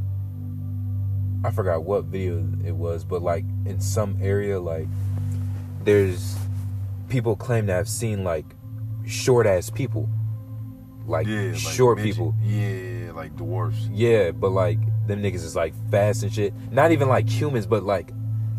I 1.45 1.51
forgot 1.51 1.85
what 1.85 2.05
video 2.05 2.39
it 2.65 2.75
was, 2.75 3.05
but 3.05 3.23
like 3.23 3.45
in 3.67 3.79
some 3.81 4.17
area, 4.21 4.59
like 4.59 4.89
there's 5.85 6.37
people 7.09 7.37
claim 7.37 7.67
to 7.67 7.73
have 7.73 7.89
seen 7.89 8.25
like 8.25 8.47
short 9.07 9.47
ass 9.47 9.69
people, 9.69 10.09
like 11.07 11.27
yeah, 11.27 11.51
like 11.51 11.57
short 11.57 11.99
midget- 11.99 12.13
people. 12.15 12.35
Yeah, 12.43 13.13
like 13.13 13.37
dwarfs. 13.37 13.89
Yeah, 13.93 14.31
but 14.31 14.51
like 14.51 14.79
them 15.07 15.23
niggas 15.23 15.45
is 15.45 15.55
like 15.55 15.75
fast 15.91 16.23
and 16.23 16.33
shit. 16.33 16.55
Not 16.73 16.93
even 16.93 17.09
like 17.09 17.29
humans, 17.29 17.67
but 17.67 17.83
like 17.83 18.11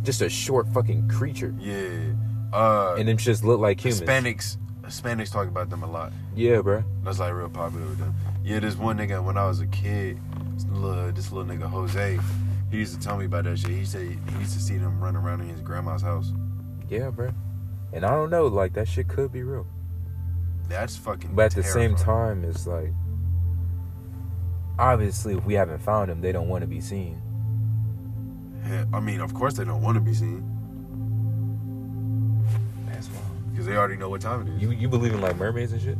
just 0.03 0.21
a 0.21 0.29
short 0.29 0.67
fucking 0.73 1.09
creature. 1.09 1.55
Yeah. 1.59 2.13
Uh 2.53 2.95
And 2.99 3.07
them 3.07 3.17
just 3.17 3.43
look 3.43 3.59
like 3.59 3.83
humans. 3.83 4.01
Hispanics 4.01 4.57
Hispanics 4.83 5.31
talk 5.31 5.47
about 5.47 5.71
them 5.71 5.81
a 5.81 5.91
lot. 5.91 6.13
Yeah, 6.35 6.61
bro. 6.61 6.83
That's 7.03 7.17
like 7.17 7.33
real 7.33 7.49
popular 7.49 7.87
with 7.87 7.97
them. 7.97 8.13
Yeah, 8.43 8.59
there's 8.59 8.77
one 8.77 8.99
nigga 8.99 9.23
when 9.23 9.35
I 9.35 9.47
was 9.47 9.59
a 9.59 9.65
kid, 9.65 10.19
little, 10.69 11.11
this 11.11 11.31
little 11.31 11.51
nigga 11.51 11.63
Jose, 11.67 12.19
he 12.71 12.77
used 12.77 12.93
to 12.93 12.99
tell 12.99 13.17
me 13.17 13.25
about 13.25 13.43
that 13.45 13.59
shit. 13.59 13.71
He 13.71 13.85
said 13.85 14.01
he 14.01 14.39
used 14.39 14.53
to 14.53 14.59
see 14.59 14.77
them 14.77 14.99
run 14.99 15.15
around 15.15 15.41
in 15.41 15.49
his 15.49 15.61
grandma's 15.61 16.01
house. 16.01 16.33
Yeah, 16.89 17.09
bro. 17.09 17.31
And 17.93 18.05
I 18.05 18.09
don't 18.11 18.29
know, 18.29 18.47
like 18.47 18.73
that 18.73 18.87
shit 18.87 19.07
could 19.07 19.31
be 19.31 19.43
real. 19.43 19.67
That's 20.67 20.97
fucking. 20.97 21.35
But 21.35 21.45
at 21.45 21.51
the 21.53 21.63
same 21.63 21.95
time, 21.95 22.43
it's 22.43 22.65
like 22.67 22.91
obviously 24.77 25.35
if 25.35 25.45
we 25.45 25.53
haven't 25.53 25.79
found 25.79 26.09
them, 26.09 26.21
they 26.21 26.31
don't 26.31 26.49
want 26.49 26.61
to 26.61 26.67
be 26.67 26.81
seen. 26.81 27.21
Yeah, 28.67 28.85
I 28.93 28.99
mean, 28.99 29.21
of 29.21 29.33
course 29.33 29.53
they 29.55 29.63
don't 29.63 29.81
want 29.81 29.95
to 29.95 30.01
be 30.01 30.13
seen 30.13 30.43
That's 32.87 33.07
wild. 33.09 33.51
because 33.51 33.67
they 33.67 33.75
already 33.77 33.95
know 33.95 34.09
what 34.09 34.21
time 34.21 34.47
it 34.47 34.55
is. 34.55 34.61
You 34.61 34.71
you 34.71 34.87
believe 34.89 35.13
in 35.13 35.21
like 35.21 35.37
mermaids 35.37 35.71
and 35.71 35.81
shit? 35.81 35.97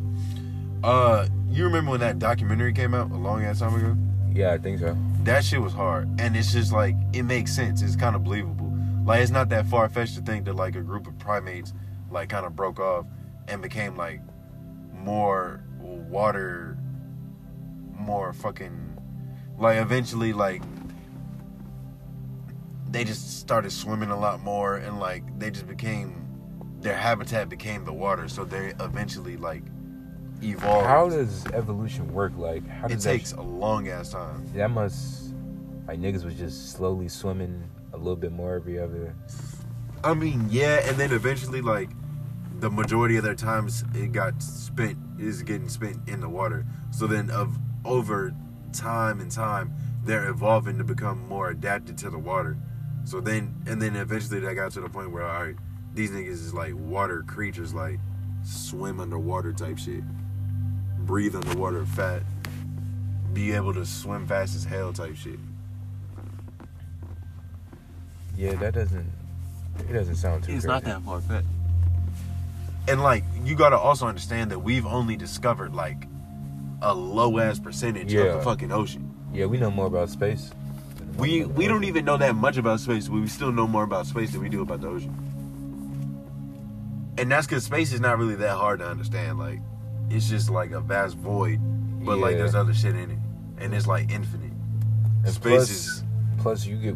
Uh, 0.84 1.28
you 1.50 1.64
remember 1.64 1.92
when 1.92 2.00
that 2.00 2.20
documentary 2.20 2.74
came 2.74 2.94
out 2.94 3.12
a 3.12 3.16
long 3.16 3.44
ass 3.44 3.60
time 3.60 3.76
ago? 3.76 3.96
Yeah, 4.34 4.52
I 4.52 4.58
think 4.58 4.80
so. 4.80 4.98
That 5.26 5.44
shit 5.44 5.60
was 5.60 5.74
hard, 5.74 6.08
and 6.22 6.38
it's 6.38 6.54
just 6.54 6.72
like 6.72 6.96
it 7.12 7.24
makes 7.24 7.52
sense. 7.52 7.82
It's 7.82 7.96
kind 7.96 8.16
of 8.16 8.24
believable. 8.24 8.72
Like 9.04 9.22
it's 9.22 9.32
not 9.32 9.50
that 9.50 9.66
far 9.66 9.90
fetched 9.90 10.14
to 10.18 10.22
think 10.22 10.46
that 10.46 10.56
like 10.56 10.76
a 10.76 10.82
group 10.82 11.08
of 11.08 11.18
primates 11.18 11.74
like 12.12 12.30
kind 12.30 12.46
of 12.46 12.56
broke 12.56 12.80
off 12.80 13.08
and 13.48 13.60
became 13.60 13.96
like 13.96 14.22
more 14.94 15.64
water, 15.80 16.78
more 17.92 18.34
fucking 18.34 19.00
like 19.58 19.78
eventually 19.80 20.32
like 20.32 20.62
they 22.92 23.04
just 23.04 23.40
started 23.40 23.72
swimming 23.72 24.12
a 24.12 24.20
lot 24.20 24.42
more 24.42 24.76
and 24.76 25.00
like 25.00 25.24
they 25.40 25.50
just 25.50 25.66
became 25.66 26.28
their 26.82 26.96
habitat 26.96 27.50
became 27.50 27.84
the 27.84 27.94
water, 27.94 28.28
so 28.28 28.46
they 28.46 28.76
eventually 28.80 29.38
like 29.38 29.64
evolved. 30.42 30.88
How 30.88 31.10
does 31.10 31.46
evolution 31.48 32.12
work? 32.14 32.34
Like 32.38 32.68
how 32.68 32.88
does 32.88 33.06
it 33.06 33.10
takes 33.10 33.32
that, 33.32 33.40
a 33.40 33.44
long 33.44 33.88
ass 33.88 34.12
time. 34.12 34.50
that 34.56 34.70
must 34.70 35.34
like 35.88 36.00
niggas 36.00 36.26
was 36.26 36.36
just 36.36 36.72
slowly 36.72 37.08
swimming 37.08 37.64
a 37.94 37.98
little 37.98 38.16
bit 38.16 38.32
more 38.32 38.56
every 38.56 38.80
other 38.80 39.16
I 40.06 40.14
mean, 40.14 40.50
yeah, 40.52 40.88
and 40.88 40.98
then 40.98 41.12
eventually, 41.12 41.62
like, 41.62 41.90
the 42.60 42.70
majority 42.70 43.18
of 43.18 43.24
their 43.24 43.34
times 43.34 43.84
it 43.96 44.12
got 44.12 44.40
spent 44.40 45.00
is 45.20 45.42
getting 45.42 45.68
spent 45.68 45.98
in 46.08 46.22
the 46.22 46.30
water. 46.30 46.64
So 46.92 47.08
then, 47.08 47.32
of 47.32 47.58
over 47.84 48.32
time 48.72 49.20
and 49.20 49.32
time, 49.32 49.74
they're 50.04 50.30
evolving 50.30 50.78
to 50.78 50.84
become 50.84 51.28
more 51.28 51.50
adapted 51.50 51.98
to 52.00 52.12
the 52.12 52.20
water. 52.20 52.56
So 53.04 53.20
then, 53.20 53.56
and 53.66 53.82
then 53.82 53.96
eventually, 53.96 54.40
they 54.40 54.54
got 54.54 54.72
to 54.74 54.82
the 54.82 54.90
point 54.90 55.12
where, 55.12 55.24
all 55.24 55.44
right, 55.44 55.56
these 55.96 56.12
niggas 56.12 56.30
is 56.30 56.54
like 56.54 56.76
water 56.76 57.24
creatures, 57.24 57.74
like 57.74 58.00
swim 58.46 59.00
underwater 59.00 59.52
type 59.52 59.78
shit, 59.78 60.04
breathe 61.00 61.36
underwater 61.36 61.86
fat, 61.86 62.22
be 63.34 63.52
able 63.52 63.74
to 63.74 63.86
swim 63.86 64.26
fast 64.28 64.56
as 64.56 64.64
hell 64.64 64.94
type 64.94 65.16
shit. 65.16 65.40
Yeah, 68.38 68.54
that 68.56 68.74
doesn't 68.74 69.12
it 69.90 69.92
doesn't 69.94 70.16
sound 70.16 70.44
too 70.44 70.54
It's 70.54 70.66
crazy. 70.66 70.68
not 70.68 70.84
that 70.84 71.02
far 71.02 71.22
fetched. 71.22 71.48
And 72.88 73.02
like 73.02 73.24
you 73.44 73.56
gotta 73.56 73.78
also 73.78 74.08
understand 74.08 74.52
that 74.52 74.60
we've 74.60 74.86
only 74.86 75.16
discovered 75.16 75.74
like 75.74 76.08
a 76.82 76.94
low 76.94 77.40
ass 77.40 77.60
percentage 77.60 78.14
of 78.14 78.38
the 78.38 78.42
fucking 78.42 78.72
ocean. 78.72 79.12
Yeah, 79.34 79.46
we 79.48 79.58
know 79.58 79.72
more 79.72 79.88
about 79.88 80.10
space. 80.10 80.52
We 81.18 81.46
we 81.46 81.68
don't 81.68 81.84
even 81.86 82.06
know 82.06 82.18
that 82.18 82.36
much 82.36 82.58
about 82.58 82.80
space, 82.82 83.08
but 83.08 83.16
we 83.20 83.28
still 83.28 83.52
know 83.52 83.68
more 83.68 83.84
about 83.84 84.06
space 84.06 84.32
than 84.32 84.42
we 84.42 84.50
do 84.50 84.62
about 84.62 84.82
the 84.82 84.88
ocean. 84.88 85.14
And 87.18 87.32
that's 87.32 87.48
because 87.48 87.64
space 87.64 87.94
is 87.94 88.00
not 88.00 88.18
really 88.18 88.36
that 88.36 88.58
hard 88.58 88.80
to 88.80 88.88
understand. 88.88 89.40
Like 89.40 89.60
it's 90.10 90.30
just 90.30 90.50
like 90.50 90.72
a 90.72 90.82
vast 90.82 91.18
void, 91.18 91.60
but 92.06 92.18
like 92.18 92.38
there's 92.38 92.56
other 92.56 92.74
shit 92.74 92.96
in 92.96 93.12
it, 93.12 93.18
and 93.58 93.74
it's 93.74 93.88
like 93.88 94.12
infinite. 94.12 94.52
And 95.24 95.34
space 95.34 95.42
plus, 95.42 95.70
is 95.70 96.04
plus 96.38 96.66
you 96.66 96.78
get 96.78 96.96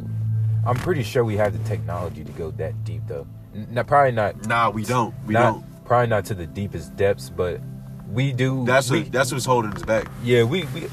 I'm 0.65 0.75
pretty 0.75 1.03
sure 1.03 1.23
we 1.23 1.37
have 1.37 1.57
the 1.57 1.69
technology 1.69 2.23
to 2.23 2.31
go 2.33 2.51
that 2.51 2.83
deep 2.83 3.01
though. 3.07 3.27
Now, 3.71 3.83
probably 3.83 4.11
not 4.11 4.45
nah, 4.47 4.69
we 4.69 4.83
don't, 4.83 5.13
we 5.25 5.33
not 5.33 5.53
don't. 5.53 5.85
probably 5.85 6.07
not 6.07 6.25
to 6.25 6.35
the 6.35 6.45
deepest 6.45 6.95
depths, 6.95 7.29
but 7.29 7.61
we 8.11 8.31
do 8.31 8.65
That's 8.65 8.91
we, 8.91 9.03
what 9.03 9.11
that's 9.11 9.31
what's 9.31 9.45
holding 9.45 9.73
us 9.73 9.83
back. 9.83 10.07
yeah, 10.23 10.43
we, 10.43 10.65
we 10.65 10.87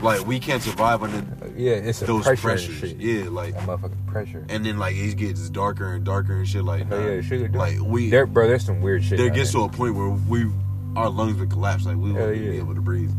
Like 0.00 0.26
we 0.26 0.38
can't 0.40 0.62
survive 0.62 1.02
under 1.02 1.22
yeah, 1.56 1.72
it's 1.72 2.00
those 2.00 2.24
pressure 2.24 2.40
pressures. 2.42 2.74
shit. 2.78 2.96
Yeah, 2.96 3.28
like 3.28 3.54
That 3.54 3.64
motherfucking 3.64 4.06
pressure. 4.06 4.46
and 4.48 4.64
then 4.64 4.78
like 4.78 4.96
it 4.96 5.16
gets 5.16 5.50
darker 5.50 5.92
and 5.92 6.04
darker 6.04 6.34
and 6.34 6.48
shit 6.48 6.64
like 6.64 6.86
Hell 6.88 7.00
nah. 7.00 7.06
yeah, 7.06 7.20
sugar. 7.20 7.48
like 7.58 7.78
we 7.80 8.08
there, 8.10 8.26
bro. 8.26 8.46
There's 8.48 8.64
some 8.64 8.80
weird 8.80 9.04
shit. 9.04 9.18
there 9.18 9.28
gets 9.30 9.52
there. 9.52 9.60
to 9.60 9.66
a 9.66 9.68
point 9.68 9.94
where 9.94 10.08
we 10.10 10.50
our 10.96 11.08
lungs 11.10 11.38
would 11.38 11.50
collapse 11.50 11.84
like 11.86 11.96
we 11.96 12.12
wouldn't 12.12 12.36
even 12.36 12.50
be 12.50 12.56
able 12.58 12.74
to 12.74 12.80
breathe 12.80 13.12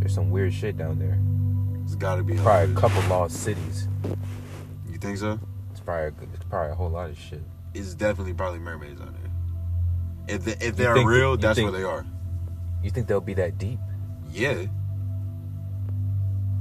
There's 0.00 0.14
some 0.14 0.30
weird 0.30 0.52
shit 0.52 0.76
down 0.76 0.98
there. 0.98 1.18
it's 1.84 1.94
got 1.94 2.16
to 2.16 2.22
be 2.24 2.36
Probably 2.38 2.74
a 2.74 2.76
couple 2.76 3.00
lost 3.08 3.36
cities. 3.42 3.88
you 4.90 4.98
think 4.98 5.18
so 5.18 5.38
It's 5.70 5.80
probably 5.80 6.06
a, 6.06 6.12
it's 6.34 6.44
probably 6.50 6.72
a 6.72 6.74
whole 6.74 6.90
lot 6.90 7.08
of 7.10 7.18
shit. 7.18 7.40
it's 7.72 7.94
definitely 7.94 8.34
probably 8.34 8.58
mermaids 8.58 9.00
on 9.00 9.14
there 9.14 10.36
if 10.36 10.44
they, 10.44 10.66
if 10.66 10.76
they're 10.76 10.94
real 11.06 11.36
that's 11.36 11.56
think- 11.58 11.70
where 11.70 11.78
they 11.80 11.84
are 11.86 12.04
You 12.82 12.90
think 12.90 13.06
they'll 13.06 13.20
be 13.20 13.34
that 13.34 13.58
deep 13.58 13.78
yeah 14.32 14.64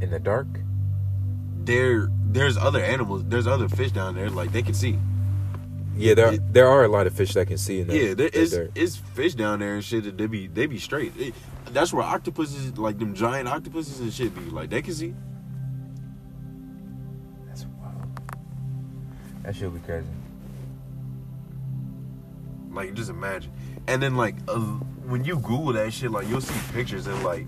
in 0.02 0.10
the 0.10 0.20
dark? 0.20 0.47
there 1.64 2.10
there's 2.32 2.58
other 2.58 2.80
animals 2.84 3.24
there's 3.26 3.45
other 3.45 3.70
fish 3.70 3.91
down 3.91 4.16
there 4.16 4.30
like 4.32 4.52
they 4.52 4.64
can 4.64 4.74
see 4.74 4.97
Yeah, 5.95 6.16
there 6.16 6.34
It- 6.34 6.54
there 6.54 6.68
are 6.68 6.84
a 6.84 6.88
lot 6.88 7.06
of 7.06 7.14
fish 7.14 7.34
that 7.36 7.45
can 7.47 7.58
see 7.60 7.82
in 7.82 7.88
that. 7.88 7.95
yeah 7.95 8.14
there 8.16 8.30
is 8.30 8.52
is 8.74 8.95
fish 8.95 9.36
down 9.36 9.60
there 9.60 9.76
and 9.76 9.84
shit 9.84 10.06
that 10.06 10.18
they 10.18 10.26
be 10.26 10.47
they 10.47 10.66
be 10.66 10.80
straight 10.80 11.14
It- 11.18 11.36
that's 11.72 11.93
where 11.93 12.04
octopuses 12.04 12.78
like 12.80 12.97
them 12.97 13.14
giant 13.14 13.47
octopuses 13.47 13.99
and 13.99 14.12
shit 14.12 14.34
be 14.34 14.41
like 14.49 14.70
they 14.72 14.82
can 14.82 14.93
see 14.95 15.14
That's 17.47 17.66
wild. 17.80 18.10
That 19.43 19.56
shit 19.56 19.72
would 19.72 19.82
be 19.82 19.86
crazy. 19.86 20.08
Like 22.72 22.93
just 22.95 23.10
imagine. 23.10 23.52
And 23.88 24.02
then 24.02 24.16
like 24.16 24.36
uh, 24.47 24.58
when 25.12 25.24
you 25.26 25.36
Google 25.36 25.74
that 25.74 25.91
shit, 25.93 26.10
like 26.12 26.28
you'll 26.28 26.41
see 26.41 26.60
pictures 26.74 27.06
and 27.08 27.22
like 27.24 27.45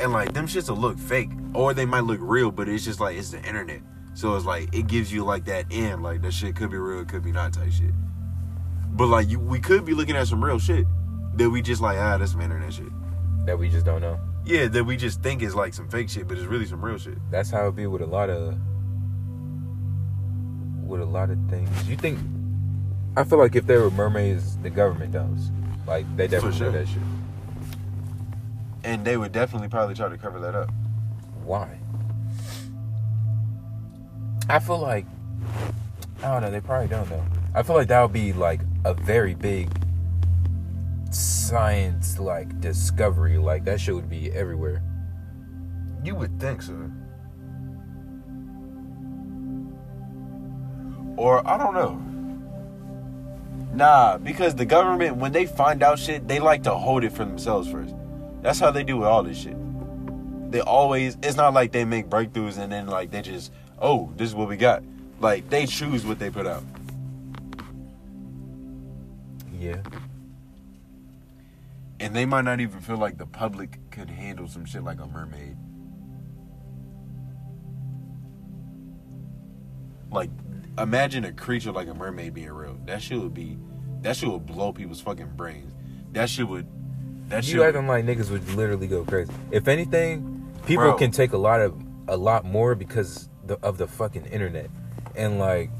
and 0.00 0.12
like 0.12 0.32
them 0.32 0.46
shits 0.46 0.68
will 0.68 0.76
look 0.76 0.98
fake 0.98 1.30
or 1.54 1.74
they 1.74 1.86
might 1.86 2.04
look 2.04 2.18
real, 2.20 2.50
but 2.50 2.68
it's 2.68 2.84
just 2.84 3.00
like 3.00 3.16
it's 3.16 3.30
the 3.30 3.42
internet. 3.44 3.80
So 4.14 4.34
it's 4.34 4.46
like 4.46 4.74
it 4.74 4.86
gives 4.86 5.12
you 5.12 5.24
like 5.24 5.44
that 5.46 5.66
end, 5.70 6.02
like 6.02 6.22
that 6.22 6.32
shit 6.32 6.56
could 6.56 6.70
be 6.70 6.76
real, 6.76 7.00
it 7.00 7.08
could 7.08 7.22
be 7.22 7.32
not 7.32 7.52
type 7.52 7.72
shit. 7.72 7.92
But 8.90 9.06
like 9.06 9.28
you, 9.28 9.38
we 9.38 9.60
could 9.60 9.84
be 9.84 9.94
looking 9.94 10.16
at 10.16 10.26
some 10.26 10.42
real 10.42 10.58
shit 10.58 10.86
that 11.34 11.50
we 11.50 11.60
just 11.60 11.82
like 11.82 11.98
ah, 11.98 12.16
that's 12.16 12.32
some 12.32 12.40
internet 12.40 12.72
shit. 12.72 12.88
That 13.44 13.58
we 13.58 13.68
just 13.68 13.84
don't 13.84 14.00
know. 14.00 14.18
Yeah, 14.44 14.68
that 14.68 14.84
we 14.84 14.96
just 14.96 15.22
think 15.22 15.42
is 15.42 15.54
like 15.54 15.74
some 15.74 15.88
fake 15.88 16.08
shit, 16.08 16.28
but 16.28 16.38
it's 16.38 16.46
really 16.46 16.66
some 16.66 16.84
real 16.84 16.98
shit. 16.98 17.18
That's 17.30 17.50
how 17.50 17.66
it 17.68 17.76
be 17.76 17.86
with 17.86 18.02
a 18.02 18.06
lot 18.06 18.30
of 18.30 18.56
with 20.86 21.00
a 21.00 21.04
lot 21.04 21.30
of 21.30 21.38
things. 21.50 21.68
You 21.88 21.96
think? 21.96 22.18
I 23.16 23.24
feel 23.24 23.38
like 23.38 23.56
if 23.56 23.66
there 23.66 23.80
were 23.80 23.90
mermaids, 23.90 24.56
the 24.58 24.70
government 24.70 25.12
knows. 25.12 25.50
Like 25.86 26.04
they 26.16 26.26
definitely 26.26 26.58
sure. 26.58 26.72
know 26.72 26.78
that 26.78 26.88
shit. 26.88 27.02
And 28.86 29.04
they 29.04 29.16
would 29.16 29.32
definitely 29.32 29.68
probably 29.68 29.96
try 29.96 30.08
to 30.08 30.16
cover 30.16 30.38
that 30.38 30.54
up. 30.54 30.70
Why? 31.42 31.80
I 34.48 34.60
feel 34.60 34.78
like 34.78 35.06
I 36.22 36.28
don't 36.28 36.42
know. 36.42 36.52
They 36.52 36.60
probably 36.60 36.86
don't 36.86 37.10
know. 37.10 37.24
I 37.52 37.64
feel 37.64 37.74
like 37.74 37.88
that 37.88 38.00
would 38.00 38.12
be 38.12 38.32
like 38.32 38.60
a 38.84 38.94
very 38.94 39.34
big 39.34 39.68
science 41.10 42.20
like 42.20 42.60
discovery. 42.60 43.38
Like 43.38 43.64
that 43.64 43.80
shit 43.80 43.96
would 43.96 44.08
be 44.08 44.30
everywhere. 44.30 44.84
You 46.04 46.14
would 46.14 46.38
think 46.38 46.62
so. 46.62 46.88
Or 51.16 51.44
I 51.44 51.58
don't 51.58 51.74
know. 51.74 52.00
Nah, 53.74 54.18
because 54.18 54.54
the 54.54 54.64
government 54.64 55.16
when 55.16 55.32
they 55.32 55.44
find 55.44 55.82
out 55.82 55.98
shit, 55.98 56.28
they 56.28 56.38
like 56.38 56.62
to 56.62 56.74
hold 56.76 57.02
it 57.02 57.10
for 57.10 57.24
themselves 57.24 57.68
first. 57.68 57.95
That's 58.46 58.60
how 58.60 58.70
they 58.70 58.84
do 58.84 58.98
with 58.98 59.08
all 59.08 59.24
this 59.24 59.38
shit. 59.38 59.56
They 60.52 60.60
always 60.60 61.18
it's 61.20 61.36
not 61.36 61.52
like 61.52 61.72
they 61.72 61.84
make 61.84 62.08
breakthroughs 62.08 62.58
and 62.58 62.70
then 62.70 62.86
like 62.86 63.10
they 63.10 63.20
just, 63.20 63.50
oh, 63.80 64.12
this 64.14 64.28
is 64.28 64.36
what 64.36 64.48
we 64.48 64.56
got. 64.56 64.84
Like 65.18 65.50
they 65.50 65.66
choose 65.66 66.06
what 66.06 66.20
they 66.20 66.30
put 66.30 66.46
out. 66.46 66.62
Yeah. 69.58 69.82
And 71.98 72.14
they 72.14 72.24
might 72.24 72.42
not 72.42 72.60
even 72.60 72.80
feel 72.80 72.98
like 72.98 73.18
the 73.18 73.26
public 73.26 73.80
could 73.90 74.08
handle 74.08 74.46
some 74.46 74.64
shit 74.64 74.84
like 74.84 75.00
a 75.00 75.06
mermaid. 75.06 75.56
Like, 80.12 80.30
imagine 80.78 81.24
a 81.24 81.32
creature 81.32 81.72
like 81.72 81.88
a 81.88 81.94
mermaid 81.94 82.34
being 82.34 82.52
real. 82.52 82.78
That 82.84 83.02
shit 83.02 83.18
would 83.18 83.34
be, 83.34 83.58
that 84.02 84.14
shit 84.14 84.30
would 84.30 84.46
blow 84.46 84.72
people's 84.72 85.00
fucking 85.00 85.32
brains. 85.34 85.74
That 86.12 86.30
shit 86.30 86.46
would, 86.46 86.68
that. 87.28 87.46
You 87.46 87.58
Would, 87.60 87.68
acting 87.68 87.86
like 87.86 88.04
niggas 88.04 88.30
would 88.30 88.48
literally 88.54 88.86
go 88.86 89.04
crazy. 89.04 89.32
If 89.50 89.68
anything, 89.68 90.44
people 90.66 90.84
Bro. 90.84 90.94
can 90.98 91.10
take 91.10 91.32
a 91.32 91.38
lot 91.38 91.60
of 91.60 91.74
a 92.08 92.16
lot 92.16 92.44
more 92.44 92.74
because 92.74 93.28
the, 93.46 93.58
of 93.62 93.78
the 93.78 93.86
fucking 93.86 94.26
internet, 94.26 94.70
and 95.14 95.38
like 95.38 95.70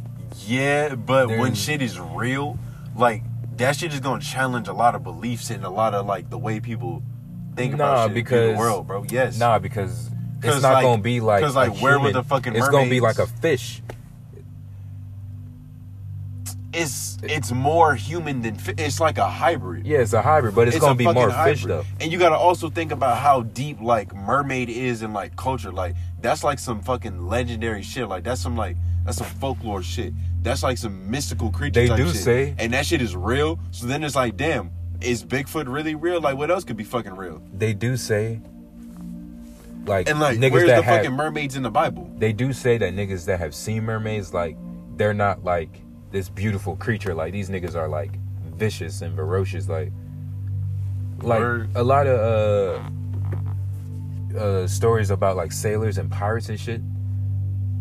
yeah, 0.44 0.94
but 0.94 1.28
when 1.28 1.55
shit 1.55 1.80
is 1.82 1.99
real, 2.01 2.59
like 2.97 3.22
that 3.57 3.76
shit 3.76 3.92
is 3.94 4.01
gonna 4.01 4.20
challenge 4.20 4.68
a 4.68 4.72
lot 4.72 4.94
of 4.94 5.03
beliefs 5.05 5.51
and 5.51 5.64
a 5.64 5.70
lot 5.70 5.94
of 5.94 6.07
like 6.07 6.30
the 6.30 6.38
way 6.38 6.61
people 6.61 7.03
think 7.55 7.74
Nah, 7.76 7.76
about 7.76 7.97
shit 7.97 8.05
in 8.09 8.14
the 8.14 8.20
because- 8.22 8.59
world, 8.59 8.86
bro. 8.86 9.05
Yes. 9.09 9.38
nah, 9.38 9.59
because 9.59 10.11
it's 10.42 10.62
not 10.62 10.74
like- 10.74 10.82
gonna 10.84 11.01
be 11.03 11.20
like 11.20 11.42
'cause, 11.42 11.55
a 11.55 11.59
like, 11.61 11.80
where 11.80 11.99
would 11.99 12.09
human. 12.09 12.12
the 12.12 12.22
fucking 12.24 12.55
It's 12.57 12.68
gonna 12.68 12.90
be 12.90 13.01
like 13.01 13.18
a 13.18 13.26
fish. 13.26 13.82
It's 16.77 17.16
it's 17.22 17.53
more 17.53 17.95
human 17.95 18.43
than 18.43 18.57
fi- 18.57 18.74
it's 18.77 19.01
like 19.01 19.16
a 19.18 19.29
hybrid. 19.29 19.87
Yeah, 19.87 19.99
it's 19.99 20.12
a 20.12 20.20
hybrid, 20.20 20.55
but 20.55 20.68
it's, 20.68 20.77
a 20.77 20.81
gonna 20.81 20.95
be 20.95 21.05
more 21.05 21.29
fish 21.31 21.35
hybrid. 21.62 21.68
though. 21.68 21.85
And 22.01 22.12
you 22.12 22.18
gotta 22.18 22.37
also 22.37 22.68
think 22.68 22.93
about 22.93 23.16
how 23.18 23.43
deep 23.43 23.81
like 23.81 24.14
mermaid 24.14 24.68
is 24.68 25.03
in 25.03 25.12
like 25.12 25.37
culture. 25.37 25.72
Like 25.72 25.95
that's 26.20 26.45
like 26.45 26.59
some 26.59 26.83
fucking 26.83 27.27
legendary 27.29 27.83
shit. 27.83 28.09
Like 28.09 28.24
that's 28.24 28.41
some 28.43 28.57
like 28.57 28.77
that's 29.05 29.18
some 29.18 29.27
folklore 29.27 29.83
shit. 29.83 30.12
That's 30.43 30.62
like 30.62 30.79
some 30.79 31.11
mystical 31.11 31.51
creature. 31.51 31.87
They 31.89 31.97
do 31.97 32.09
shit. 32.09 32.16
say- 32.22 32.55
and 32.59 32.72
that 32.74 32.85
shit 32.87 33.01
is 33.01 33.16
real. 33.16 33.59
So 33.70 33.87
then 33.87 34.05
it's 34.05 34.14
like, 34.14 34.37
damn, 34.37 34.70
is 35.01 35.24
Bigfoot 35.24 35.72
really 35.72 35.95
real? 35.95 36.20
Like 36.20 36.37
what 36.37 36.51
else 36.51 36.62
could 36.64 36.77
be 36.77 36.85
fucking 36.85 37.16
real? 37.16 37.43
They 37.55 37.72
do 37.72 37.97
say, 37.97 38.41
like, 39.87 40.09
And 40.09 40.20
like, 40.20 40.39
niggas 40.39 40.51
where's 40.53 40.68
that 40.68 40.77
the 40.77 40.83
have, 40.83 40.97
fucking 41.03 41.12
mermaids 41.16 41.57
in 41.57 41.62
the 41.62 41.70
Bible? 41.70 42.11
they 42.18 42.33
do 42.33 42.53
say 42.53 42.77
that 42.79 42.95
niggas 42.95 43.24
that 43.27 43.39
have 43.41 43.55
seen 43.55 43.85
mermaids, 43.85 44.35
like, 44.35 44.57
they're 44.97 45.14
not 45.14 45.45
like 45.45 45.70
this 46.16 46.30
beautiful 46.30 46.76
creature. 46.76 47.14
Like 47.14 47.32
these 47.32 47.50
niggas 47.50 47.74
are 47.74 47.88
like 47.88 48.18
vicious 48.56 49.02
and 49.02 49.14
ferocious. 49.14 49.68
Like, 49.68 49.92
like 51.20 51.40
Word. 51.40 51.70
a 51.74 51.82
lot 51.82 52.06
of 52.06 52.82
uh, 54.34 54.38
uh 54.38 54.66
stories 54.66 55.10
about 55.10 55.36
like 55.36 55.52
sailors 55.52 55.98
and 55.98 56.10
pirates 56.10 56.48
and 56.48 56.58
shit. 56.58 56.80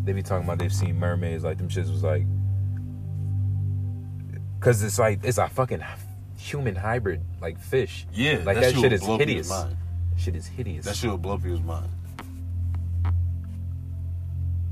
They 0.04 0.12
be 0.12 0.22
talking 0.22 0.44
about 0.46 0.60
they've 0.60 0.74
seen 0.74 1.00
mermaids. 1.00 1.46
Like 1.46 1.58
them 1.58 1.70
shits 1.70 1.90
was 1.90 2.04
like, 2.04 2.26
cause 4.60 4.84
it's 4.84 5.00
like 5.00 5.22
it's 5.24 5.38
a 5.38 5.48
fucking 5.48 5.84
human 6.38 6.76
hybrid 6.76 7.22
like 7.42 7.58
fish. 7.58 8.06
Yeah, 8.14 8.42
like 8.46 8.60
that, 8.60 8.74
shit 8.74 8.82
shit 8.82 8.94
is 8.94 9.06
hideous. 9.06 9.52
Shit 10.18 10.36
is 10.36 10.46
hideous. 10.46 10.86
That 10.86 10.96
shit 10.96 11.10
will 11.10 11.18
blow 11.18 11.38
people's 11.38 11.62
mind. 11.62 11.90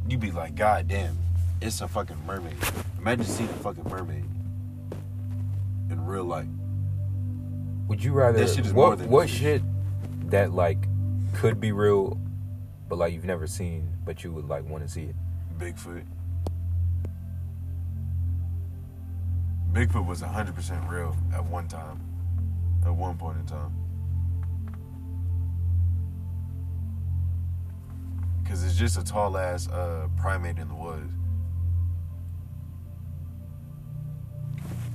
You 0.07 0.17
be 0.17 0.31
like, 0.31 0.55
God 0.55 0.89
damn, 0.89 1.17
it's 1.61 1.79
a 1.79 1.87
fucking 1.87 2.17
mermaid. 2.27 2.57
Imagine 3.03 3.25
seeing 3.25 3.49
a 3.49 3.53
fucking 3.55 3.83
mermaid 3.89 4.23
in 5.89 6.05
real 6.05 6.23
life. 6.23 6.47
Would 7.89 8.01
you 8.01 8.13
rather 8.13 8.47
shit 8.47 8.65
what 8.67 8.97
what 9.01 9.27
shit 9.29 9.61
that 10.29 10.53
like 10.53 10.87
could 11.33 11.59
be 11.59 11.73
real, 11.73 12.17
but 12.87 12.97
like 12.97 13.11
you've 13.11 13.25
never 13.25 13.45
seen, 13.45 13.89
but 14.05 14.23
you 14.23 14.31
would 14.31 14.47
like 14.47 14.63
want 14.69 14.85
to 14.85 14.89
see 14.89 15.01
it? 15.01 15.15
Bigfoot. 15.57 16.05
Bigfoot 19.73 20.05
was 20.05 20.21
100% 20.21 20.89
real 20.89 21.13
at 21.33 21.43
one 21.43 21.67
time. 21.67 21.99
At 22.85 22.95
one 22.95 23.17
point 23.17 23.37
in 23.37 23.45
time. 23.45 23.75
Because 28.41 28.63
it's 28.63 28.77
just 28.77 28.97
a 28.97 29.03
tall 29.03 29.37
ass 29.37 29.67
uh, 29.67 30.07
primate 30.15 30.57
in 30.57 30.69
the 30.69 30.75
woods. 30.75 31.11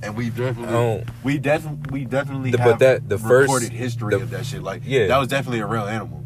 And 0.01 0.15
we 0.15 0.29
definitely, 0.29 0.73
Oh. 0.73 1.03
we 1.23 1.37
definitely, 1.37 1.91
we 1.91 2.05
definitely 2.05 2.51
The- 2.51 2.57
but 2.59 2.79
that- 2.79 3.09
the 3.09 3.17
first- 3.17 3.43
recorded 3.49 3.71
history 3.73 4.11
the- 4.15 4.21
of 4.23 4.29
that 4.29 4.45
shit. 4.45 4.63
Like, 4.63 4.81
Yeah. 4.85 5.07
that 5.07 5.17
was 5.17 5.27
definitely 5.27 5.59
a 5.59 5.67
real 5.67 5.87
animal. 5.87 6.23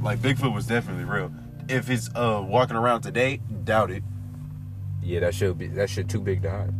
Like 0.00 0.18
Bigfoot 0.18 0.52
was 0.52 0.66
definitely 0.66 1.04
real. 1.04 1.30
If 1.68 1.88
it's 1.88 2.10
uh 2.14 2.42
walking 2.46 2.76
around 2.76 3.02
today, 3.02 3.40
doubt 3.64 3.90
it. 3.90 4.02
Yeah, 5.02 5.20
that 5.20 5.34
should 5.34 5.56
be 5.56 5.68
that 5.68 5.88
shit 5.88 6.08
too 6.08 6.20
big 6.20 6.42
to 6.42 6.50
hide. 6.50 6.74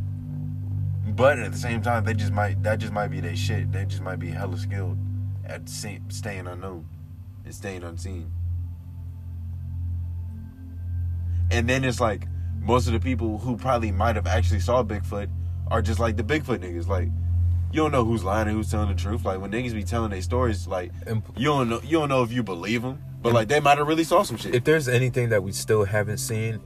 But 1.17 1.39
at 1.39 1.53
the 1.53 1.59
same 1.59 1.81
time, 1.81 2.05
they 2.05 2.13
just 2.15 2.33
might 2.33 2.63
that 2.65 2.81
just 2.81 2.93
might 2.93 3.09
be 3.09 3.21
their 3.21 3.37
shit. 3.37 3.71
They 3.73 3.85
just 3.87 4.03
might 4.03 4.19
be 4.19 4.31
hella 4.31 4.59
skilled 4.59 4.99
at 5.47 5.69
staying 5.69 6.47
unknown 6.47 6.85
and 7.45 7.55
staying 7.55 7.83
unseen. 7.85 8.31
And 11.51 11.69
then 11.69 11.85
it's 11.85 12.01
like 12.01 12.27
most 12.61 12.87
of 12.87 12.93
the 12.95 13.01
people 13.01 13.39
who 13.39 13.57
probably 13.57 13.93
might 13.93 14.17
have 14.17 14.27
actually 14.27 14.61
saw 14.61 14.83
Bigfoot 14.83 15.29
are 15.69 15.83
just 15.83 15.99
like 15.99 16.17
the 16.17 16.23
Bigfoot 16.23 16.59
niggas. 16.59 16.87
Like 16.89 17.09
you 17.73 17.81
don't 17.81 17.93
know 17.93 18.05
who's 18.05 18.25
lying 18.25 18.49
and 18.49 18.57
who's 18.57 18.71
telling 18.71 18.89
the 18.89 18.95
truth. 18.95 19.25
Like 19.25 19.41
when 19.41 19.51
niggas 19.51 19.73
be 19.73 19.83
telling 19.83 20.11
their 20.11 20.23
stories, 20.23 20.67
like 20.67 20.93
you 21.37 21.45
don't 21.45 21.69
know 21.69 21.81
you 21.83 21.99
don't 21.99 22.09
know 22.09 22.23
if 22.23 22.33
you 22.33 22.43
believe 22.43 22.83
them, 22.83 23.03
but 23.23 23.33
like 23.33 23.49
they 23.49 23.61
might 23.61 23.79
have 23.79 23.87
really 23.87 24.05
saw 24.05 24.23
some 24.23 24.37
shit. 24.37 24.55
if 24.55 24.65
there's 24.65 24.89
anything 24.89 25.31
that 25.31 25.43
we 25.43 25.53
still 25.53 25.85
haven't 25.85 26.19
seen, 26.19 26.61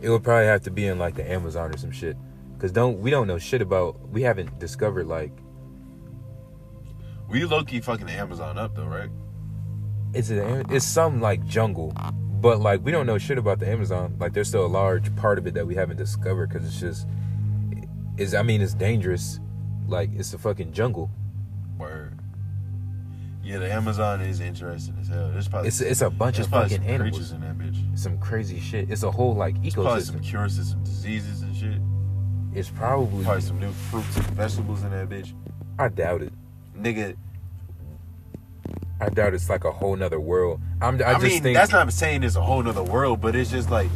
it 0.00 0.10
would 0.10 0.22
probably 0.22 0.46
have 0.46 0.62
to 0.62 0.70
be 0.70 0.86
in 0.86 0.98
like 0.98 1.14
the 1.14 1.30
Amazon 1.30 1.74
or 1.74 1.78
some 1.78 1.92
shit. 1.92 2.16
Cause 2.58 2.70
don't 2.70 3.00
we 3.00 3.10
don't 3.10 3.26
know 3.26 3.38
shit 3.38 3.60
about 3.60 4.08
we 4.10 4.22
haven't 4.22 4.58
discovered 4.60 5.06
like 5.06 5.32
we 7.28 7.44
low 7.44 7.64
key 7.64 7.80
fucking 7.80 8.06
the 8.06 8.12
Amazon 8.12 8.56
up 8.58 8.76
though, 8.76 8.84
right? 8.84 9.10
it's 10.14 10.30
a, 10.30 10.64
it's 10.70 10.86
some 10.86 11.20
like 11.20 11.44
jungle, 11.46 11.94
but 12.40 12.60
like 12.60 12.84
we 12.84 12.92
don't 12.92 13.06
know 13.06 13.18
shit 13.18 13.38
about 13.38 13.58
the 13.58 13.68
Amazon. 13.68 14.16
Like 14.18 14.32
there's 14.32 14.48
still 14.48 14.66
a 14.66 14.68
large 14.68 15.14
part 15.16 15.38
of 15.38 15.46
it 15.46 15.54
that 15.54 15.66
we 15.66 15.74
haven't 15.74 15.96
discovered 15.96 16.48
because 16.48 16.66
it's 16.66 16.80
just 16.80 17.06
is 18.16 18.34
I 18.34 18.42
mean 18.42 18.60
it's 18.60 18.74
dangerous. 18.74 19.40
Like 19.88 20.10
it's 20.14 20.32
a 20.34 20.38
fucking 20.38 20.72
jungle. 20.72 21.10
Word. 21.78 22.18
Yeah, 23.44 23.58
the 23.58 23.72
Amazon 23.72 24.20
is 24.20 24.40
interesting 24.40 24.96
as 25.00 25.08
hell. 25.08 25.30
There's 25.32 25.48
probably 25.48 25.68
It's 25.68 25.80
it's 25.80 26.00
a 26.02 26.10
bunch 26.10 26.38
of 26.38 26.46
fucking 26.46 26.84
animals. 26.84 27.32
in 27.32 27.40
that 27.40 27.58
bitch. 27.58 27.98
Some 27.98 28.18
crazy 28.18 28.60
shit. 28.60 28.90
It's 28.90 29.02
a 29.02 29.10
whole 29.10 29.34
like 29.34 29.60
There's 29.60 29.74
probably 29.74 30.00
some 30.02 30.20
cures 30.20 30.56
to 30.58 30.64
some 30.64 30.82
diseases 30.84 31.42
and 31.42 31.56
shit. 31.56 31.80
It's 32.54 32.68
probably 32.70 33.24
Probably 33.24 33.42
some 33.42 33.58
new 33.58 33.72
fruits 33.72 34.16
and 34.16 34.26
vegetables 34.26 34.82
in 34.84 34.90
that 34.90 35.08
bitch. 35.08 35.32
I 35.78 35.88
doubt 35.88 36.22
it. 36.22 36.32
Nigga, 36.78 37.16
I 39.00 39.08
doubt 39.08 39.34
it's 39.34 39.48
like 39.48 39.64
a 39.64 39.72
whole 39.72 39.96
nother 39.96 40.20
world. 40.20 40.60
I'm 40.80 41.00
I, 41.02 41.10
I, 41.10 41.12
just 41.14 41.24
mean, 41.24 41.42
think 41.42 41.56
that's 41.56 41.72
not 41.72 41.92
saying 41.92 42.22
it's 42.22 42.36
a 42.36 42.42
whole 42.42 42.62
nother 42.62 42.82
world, 42.84 43.20
but 43.20 43.34
it's 43.34 43.50
just 43.50 43.70
like 43.70 43.90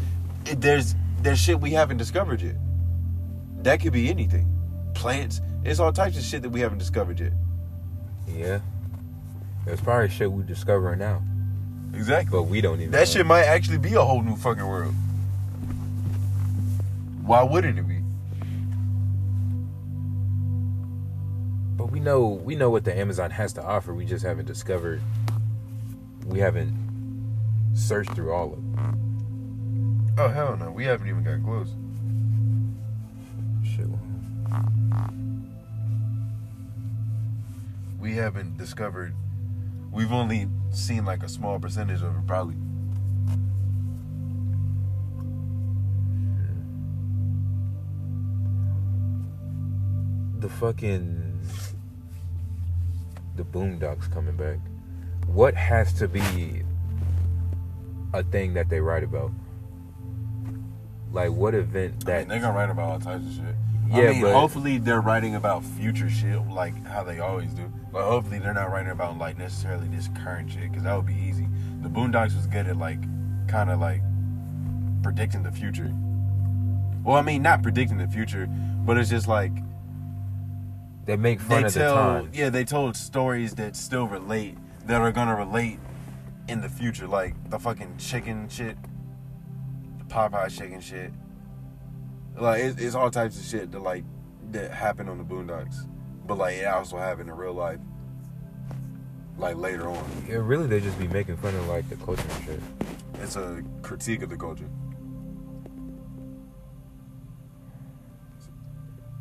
it, 0.46 0.60
there's 0.60 0.96
there's 1.20 1.38
shit 1.38 1.60
we 1.60 1.70
haven't 1.70 1.98
discovered 1.98 2.42
yet. 2.42 2.56
That 3.66 3.80
could 3.80 3.92
be 3.92 4.08
anything. 4.10 4.46
Plants. 4.94 5.40
It's 5.64 5.80
all 5.80 5.92
types 5.92 6.16
of 6.16 6.22
shit 6.22 6.40
that 6.42 6.50
we 6.50 6.60
haven't 6.60 6.78
discovered 6.78 7.18
yet. 7.18 7.32
yeah. 8.28 8.60
There's 9.64 9.80
probably 9.80 10.08
shit 10.08 10.30
we're 10.30 10.44
discovering 10.44 11.00
now, 11.00 11.20
Exactly. 11.92 12.30
but 12.30 12.44
we 12.44 12.60
don't 12.60 12.78
even. 12.78 12.92
know. 12.92 12.98
That 12.98 13.08
shit 13.08 13.26
might 13.26 13.42
actually 13.42 13.78
be 13.78 13.94
a 13.94 14.00
whole 14.00 14.22
new 14.22 14.36
fucking 14.36 14.64
world. 14.64 14.94
Why 17.24 17.42
wouldn't 17.42 17.76
it 17.76 17.88
be? 17.88 17.98
But 21.76 21.90
we 21.90 21.98
know 21.98 22.20
we 22.24 22.54
know 22.54 22.70
what 22.70 22.84
the 22.84 22.96
Amazon 22.96 23.32
has 23.32 23.52
to 23.54 23.64
offer. 23.64 23.92
We 23.92 24.04
just 24.04 24.24
haven't 24.24 24.44
discovered. 24.46 25.02
We 26.24 26.38
haven't 26.38 26.72
searched 27.74 28.14
through 28.14 28.32
all 28.32 28.52
of 28.52 28.58
it. 28.60 30.14
Oh 30.18 30.28
hell 30.28 30.56
no, 30.56 30.70
we 30.70 30.84
haven't 30.84 31.08
even 31.08 31.24
got 31.24 31.42
close. 31.42 31.74
We 38.06 38.14
haven't 38.14 38.56
discovered. 38.56 39.16
We've 39.90 40.12
only 40.12 40.46
seen 40.70 41.04
like 41.04 41.24
a 41.24 41.28
small 41.28 41.58
percentage 41.58 42.02
of 42.02 42.14
it, 42.14 42.24
probably. 42.24 42.54
The 50.38 50.48
fucking 50.48 51.40
the 53.34 53.42
Boondocks 53.42 54.08
coming 54.12 54.36
back. 54.36 54.58
What 55.26 55.56
has 55.56 55.92
to 55.94 56.06
be 56.06 56.62
a 58.14 58.22
thing 58.22 58.54
that 58.54 58.68
they 58.68 58.78
write 58.78 59.02
about? 59.02 59.32
Like 61.10 61.32
what 61.32 61.56
event 61.56 62.08
I 62.08 62.18
mean, 62.20 62.28
they're 62.28 62.38
gonna 62.38 62.56
write 62.56 62.70
about 62.70 62.88
all 62.88 63.00
types 63.00 63.26
of 63.26 63.32
shit. 63.32 63.56
Yeah, 63.88 63.96
I 63.96 64.12
mean, 64.12 64.22
but- 64.22 64.32
hopefully 64.32 64.78
they're 64.78 65.00
writing 65.00 65.34
about 65.34 65.64
future 65.64 66.08
shit, 66.08 66.46
like 66.46 66.86
how 66.86 67.02
they 67.02 67.18
always 67.18 67.50
do. 67.50 67.68
But 67.96 68.04
hopefully 68.04 68.40
they're 68.40 68.52
not 68.52 68.70
writing 68.70 68.92
about 68.92 69.16
like 69.16 69.38
necessarily 69.38 69.88
this 69.88 70.10
current 70.22 70.52
shit, 70.52 70.70
because 70.70 70.82
that 70.82 70.94
would 70.94 71.06
be 71.06 71.14
easy. 71.14 71.48
The 71.80 71.88
Boondocks 71.88 72.36
was 72.36 72.46
good 72.46 72.66
at 72.66 72.76
like, 72.76 73.00
kind 73.48 73.70
of 73.70 73.80
like 73.80 74.02
predicting 75.02 75.42
the 75.42 75.50
future. 75.50 75.90
Well, 77.02 77.16
I 77.16 77.22
mean, 77.22 77.40
not 77.40 77.62
predicting 77.62 77.96
the 77.96 78.06
future, 78.06 78.48
but 78.84 78.98
it's 78.98 79.08
just 79.08 79.28
like 79.28 79.52
they 81.06 81.16
make 81.16 81.40
fun 81.40 81.62
they 81.62 81.68
of 81.68 81.72
tell, 81.72 81.94
the 81.94 82.20
time. 82.20 82.30
yeah, 82.34 82.50
they 82.50 82.64
told 82.64 82.98
stories 82.98 83.54
that 83.54 83.74
still 83.74 84.06
relate, 84.06 84.58
that 84.84 85.00
are 85.00 85.10
gonna 85.10 85.34
relate 85.34 85.78
in 86.48 86.60
the 86.60 86.68
future, 86.68 87.06
like 87.06 87.34
the 87.48 87.58
fucking 87.58 87.96
chicken 87.96 88.46
shit, 88.50 88.76
the 89.96 90.04
Popeye 90.04 90.54
chicken 90.54 90.82
shit. 90.82 91.12
Like 92.38 92.62
it's, 92.62 92.78
it's 92.78 92.94
all 92.94 93.10
types 93.10 93.40
of 93.40 93.46
shit 93.46 93.72
that 93.72 93.80
like 93.80 94.04
that 94.50 94.70
happen 94.70 95.08
on 95.08 95.16
the 95.16 95.24
Boondocks, 95.24 95.88
but 96.26 96.38
like 96.38 96.56
it 96.56 96.66
also 96.66 96.96
happened 96.96 97.28
in 97.28 97.36
real 97.36 97.52
life, 97.52 97.80
like 99.38 99.56
later 99.56 99.88
on. 99.88 100.24
Yeah, 100.28 100.36
really, 100.36 100.66
they 100.66 100.80
just 100.80 100.98
be 100.98 101.08
making 101.08 101.36
fun 101.36 101.54
of 101.54 101.66
like 101.68 101.88
the 101.88 101.96
culture 101.96 102.26
and 102.28 102.44
shit. 102.44 102.60
It's 103.22 103.36
a 103.36 103.62
critique 103.82 104.22
of 104.22 104.30
the 104.30 104.36
culture. 104.36 104.68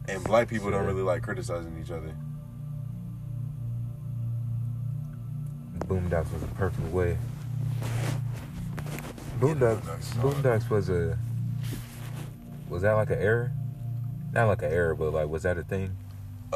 And 0.07 0.23
black 0.23 0.47
people 0.47 0.69
don't 0.69 0.85
really 0.85 1.01
like 1.01 1.23
criticizing 1.23 1.79
each 1.81 1.91
other. 1.91 2.15
Boondocks 5.87 6.31
was 6.33 6.43
a 6.43 6.47
perfect 6.47 6.91
way 6.91 7.17
Boondocks. 9.39 9.81
Boondocks. 9.81 10.13
Boondocks 10.15 10.69
was 10.69 10.89
a. 10.89 11.17
Was 12.69 12.83
that 12.83 12.93
like 12.93 13.09
an 13.09 13.19
error? 13.19 13.51
Not 14.31 14.47
like 14.47 14.61
an 14.61 14.71
error, 14.71 14.95
but 14.95 15.11
like 15.11 15.27
was 15.27 15.43
that 15.43 15.57
a 15.57 15.63
thing? 15.63 15.95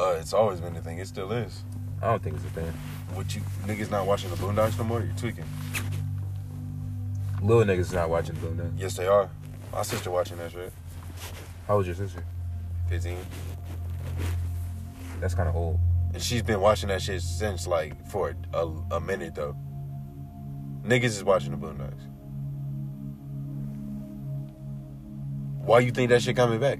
Uh, 0.00 0.16
it's 0.18 0.32
always 0.32 0.60
been 0.62 0.74
a 0.74 0.80
thing. 0.80 0.98
It 0.98 1.06
still 1.06 1.30
is. 1.30 1.62
I 2.00 2.06
don't 2.06 2.22
think 2.22 2.36
it's 2.36 2.44
a 2.46 2.48
thing. 2.48 2.72
What 3.12 3.34
you 3.34 3.42
niggas 3.66 3.90
not 3.90 4.06
watching 4.06 4.30
the 4.30 4.36
Boondocks 4.36 4.78
no 4.78 4.84
more? 4.84 5.00
You're 5.00 5.12
tweaking. 5.14 5.44
Little 7.42 7.64
niggas 7.64 7.92
not 7.92 8.08
watching 8.08 8.34
the 8.36 8.46
Boondocks. 8.46 8.72
Yes, 8.78 8.96
they 8.96 9.06
are. 9.06 9.28
My 9.74 9.82
sister 9.82 10.10
watching 10.10 10.38
that 10.38 10.52
shit. 10.52 10.72
How 11.68 11.74
old's 11.74 11.86
your 11.86 11.96
sister? 11.96 12.24
15. 12.88 13.18
That's 15.20 15.34
kind 15.34 15.50
of 15.50 15.54
old. 15.54 15.78
And 16.14 16.22
she's 16.22 16.42
been 16.42 16.62
watching 16.62 16.88
that 16.88 17.02
shit 17.02 17.20
since 17.20 17.66
like 17.66 18.06
for 18.08 18.34
a, 18.54 18.66
a 18.92 19.00
minute 19.00 19.34
though. 19.34 19.54
Niggas 20.82 21.04
is 21.04 21.24
watching 21.24 21.50
the 21.50 21.58
Boondocks. 21.58 22.00
Why 25.58 25.80
you 25.80 25.90
think 25.90 26.08
that 26.08 26.22
shit 26.22 26.36
coming 26.36 26.58
back? 26.58 26.78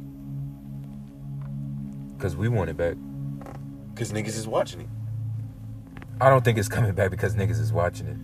Cause 2.19 2.35
we 2.35 2.49
want 2.49 2.71
it 2.71 2.79
back. 2.79 2.97
Cause 4.01 4.13
niggas 4.13 4.29
is 4.37 4.49
watching 4.49 4.81
it. 4.81 4.87
I 6.21 6.29
don't 6.31 6.43
think 6.45 6.57
it's 6.59 6.69
coming 6.69 6.93
back 6.95 7.11
because 7.11 7.35
niggas 7.35 7.61
is 7.61 7.73
watching 7.73 8.07
it. 8.07 8.17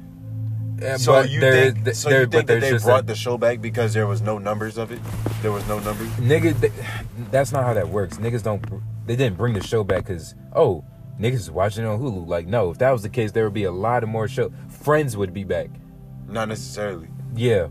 Yeah, 0.83 0.97
So 0.97 1.21
you 1.23 1.39
there- 1.41 1.71
think, 1.73 1.85
th- 1.85 1.97
so 1.97 2.09
you 2.11 2.27
but 2.27 2.33
think 2.33 2.47
that 2.49 2.61
they 2.63 2.77
brought 2.79 3.05
a- 3.05 3.07
the 3.07 3.15
show 3.15 3.39
back 3.39 3.61
because 3.61 3.93
there 3.95 4.07
was 4.07 4.21
no 4.23 4.39
numbers 4.39 4.77
of 4.79 4.91
it? 4.91 5.01
There 5.43 5.53
was 5.53 5.67
no 5.69 5.79
numbers. 5.81 6.09
nigga 6.13 6.59
th- 6.61 6.73
that's 7.31 7.53
not 7.53 7.65
how 7.65 7.75
that 7.75 7.89
works 7.89 8.17
niggas 8.17 8.43
don't 8.43 8.63
they 9.07 9.17
didn't 9.17 9.37
bring 9.39 9.53
the 9.55 9.63
show 9.63 9.85
back 9.85 10.05
because 10.07 10.35
oh 10.55 10.83
niggas 11.21 11.35
is 11.35 11.51
watching 11.51 11.85
it 11.85 11.87
on 11.87 11.99
hulu 12.01 12.27
like 12.27 12.47
no 12.47 12.71
if 12.71 12.79
that 12.79 12.91
was 12.91 13.03
the 13.03 13.09
case 13.09 13.33
there 13.33 13.45
would 13.45 13.55
be 13.55 13.65
a 13.65 13.71
lot 13.73 14.03
of 14.03 14.09
more 14.09 14.27
show 14.29 14.51
friends 14.69 15.17
would 15.17 15.33
be 15.33 15.45
back 15.45 15.69
Not 16.29 16.49
necessarily. 16.49 17.09
yeah 17.35 17.69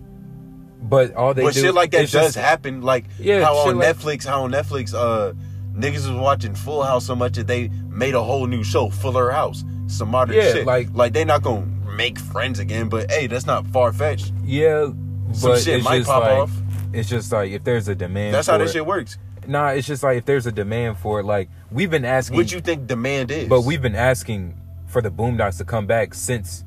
but 0.82 1.14
all 1.16 1.34
they 1.34 1.42
but 1.44 1.54
do 1.54 1.62
shit 1.62 1.74
like 1.74 1.92
that 1.92 2.02
does 2.02 2.12
just- 2.12 2.36
happen. 2.38 2.82
Like 2.82 3.06
Yeah, 3.20 3.44
how 3.44 3.56
on 3.58 3.78
like- 3.78 3.96
Netflix, 3.96 4.26
how 4.26 4.44
on 4.44 4.52
Netflix, 4.52 4.94
uh, 4.94 5.34
niggas 5.78 6.08
was 6.08 6.12
watching 6.12 6.56
Full 6.56 6.84
House 6.84 7.06
so 7.06 7.16
much 7.16 7.34
that 7.34 7.48
they 7.48 7.70
made 7.90 8.14
a 8.16 8.24
whole 8.24 8.48
new 8.48 8.64
show, 8.64 8.90
Fuller 8.90 9.32
House. 9.32 9.64
Some 9.88 10.10
modern 10.10 10.36
Yeah, 10.36 10.52
shit. 10.54 10.66
like- 10.66 10.90
like 10.94 11.14
they 11.14 11.24
not 11.26 11.44
gonna 11.44 11.66
make 11.96 12.18
friends 12.18 12.60
again. 12.60 12.90
But 12.90 13.12
hey, 13.12 13.28
that's 13.28 13.46
not 13.46 13.68
far 13.68 13.94
fetched. 13.94 14.32
yeah 14.44 14.86
Some 15.34 15.52
but 15.52 15.62
shit 15.62 15.84
might 15.84 16.06
pop 16.06 16.24
like 16.24 16.38
off. 16.40 16.52
it's 16.94 17.08
just 17.10 17.32
like 17.32 17.52
if 17.52 17.64
there's 17.64 17.88
a 17.88 17.96
demand 17.96 18.34
That's 18.34 18.48
how 18.48 18.58
this 18.58 18.72
it- 18.72 18.74
shit 18.74 18.86
works. 18.86 19.18
nah 19.48 19.70
it's 19.70 19.86
just 19.88 20.02
like 20.02 20.18
if 20.18 20.26
there's 20.26 20.46
a 20.48 20.52
demand 20.52 20.98
for 20.98 21.20
it 21.20 21.24
like 21.24 21.50
we've 21.72 21.92
been 21.92 22.04
asking 22.06 22.36
What 22.38 22.52
you 22.52 22.60
think 22.62 22.88
demand 22.88 23.30
is? 23.32 23.48
But 23.48 23.62
we've 23.62 23.82
been 23.82 23.96
asking 23.96 24.56
for 24.88 25.02
the 25.02 25.12
Boondocks 25.12 25.58
to 25.60 25.66
come 25.66 25.86
back 25.88 26.14
since 26.16 26.64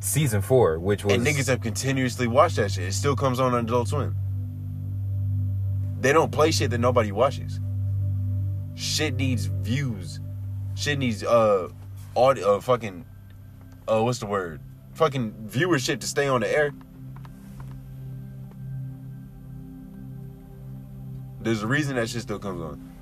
season 0.00 0.40
four, 0.42 0.78
which 0.78 1.04
was 1.04 1.14
and 1.14 1.26
niggas 1.26 1.48
have 1.48 1.60
continuously 1.60 2.26
watched 2.26 2.56
that 2.56 2.70
shit. 2.70 2.84
It 2.84 2.92
still 2.94 3.16
comes 3.16 3.38
on 3.40 3.52
on 3.54 3.64
Adult 3.66 3.88
Swim. 3.88 4.14
They 6.00 6.12
don't 6.12 6.30
play 6.32 6.50
shit 6.50 6.70
that 6.70 6.78
nobody 6.78 7.12
watches. 7.12 7.60
Shit 8.74 9.14
needs 9.14 9.46
views. 9.46 10.20
Shit 10.74 10.98
needs 10.98 11.22
uh 11.22 11.68
audio 12.16 12.56
uh, 12.56 12.60
fucking 12.60 13.04
uh 13.88 14.02
what's 14.02 14.18
the 14.18 14.26
word? 14.26 14.60
Fucking 14.94 15.32
viewership 15.48 16.00
to 16.00 16.06
stay 16.06 16.26
on 16.28 16.40
the 16.40 16.52
air. 16.52 16.72
There's 21.40 21.62
a 21.62 21.66
reason 21.66 21.96
that 21.96 22.08
shit 22.08 22.22
still 22.22 22.38
comes 22.38 22.62
on. 22.62 22.92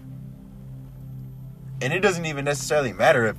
And 1.81 1.93
it 1.93 2.01
doesn't 2.01 2.27
even 2.27 2.45
necessarily 2.45 2.93
matter 2.93 3.27
if 3.27 3.37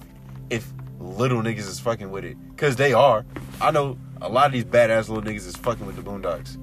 if 0.49 0.73
little 0.99 1.41
niggas 1.41 1.59
is 1.59 1.79
fucking 1.79 2.09
with 2.09 2.23
it. 2.23 2.37
Cause 2.57 2.75
they 2.75 2.93
are. 2.93 3.25
I 3.61 3.71
know 3.71 3.97
a 4.21 4.29
lot 4.29 4.47
of 4.47 4.53
these 4.53 4.65
badass 4.65 5.09
little 5.09 5.21
niggas 5.21 5.45
is 5.47 5.55
fucking 5.55 5.85
with 5.85 5.95
the 5.95 6.01
boondocks. 6.01 6.57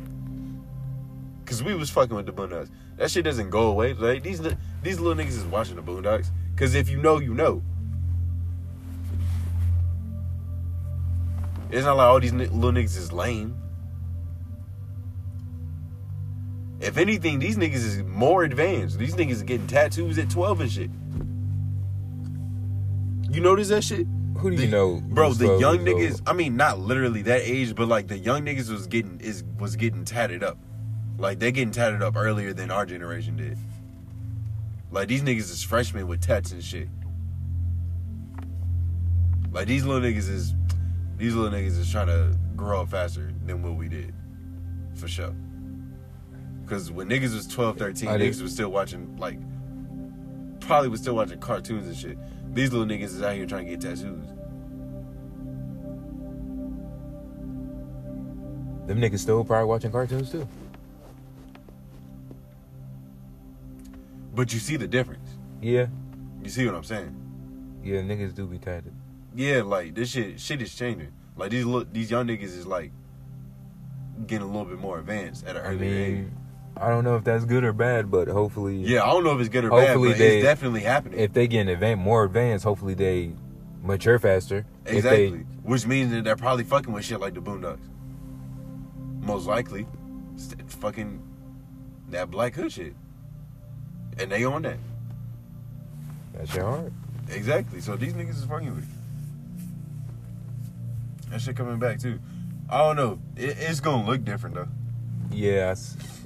Cause 1.45 1.63
we 1.63 1.75
was 1.75 1.91
fucking 1.91 2.17
with 2.17 2.27
the 2.27 2.33
boondocks. 2.33 2.71
That 3.01 3.11
shit 3.11 3.25
doesn't 3.25 3.49
go 3.49 3.69
away. 3.69 3.95
Like 3.95 4.23
these 4.23 4.43
these 4.83 5.01
little 5.01 5.15
niggas 5.15 5.39
is 5.39 5.45
watching 5.45 5.77
the 5.77 5.83
boondocks. 5.83 6.29
Cause 6.55 6.75
if 6.75 6.91
you 6.91 6.99
know, 6.99 7.19
you 7.19 7.33
know. 7.33 7.63
It's 11.71 11.87
not 11.87 11.97
like 11.97 12.07
all 12.07 12.21
these 12.21 12.35
little 12.35 12.73
niggas 12.73 12.99
is 12.99 13.11
lame. 13.11 13.57
If 16.81 16.99
anything, 16.99 17.39
these 17.39 17.57
niggas 17.57 17.75
is 17.75 18.03
more 18.03 18.45
advanced. 18.45 18.99
These 18.99 19.15
niggas 19.15 19.31
is 19.31 19.43
getting 19.45 19.67
tattoos 19.67 20.19
at 20.19 20.29
12 20.29 20.61
and 20.61 20.71
shit. 20.71 20.91
You 23.35 23.41
notice 23.41 23.69
that 23.69 23.83
shit? 23.83 24.07
who 24.37 24.51
do 24.51 24.57
The- 24.57 24.65
you 24.65 24.71
know, 24.71 25.01
bro? 25.01 25.33
The 25.33 25.59
young 25.59 25.79
niggas. 25.79 26.21
I 26.27 26.35
mean, 26.35 26.57
not 26.57 26.79
literally 26.79 27.23
that 27.23 27.41
age, 27.45 27.75
but 27.75 27.89
like 27.89 28.09
the 28.09 28.19
young 28.19 28.43
niggas 28.43 28.71
was 28.71 28.87
getting 28.87 29.21
is 29.21 29.43
was 29.59 29.77
getting 29.77 30.05
tatted 30.05 30.43
up. 30.43 30.59
Like 31.21 31.39
they 31.39 31.53
getting 31.53 31.71
tatted 31.71 32.03
up 32.03 32.17
earlier 32.17 32.55
than 32.55 32.71
our 32.71 32.87
generation 32.87 33.37
did. 33.37 33.59
Like 34.91 35.07
these 35.07 35.23
niggas 35.23 35.51
is 35.51 35.63
freshmen 35.63 36.09
with 36.09 36.23
tats 36.23 36.51
and 36.51 36.65
shit. 36.65 36.89
Like 39.53 39.67
these 39.67 39.85
little 39.85 40.01
niggas 40.01 40.31
is 40.31 40.55
these 41.19 41.35
little 41.35 41.57
niggas 41.57 41.79
is 41.79 41.93
trying 41.93 42.07
to 42.07 42.35
grow 42.57 42.81
up 42.81 42.89
faster 42.89 43.31
than 43.45 43.63
what 43.63 43.75
we 43.75 43.87
did. 43.87 44.15
For 44.95 45.09
sure. 45.09 45.35
Cause 46.67 46.91
when 46.91 47.09
niggas 47.11 47.35
was 47.35 47.47
12, 47.47 47.77
13, 47.77 48.09
I 48.09 48.17
did- 48.17 48.33
niggas 48.33 48.41
was 48.41 48.53
still 48.53 48.71
watching 48.71 49.15
like 49.19 49.39
probably 50.61 50.89
was 50.89 51.01
still 51.01 51.17
watching 51.17 51.39
cartoons 51.39 51.87
and 51.87 51.97
shit. 51.97 52.17
These 52.55 52.73
little 52.73 52.87
niggas 52.87 53.15
is 53.15 53.21
out 53.23 53.35
here 53.35 53.45
trying 53.45 53.67
to 53.67 53.71
get 53.73 53.83
tattoos. 53.83 54.25
Them 58.87 58.99
niggas 59.01 59.19
still 59.19 59.45
probably 59.45 59.67
watching 59.69 59.93
cartoons 59.93 60.31
too. 60.31 60.49
But 64.41 64.55
you 64.55 64.59
see 64.59 64.77
the 64.79 64.89
difference. 64.89 65.37
Yeah, 65.61 65.89
You 66.43 66.49
see 66.49 66.65
what 66.65 66.75
I'm 66.75 66.83
saying? 66.83 67.15
yeah, 67.85 67.99
niggas 68.01 68.35
do 68.35 68.47
be 68.47 68.57
tatted. 68.59 68.95
Yeah, 69.37 69.61
like 69.61 69.95
this 69.95 70.13
shit 70.13 70.41
shit 70.41 70.63
is 70.63 70.75
changing. 70.75 71.13
Like 71.37 71.51
these 71.51 71.67
look 71.67 71.93
these 71.93 72.11
young 72.11 72.27
niggas 72.27 72.45
is 72.57 72.67
like 72.67 72.91
getting 74.27 74.45
a 74.45 74.51
little 74.51 74.65
bit 74.65 74.79
more 74.79 74.99
advanced 74.99 75.45
at 75.47 75.57
an 75.57 75.63
I 75.63 75.67
earlier 75.67 76.05
age. 76.23 76.27
I 76.75 76.89
don't 76.89 77.05
know 77.05 77.17
if 77.17 77.25
that's 77.25 77.45
good 77.45 77.65
or 77.65 77.75
bad, 77.75 78.11
but 78.11 78.29
hopefully, 78.29 78.77
Yeah, 78.79 79.03
I 79.03 79.09
don't 79.09 79.25
know 79.25 79.35
if 79.35 79.41
it's 79.41 79.51
good 79.51 79.67
or 79.67 79.71
bad, 79.73 79.99
but 79.99 80.17
they- 80.17 80.39
it's 80.39 80.43
definitely 80.47 80.81
happening. 80.81 81.19
if 81.21 81.35
they 81.35 81.47
get 81.47 81.67
advan- 81.67 81.99
more 81.99 82.25
advanced, 82.25 82.65
hopefully 82.65 82.95
they 82.95 83.35
mature 83.83 84.19
faster. 84.19 84.65
Exactly. 84.87 85.45
Which 85.65 85.87
means 85.87 86.13
that 86.13 86.25
they're 86.25 86.35
probably 86.35 86.65
fucking 86.65 86.95
with 86.95 87.05
shit 87.05 87.21
like 87.21 87.35
the 87.35 87.43
Boondocks. 87.43 87.87
Most 89.21 89.47
likely. 89.47 89.87
Fucking 90.67 91.21
that 92.09 92.31
black 92.31 92.55
hood 92.55 92.73
shit. 92.73 92.95
And 94.21 94.31
they 94.31 94.45
on 94.45 94.63
that. 94.63 94.77
They, 96.33 96.39
that 96.39 96.49
shit 96.49 96.63
hard. 96.63 96.93
Exactly. 97.31 97.81
So 97.81 97.97
these 97.97 98.13
niggas 98.13 98.31
is 98.39 98.45
fucking 98.45 98.75
with 98.75 98.85
it. 98.85 98.91
That 101.31 101.41
shit 101.41 101.57
coming 101.57 101.79
back 101.79 101.99
too. 102.01 102.19
I 102.69 102.79
don't 102.79 102.97
know. 102.97 103.19
It, 103.37 103.57
it's 103.59 103.81
gonna 103.81 104.07
look 104.07 104.25
different 104.25 104.57
though. 104.57 104.69
Yeah, 105.31 105.75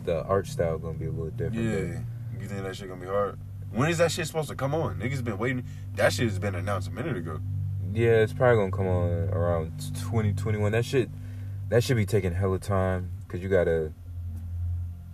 the 0.05 0.25
art 0.25 0.47
style 0.47 0.79
gonna 0.79 0.99
be 0.99 1.07
a 1.07 1.11
little 1.11 1.31
different. 1.31 1.55
Yeah. 1.57 2.01
You 2.41 2.49
think 2.49 2.63
that 2.63 2.77
shit 2.77 2.89
gonna 2.89 3.01
be 3.01 3.07
hard? 3.07 3.39
When 3.71 3.91
is 3.91 3.99
that 3.99 4.13
shit 4.13 4.27
supposed 4.27 4.49
to 4.49 4.55
come 4.55 4.75
on? 4.75 4.99
Niggas 4.99 5.23
been 5.23 5.39
waiting. 5.39 5.65
That 5.95 6.13
shit 6.13 6.27
has 6.29 6.39
been 6.39 6.55
announced 6.55 6.89
a 6.89 6.91
minute 6.91 7.17
ago. 7.17 7.41
yeah, 7.93 8.23
it's 8.23 8.33
probably 8.33 8.57
gonna 8.57 8.71
come 8.71 8.87
on 8.87 9.11
around 9.31 9.73
2021. 10.01 10.73
That 10.73 10.85
shit, 10.85 11.11
that 11.69 11.83
should 11.85 11.97
be 11.97 12.07
taking 12.07 12.33
hella 12.33 12.59
time 12.59 13.11
because 13.27 13.43
you 13.43 13.49
gotta 13.49 13.93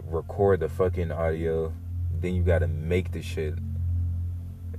record 0.04 0.60
the 0.60 0.68
fucking 0.68 1.10
audio, 1.10 1.72
then 2.20 2.34
you 2.34 2.42
gotta 2.42 2.68
make 2.68 3.12
the 3.12 3.22
shit. 3.22 3.54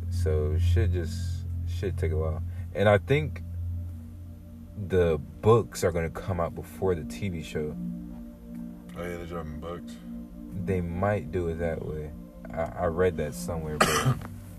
So 0.09 0.57
shit 0.59 0.91
just 0.91 1.45
shit 1.67 1.97
take 1.97 2.11
a 2.11 2.17
while, 2.17 2.41
and 2.75 2.87
I 2.89 2.97
think 2.97 3.43
the 4.87 5.19
books 5.41 5.83
are 5.83 5.91
gonna 5.91 6.09
come 6.09 6.39
out 6.39 6.55
before 6.55 6.95
the 6.95 7.01
TV 7.03 7.43
show. 7.43 7.75
Oh 8.97 9.01
yeah, 9.03 9.17
they're 9.17 9.25
dropping 9.25 9.59
bucks. 9.59 9.93
They 10.65 10.81
might 10.81 11.31
do 11.31 11.47
it 11.47 11.55
that 11.59 11.85
way. 11.85 12.11
I, 12.53 12.83
I 12.83 12.85
read 12.87 13.15
that 13.17 13.33
somewhere, 13.33 13.77
but 13.77 14.15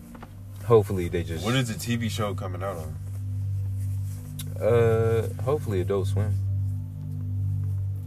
hopefully 0.64 1.08
they 1.08 1.22
just 1.22 1.44
What 1.44 1.54
is 1.54 1.68
the 1.68 1.74
TV 1.74 2.10
show 2.10 2.34
coming 2.34 2.62
out 2.62 2.76
on? 2.78 2.96
uh 4.62 5.28
hopefully 5.42 5.80
Adult 5.80 6.06
Swim. 6.08 6.32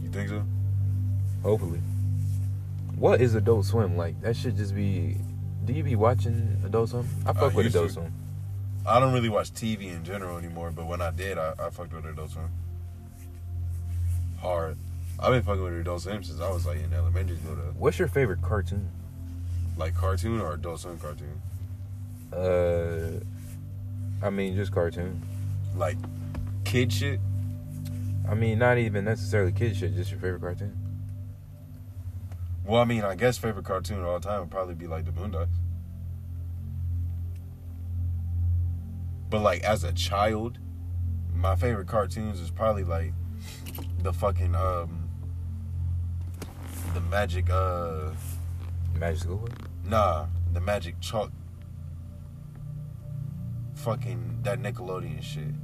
You 0.02 0.10
think 0.10 0.28
so? 0.30 0.42
Hopefully. 1.42 1.80
What 2.96 3.20
is 3.20 3.34
Adult 3.34 3.66
Swim 3.66 3.96
like? 3.96 4.20
That 4.22 4.36
should 4.36 4.56
just 4.56 4.74
be. 4.74 5.16
Do 5.64 5.72
you 5.72 5.82
be 5.82 5.96
watching 5.96 6.60
Adult 6.64 6.90
Swim? 6.90 7.08
I 7.26 7.32
fuck 7.32 7.52
I 7.52 7.56
with 7.56 7.66
Adult 7.66 7.88
to. 7.88 7.92
Swim. 7.94 8.12
I 8.86 9.00
don't 9.00 9.12
really 9.12 9.28
watch 9.28 9.52
TV 9.52 9.92
in 9.92 10.04
general 10.04 10.38
anymore, 10.38 10.70
but 10.70 10.86
when 10.86 11.02
I 11.02 11.10
did, 11.10 11.38
I, 11.38 11.54
I 11.58 11.70
fucked 11.70 11.92
with 11.92 12.06
Adult 12.06 12.30
Swim. 12.30 12.48
Hard. 14.38 14.76
I've 15.18 15.32
been 15.32 15.42
fucking 15.42 15.62
with 15.62 15.80
Adult 15.80 16.02
Swim 16.02 16.22
since 16.22 16.40
I 16.40 16.50
was 16.50 16.66
like 16.66 16.78
in 16.78 16.92
elementary 16.92 17.36
school 17.36 17.56
though. 17.56 17.74
What's 17.78 17.98
your 17.98 18.08
favorite 18.08 18.42
cartoon? 18.42 18.88
Like 19.76 19.94
cartoon 19.94 20.40
or 20.40 20.54
Adult 20.54 20.80
Swim 20.80 20.98
cartoon? 20.98 21.42
Uh, 22.32 23.20
I 24.24 24.30
mean 24.30 24.56
just 24.56 24.72
cartoon. 24.72 25.22
Like 25.76 25.96
kid 26.64 26.92
shit? 26.92 27.20
I 28.28 28.34
mean, 28.34 28.58
not 28.58 28.78
even 28.78 29.04
necessarily 29.04 29.52
kid 29.52 29.76
shit, 29.76 29.94
just 29.94 30.10
your 30.10 30.20
favorite 30.20 30.40
cartoon. 30.40 30.76
Well, 32.66 32.82
I 32.82 32.84
mean, 32.84 33.04
I 33.04 33.14
guess 33.14 33.38
favorite 33.38 33.64
cartoon 33.64 34.00
of 34.00 34.06
all 34.06 34.18
time 34.18 34.40
would 34.40 34.50
probably 34.50 34.74
be 34.74 34.88
like 34.88 35.04
the 35.04 35.12
Boondocks. 35.12 35.54
But 39.30 39.40
like 39.42 39.62
as 39.62 39.84
a 39.84 39.92
child, 39.92 40.58
my 41.32 41.54
favorite 41.54 41.86
cartoons 41.86 42.40
is 42.40 42.50
probably 42.50 42.82
like 42.82 43.12
the 44.00 44.12
fucking 44.12 44.54
um 44.56 45.08
the 46.92 47.00
magic 47.00 47.50
uh 47.50 48.10
Magic 48.98 49.20
School 49.20 49.48
nah, 49.84 50.26
the 50.52 50.60
magic 50.60 50.98
chalk 51.00 51.30
fucking 53.74 54.40
that 54.42 54.60
Nickelodeon 54.60 55.22
shit. 55.22 55.54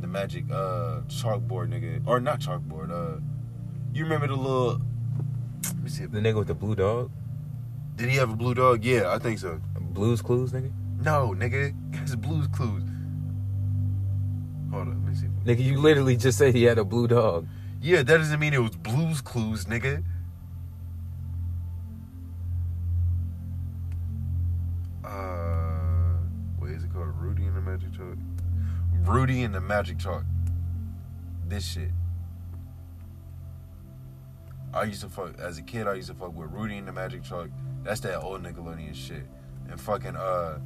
The 0.00 0.06
magic 0.06 0.44
uh 0.50 1.00
chalkboard 1.08 1.68
nigga 1.68 2.06
or 2.06 2.20
not 2.20 2.40
chalkboard, 2.40 2.90
uh 2.90 3.20
you 3.92 4.04
remember 4.04 4.28
the 4.28 4.36
little 4.36 4.80
see 5.88 6.06
The 6.06 6.20
nigga 6.20 6.36
with 6.38 6.48
the 6.48 6.54
blue 6.54 6.74
dog? 6.74 7.10
did 7.96 8.08
he 8.10 8.16
have 8.16 8.30
a 8.30 8.36
blue 8.36 8.54
dog? 8.54 8.84
Yeah, 8.84 9.12
I 9.14 9.18
think 9.18 9.38
so. 9.38 9.60
Blues 9.80 10.20
Clues, 10.20 10.52
nigga? 10.52 10.70
No, 11.00 11.34
nigga. 11.36 11.74
It's 12.02 12.14
Blue's 12.14 12.46
Clues. 12.48 12.82
Hold 14.70 14.88
on, 14.88 15.02
let 15.04 15.10
me 15.10 15.14
see. 15.14 15.28
Nigga, 15.46 15.64
you 15.64 15.78
literally 15.80 16.16
just 16.16 16.36
said 16.36 16.54
he 16.54 16.64
had 16.64 16.78
a 16.78 16.84
blue 16.84 17.08
dog. 17.08 17.46
Yeah, 17.80 18.02
that 18.02 18.18
doesn't 18.18 18.38
mean 18.38 18.52
it 18.52 18.58
was 18.58 18.76
Blue's 18.76 19.20
Clues, 19.22 19.64
nigga. 19.64 20.02
Uh, 25.04 26.18
what 26.58 26.70
is 26.70 26.84
it 26.84 26.92
called? 26.92 27.08
Rudy 27.18 27.44
and 27.44 27.56
the 27.56 27.60
Magic 27.60 27.92
Chalk. 27.92 28.16
Rudy 29.04 29.42
and 29.42 29.54
the 29.54 29.60
Magic 29.60 29.98
Chalk. 29.98 30.24
This 31.46 31.64
shit. 31.64 31.90
I 34.76 34.84
used 34.84 35.00
to 35.00 35.08
fuck 35.08 35.38
as 35.38 35.58
a 35.58 35.62
kid. 35.62 35.86
I 35.86 35.94
used 35.94 36.08
to 36.08 36.14
fuck 36.14 36.36
with 36.36 36.50
Rudy 36.50 36.76
and 36.76 36.86
the 36.86 36.92
Magic 36.92 37.24
Truck. 37.24 37.48
That's 37.82 38.00
that 38.00 38.20
old 38.20 38.42
Nickelodeon 38.42 38.94
shit. 38.94 39.24
And 39.70 39.80
fucking 39.80 40.16
uh, 40.16 40.58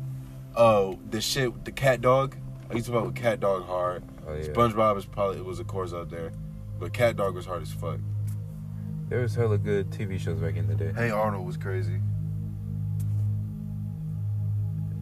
oh 0.56 0.98
the 1.11 1.20
shit 1.20 1.64
the 1.64 1.72
cat 1.72 2.00
dog. 2.00 2.36
I 2.70 2.74
used 2.74 2.86
to 2.86 2.92
fuck 2.92 3.04
with 3.04 3.16
Cat 3.16 3.40
Dog 3.40 3.66
hard. 3.66 4.04
Oh, 4.26 4.34
yeah. 4.34 4.44
SpongeBob 4.44 4.96
is 4.96 5.04
probably 5.04 5.38
it 5.38 5.44
was 5.44 5.58
of 5.58 5.66
course 5.66 5.92
out 5.92 6.11
there, 6.11 6.32
but 6.78 6.92
Cat 6.92 7.16
Dog 7.16 7.34
was 7.34 7.46
hard 7.46 7.62
as 7.62 7.72
fuck. 7.72 7.98
There 9.08 9.20
was 9.20 9.34
hella 9.34 9.58
good 9.58 9.90
TV 9.90 10.20
shows 10.20 10.38
back 10.38 10.56
in 10.56 10.68
the 10.68 10.74
day. 10.74 10.92
Hey 10.94 11.11
Arnold 11.11 11.46
was 11.46 11.56
crazy. 11.56 12.00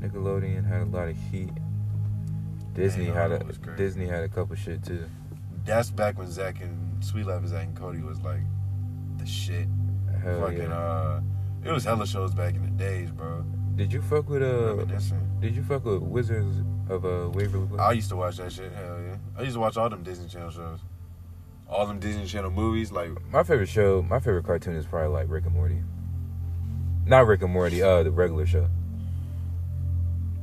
Nickelodeon 0.00 0.66
had 0.66 0.82
a 0.82 0.84
lot 0.86 1.08
of 1.08 1.16
heat. 1.30 1.50
Disney 2.74 3.06
Man, 3.06 3.14
had 3.14 3.30
a 3.30 3.34
Arnold 3.34 3.48
was 3.48 3.58
crazy. 3.58 3.76
Disney 3.76 4.06
had 4.06 4.22
a 4.22 4.28
couple 4.28 4.54
shit 4.56 4.82
too. 4.82 5.04
That's 5.64 5.90
back 5.90 6.16
when 6.18 6.30
Zack 6.30 6.60
and 6.62 7.04
Suite 7.04 7.26
Life 7.26 7.44
Zack 7.46 7.64
and 7.64 7.76
Cody 7.76 8.00
was 8.00 8.20
like 8.20 8.40
shit. 9.28 9.66
Hell 10.22 10.40
Fucking 10.40 10.58
yeah. 10.62 10.74
uh, 10.78 11.20
it 11.64 11.70
was 11.70 11.84
hella 11.84 12.06
shows 12.06 12.34
back 12.34 12.54
in 12.54 12.62
the 12.62 12.70
days, 12.70 13.10
bro. 13.10 13.44
Did 13.76 13.92
you 13.92 14.02
fuck 14.02 14.28
with 14.28 14.42
uh? 14.42 14.74
Did 15.40 15.54
you 15.54 15.62
fuck 15.62 15.84
with 15.84 16.02
Wizards 16.02 16.56
of 16.88 17.04
uh 17.04 17.28
Waverly 17.32 17.66
Place? 17.68 17.80
I 17.80 17.92
used 17.92 18.08
to 18.10 18.16
watch 18.16 18.38
that 18.38 18.50
shit. 18.52 18.72
Hell 18.72 18.98
yeah, 19.06 19.16
I 19.36 19.42
used 19.42 19.54
to 19.54 19.60
watch 19.60 19.76
all 19.76 19.88
them 19.88 20.02
Disney 20.02 20.28
Channel 20.28 20.50
shows, 20.50 20.80
all 21.68 21.86
them 21.86 22.00
Disney 22.00 22.26
Channel 22.26 22.50
movies. 22.50 22.90
Like 22.90 23.10
my 23.30 23.42
favorite 23.44 23.68
show, 23.68 24.02
my 24.08 24.18
favorite 24.18 24.44
cartoon 24.44 24.74
is 24.74 24.86
probably 24.86 25.10
like 25.12 25.26
Rick 25.28 25.44
and 25.46 25.54
Morty. 25.54 25.80
Not 27.06 27.26
Rick 27.26 27.42
and 27.42 27.52
Morty, 27.52 27.82
uh, 27.82 28.02
the 28.02 28.10
regular 28.10 28.46
show. 28.46 28.68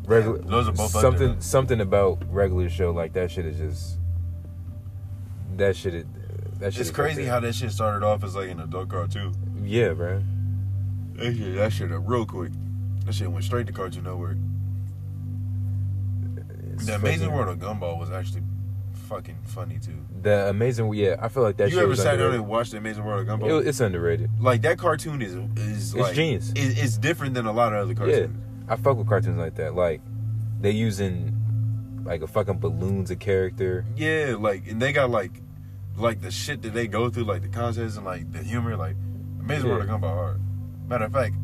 Regular, 0.06 0.38
Yeah, 0.40 0.50
those 0.50 0.68
are 0.70 0.72
both 0.72 0.92
something. 0.92 1.32
there. 1.34 1.42
Something 1.42 1.82
about 1.82 2.24
regular 2.32 2.70
show 2.70 2.92
like 2.92 3.14
that 3.14 3.32
shit 3.32 3.46
is 3.46 3.58
just 3.58 3.98
that 5.58 5.76
shit. 5.76 5.94
Is, 5.96 6.06
that 6.60 6.74
shit. 6.74 6.82
it's 6.82 6.92
crazy 6.92 7.26
how 7.26 7.40
that 7.40 7.54
shit 7.56 7.72
started 7.72 8.06
off 8.06 8.24
as 8.24 8.36
like 8.36 8.50
an 8.50 8.60
adult 8.62 8.90
cartoon. 8.90 9.34
Yeah, 9.64 9.94
bro. 9.94 10.22
That 11.16 11.36
shit, 11.36 11.56
that 11.56 11.72
shit 11.74 11.92
up 11.92 12.04
real 12.06 12.26
quick. 12.26 12.52
That 13.06 13.14
shit 13.14 13.32
went 13.32 13.44
straight 13.46 13.68
to 13.68 13.74
Cartoon 13.74 14.04
Network. 14.04 14.38
It's 16.74 16.86
The 16.88 16.96
Amazing 16.96 17.30
fucking- 17.30 17.34
World 17.36 17.50
of 17.50 17.60
Gumball 17.80 18.00
was 18.00 18.12
actually 18.12 18.42
fucking 19.08 19.38
funny 19.46 19.78
too. 19.80 19.94
The 20.24 20.50
amazing. 20.50 20.92
Yeah, 20.94 21.16
I 21.22 21.30
feel 21.30 21.44
like 21.44 21.58
that. 21.58 21.66
you 21.66 21.76
shit 21.76 21.80
ever 21.82 21.90
was 21.90 22.00
sat 22.00 22.06
down 22.06 22.14
underrated. 22.14 22.40
and 22.42 22.50
watched 22.50 22.72
The 22.72 22.78
Amazing 22.78 23.04
World 23.06 23.22
of 23.22 23.28
It 23.28 23.32
Gumball? 23.44 23.58
was- 23.58 23.68
it's 23.68 23.80
underrated. 23.80 24.30
like 24.42 24.62
that 24.64 24.78
cartoon 24.78 25.22
is 25.22 25.36
is 25.58 25.94
It's 25.94 25.96
like 25.96 26.16
genius. 26.16 26.52
It, 26.56 26.78
it's 26.80 26.98
different 26.98 27.34
than 27.36 27.46
a 27.46 27.52
lot 27.54 27.72
of 27.74 27.84
other 27.84 27.94
cartoons. 27.94 28.32
Yeah, 28.68 28.74
I 28.74 28.76
fuck 28.78 28.98
with 28.98 29.08
cartoons 29.08 29.38
like 29.38 29.56
that. 29.56 29.76
Like 29.76 30.02
they 30.60 30.72
using 30.72 31.32
like 32.04 32.22
a 32.24 32.28
fucking 32.28 32.58
balloon's 32.60 33.12
a 33.12 33.16
character. 33.16 33.86
Yeah. 33.96 34.36
like 34.40 34.68
and 34.68 34.82
they 34.82 34.92
got 34.92 35.10
like 35.12 35.42
like 35.98 36.22
the 36.22 36.32
shit 36.32 36.62
that 36.64 36.74
they 36.74 36.88
go 36.88 37.10
through, 37.10 37.24
like 37.24 37.42
the 37.42 37.48
concepts 37.48 37.96
and 37.98 38.06
like 38.06 38.32
the 38.32 38.40
humor. 38.44 38.76
Like 38.76 38.96
Amazing 39.40 39.70
World 39.70 39.84
of 39.84 39.90
Gumball 39.90 40.14
hard. 40.14 40.42
Matter 40.88 41.06
of 41.06 41.14
fact, 41.14 41.36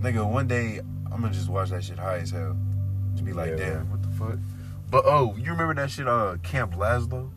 nigga, 0.00 0.28
one 0.30 0.46
day 0.46 0.80
I'm 1.12 1.20
gonna 1.20 1.32
just 1.32 1.48
watch 1.48 1.70
that 1.70 1.84
shit 1.84 1.98
high 1.98 2.18
as 2.18 2.30
hell. 2.30 2.56
To 3.16 3.22
be 3.22 3.32
like, 3.32 3.50
Yeah, 3.50 3.56
damn, 3.56 3.72
man. 3.74 3.90
what 3.90 4.02
the 4.02 4.08
fuck? 4.10 4.38
But 4.90 5.04
oh, 5.06 5.34
you 5.36 5.50
remember 5.52 5.74
that 5.74 5.90
shit? 5.90 6.06
Uh, 6.08 6.36
Camp 6.42 6.74
Lazlo. 6.74 7.30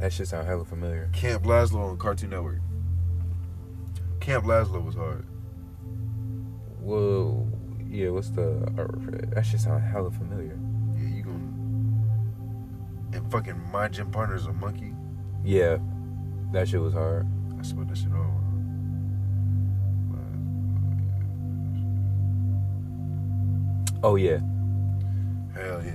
That 0.00 0.12
shit 0.12 0.28
sound 0.28 0.46
hella 0.46 0.64
familiar. 0.64 1.08
Camp 1.12 1.44
Lazlo 1.44 1.90
on 1.90 1.96
Cartoon 1.98 2.30
Network. 2.30 2.58
Camp 4.20 4.44
Lazlo 4.44 4.84
was 4.84 4.94
hard. 4.96 5.24
Whoa, 6.80 7.46
yeah. 7.88 8.08
What's 8.10 8.30
the 8.30 8.42
artwork 8.74 9.04
for 9.04 9.10
that? 9.12 9.30
That 9.32 9.46
shit 9.46 9.60
sound 9.60 9.82
hella 9.84 10.10
familiar. 10.10 10.58
Yeah, 10.96 11.08
you 11.16 11.22
gonna 11.22 11.38
and 13.16 13.30
fucking 13.30 13.60
my 13.70 13.88
gym 13.88 14.10
partner's 14.10 14.46
a 14.46 14.52
monkey. 14.52 14.91
Yeah, 15.44 15.78
that 16.52 16.68
shit 16.68 16.80
was 16.80 16.92
hard. 16.92 17.26
I 17.58 17.62
spelled 17.62 17.88
that 17.88 17.96
shit 17.98 18.08
all 18.12 18.18
wrong. 18.18 18.38
Oh 24.04 24.16
yeah, 24.16 24.40
Hell 25.54 25.82
yeah. 25.84 25.92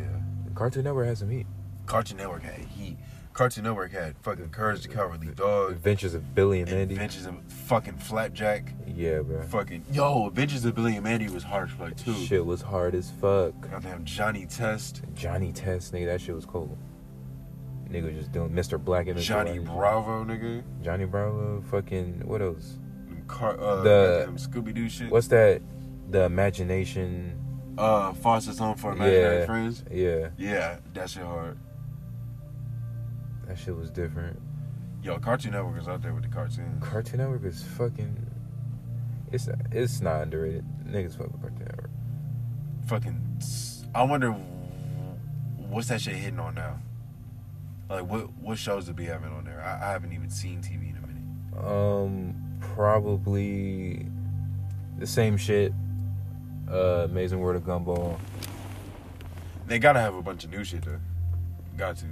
Cartoon 0.56 0.84
Network 0.86 1.08
has 1.08 1.20
some 1.20 1.30
heat. 1.30 1.46
Cartoon 1.86 2.18
Network 2.18 2.44
had 2.44 2.60
heat. 2.60 2.98
Cartoon 3.34 3.66
Network 3.66 3.92
had 3.92 4.16
fucking 4.24 4.50
Courage 4.50 4.82
the 4.82 4.88
Cowardly 4.88 5.28
Dog. 5.28 5.74
Adventures 5.74 6.14
of 6.16 6.34
Billy 6.34 6.62
and 6.62 6.72
Mandy. 6.72 6.96
Adventures 6.96 7.28
of 7.28 7.36
fucking 7.48 7.98
Flapjack. 7.98 8.74
Yeah, 8.88 9.20
bro. 9.20 9.44
Fucking 9.44 9.86
yo, 9.92 10.28
Adventures 10.28 10.66
of 10.66 10.74
Billy 10.74 10.96
and 10.96 11.04
Mandy 11.04 11.30
was 11.30 11.44
hard 11.44 11.70
as 11.70 11.76
fuck 11.76 11.96
too. 11.96 12.14
Shit 12.14 12.46
was 12.46 12.62
hard 12.62 12.96
as 12.96 13.12
fuck. 13.22 13.54
Goddamn 13.62 14.06
Johnny 14.06 14.46
Test, 14.48 15.04
Johnny 15.14 15.52
Test, 15.52 15.94
nigga, 15.94 16.06
that 16.08 16.22
shit 16.22 16.34
was 16.34 16.46
cold. 16.46 16.78
Nigga 17.90 18.14
just 18.18 18.32
doing 18.32 18.50
Mr. 18.52 18.84
Black 18.84 19.08
and 19.08 19.18
Mr. 19.18 19.22
Johnny 19.24 19.60
White. 19.60 19.78
Bravo, 19.78 20.24
nigga. 20.26 20.64
Johnny 20.84 21.06
Bravo, 21.06 21.62
fucking 21.70 22.22
what 22.26 22.42
else? 22.42 22.78
Car, 23.28 23.60
uh, 23.60 23.82
The- 23.84 24.28
Scooby 24.36 24.74
Doo 24.74 24.88
shit. 24.90 25.12
What's 25.12 25.28
that? 25.28 25.62
The 26.10 26.24
imagination. 26.24 27.40
uh 27.78 28.12
Foster's 28.14 28.58
Home 28.60 28.76
for 28.76 28.94
Imaginary 28.94 29.40
Yeah. 29.40 29.46
Friends? 29.46 29.84
Yeah, 29.92 30.30
Yeah, 30.38 30.78
that 30.94 31.10
shit 31.10 31.24
hard. 31.24 31.58
that 33.48 33.58
shit 33.58 33.76
was 33.76 33.90
different. 33.92 34.40
Yo, 35.04 35.20
Cartoon 35.20 35.52
Network 35.52 35.80
is 35.82 35.88
out 35.88 36.02
there 36.02 36.14
with 36.14 36.24
the 36.24 36.30
cartoons. 36.30 36.84
Cartoon 36.84 37.20
Network 37.20 37.46
is 37.46 37.64
fucking. 37.64 38.26
It's 39.32 39.48
it's 39.72 40.02
not 40.02 40.22
underrated. 40.24 40.66
Niggas 40.86 41.18
fuck 41.18 41.32
with 41.32 41.42
Cartoon 41.42 41.60
Network. 41.60 41.90
fucking 42.88 43.42
I 43.94 44.04
wonder 44.04 44.32
what's 45.70 45.90
that 45.90 46.02
shit 46.02 46.16
hitting 46.16 46.40
on 46.40 46.56
now? 46.56 46.80
Like 47.90 48.10
what 48.10 48.34
what 48.40 48.58
shows 48.58 48.86
to 48.86 48.94
be 48.94 49.06
having 49.06 49.32
on 49.32 49.46
there? 49.46 49.62
I, 49.62 49.90
I 49.90 49.92
haven't 49.92 50.14
even 50.14 50.30
seen 50.30 50.62
TV 50.62 50.90
in 50.92 50.98
a 50.98 51.08
minute. 51.08 51.66
Um, 51.66 52.36
probably 52.60 54.08
the 54.98 55.08
same 55.08 55.38
shit. 55.38 55.74
Uh, 56.70 57.06
Amazing 57.06 57.40
World 57.40 57.56
of 57.56 57.64
Gumball. 57.64 58.20
They 59.68 59.80
gotta 59.80 60.00
have 60.00 60.16
a 60.16 60.22
bunch 60.22 60.44
of 60.44 60.52
new 60.52 60.64
shit 60.64 60.84
though. 60.84 61.00
Got 61.78 61.98
to. 61.98 62.06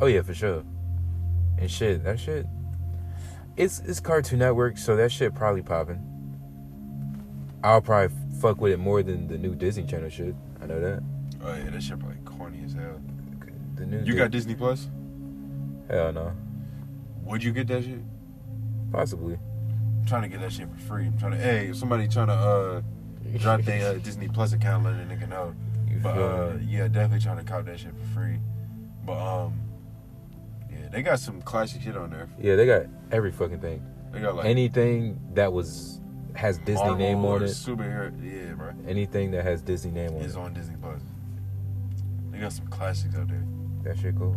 Oh 0.00 0.06
yeah, 0.06 0.22
for 0.22 0.34
sure. 0.34 0.64
And 1.58 1.70
shit, 1.70 2.02
that 2.04 2.18
shit. 2.18 2.46
It's 3.56 3.80
it's 3.80 4.00
Cartoon 4.00 4.38
Network, 4.38 4.78
so 4.78 4.96
that 4.96 5.12
shit 5.12 5.34
probably 5.34 5.62
popping. 5.62 6.00
I'll 7.62 7.80
probably 7.80 8.14
fuck 8.40 8.60
with 8.60 8.72
it 8.72 8.78
more 8.78 9.02
than 9.02 9.28
the 9.28 9.38
new 9.38 9.54
Disney 9.54 9.84
Channel 9.84 10.10
shit. 10.10 10.34
I 10.62 10.66
know 10.66 10.80
that. 10.80 11.02
Oh 11.42 11.54
yeah, 11.54 11.70
that 11.70 11.82
shit 11.82 11.98
probably 11.98 12.18
corny 12.24 12.62
as 12.64 12.72
hell. 12.72 13.00
The 13.84 13.96
new. 13.96 14.04
You 14.04 14.16
got 14.16 14.30
Disney 14.30 14.54
Plus? 14.54 14.88
Hell 15.90 16.12
no. 16.12 16.32
Would 17.24 17.42
you 17.42 17.52
get 17.52 17.66
that 17.68 17.84
shit? 17.84 18.00
Possibly. 18.92 19.34
I'm 19.34 20.06
trying 20.06 20.22
to 20.22 20.28
get 20.28 20.40
that 20.40 20.52
shit 20.52 20.68
for 20.70 20.78
free. 20.80 21.06
I'm 21.06 21.18
trying 21.18 21.32
to 21.32 21.38
hey, 21.38 21.66
if 21.68 21.76
somebody 21.76 22.08
trying 22.08 22.28
to 22.28 22.32
uh 22.32 22.82
drop 23.38 23.62
their 23.62 23.90
uh, 23.90 23.94
Disney 23.94 24.28
Plus 24.28 24.52
account, 24.52 24.84
let 24.84 24.94
a 24.94 24.96
nigga 24.96 25.28
know. 25.28 25.54
You 25.88 25.98
But 25.98 26.18
uh 26.18 26.56
yeah, 26.66 26.88
definitely 26.88 27.20
trying 27.20 27.38
to 27.38 27.44
cop 27.44 27.64
that 27.66 27.78
shit 27.78 27.92
for 27.96 28.20
free. 28.20 28.38
But 29.04 29.18
um 29.18 29.60
yeah, 30.70 30.88
they 30.90 31.02
got 31.02 31.20
some 31.20 31.42
classic 31.42 31.82
shit 31.82 31.96
on 31.96 32.10
there. 32.10 32.28
Yeah, 32.40 32.56
they 32.56 32.66
got 32.66 32.86
every 33.12 33.32
fucking 33.32 33.60
thing. 33.60 33.82
They 34.12 34.20
got 34.20 34.36
like 34.36 34.46
Anything 34.46 35.20
that 35.34 35.52
was 35.52 36.00
has 36.34 36.58
Disney 36.58 36.74
Marvel 36.74 36.96
name 36.96 37.24
on 37.24 37.42
it. 37.42 37.46
Superhero, 37.46 38.12
yeah, 38.22 38.54
bro. 38.54 38.72
Anything 38.88 39.30
that 39.32 39.44
has 39.44 39.62
Disney 39.62 39.90
name 39.90 40.10
on 40.10 40.22
it 40.22 40.26
is 40.26 40.36
on 40.36 40.52
Disney 40.54 40.76
Plus. 40.80 41.00
They 42.30 42.38
got 42.38 42.52
some 42.52 42.66
classics 42.66 43.14
out 43.14 43.28
there. 43.28 43.44
That 43.84 43.98
shit 43.98 44.16
cool. 44.16 44.36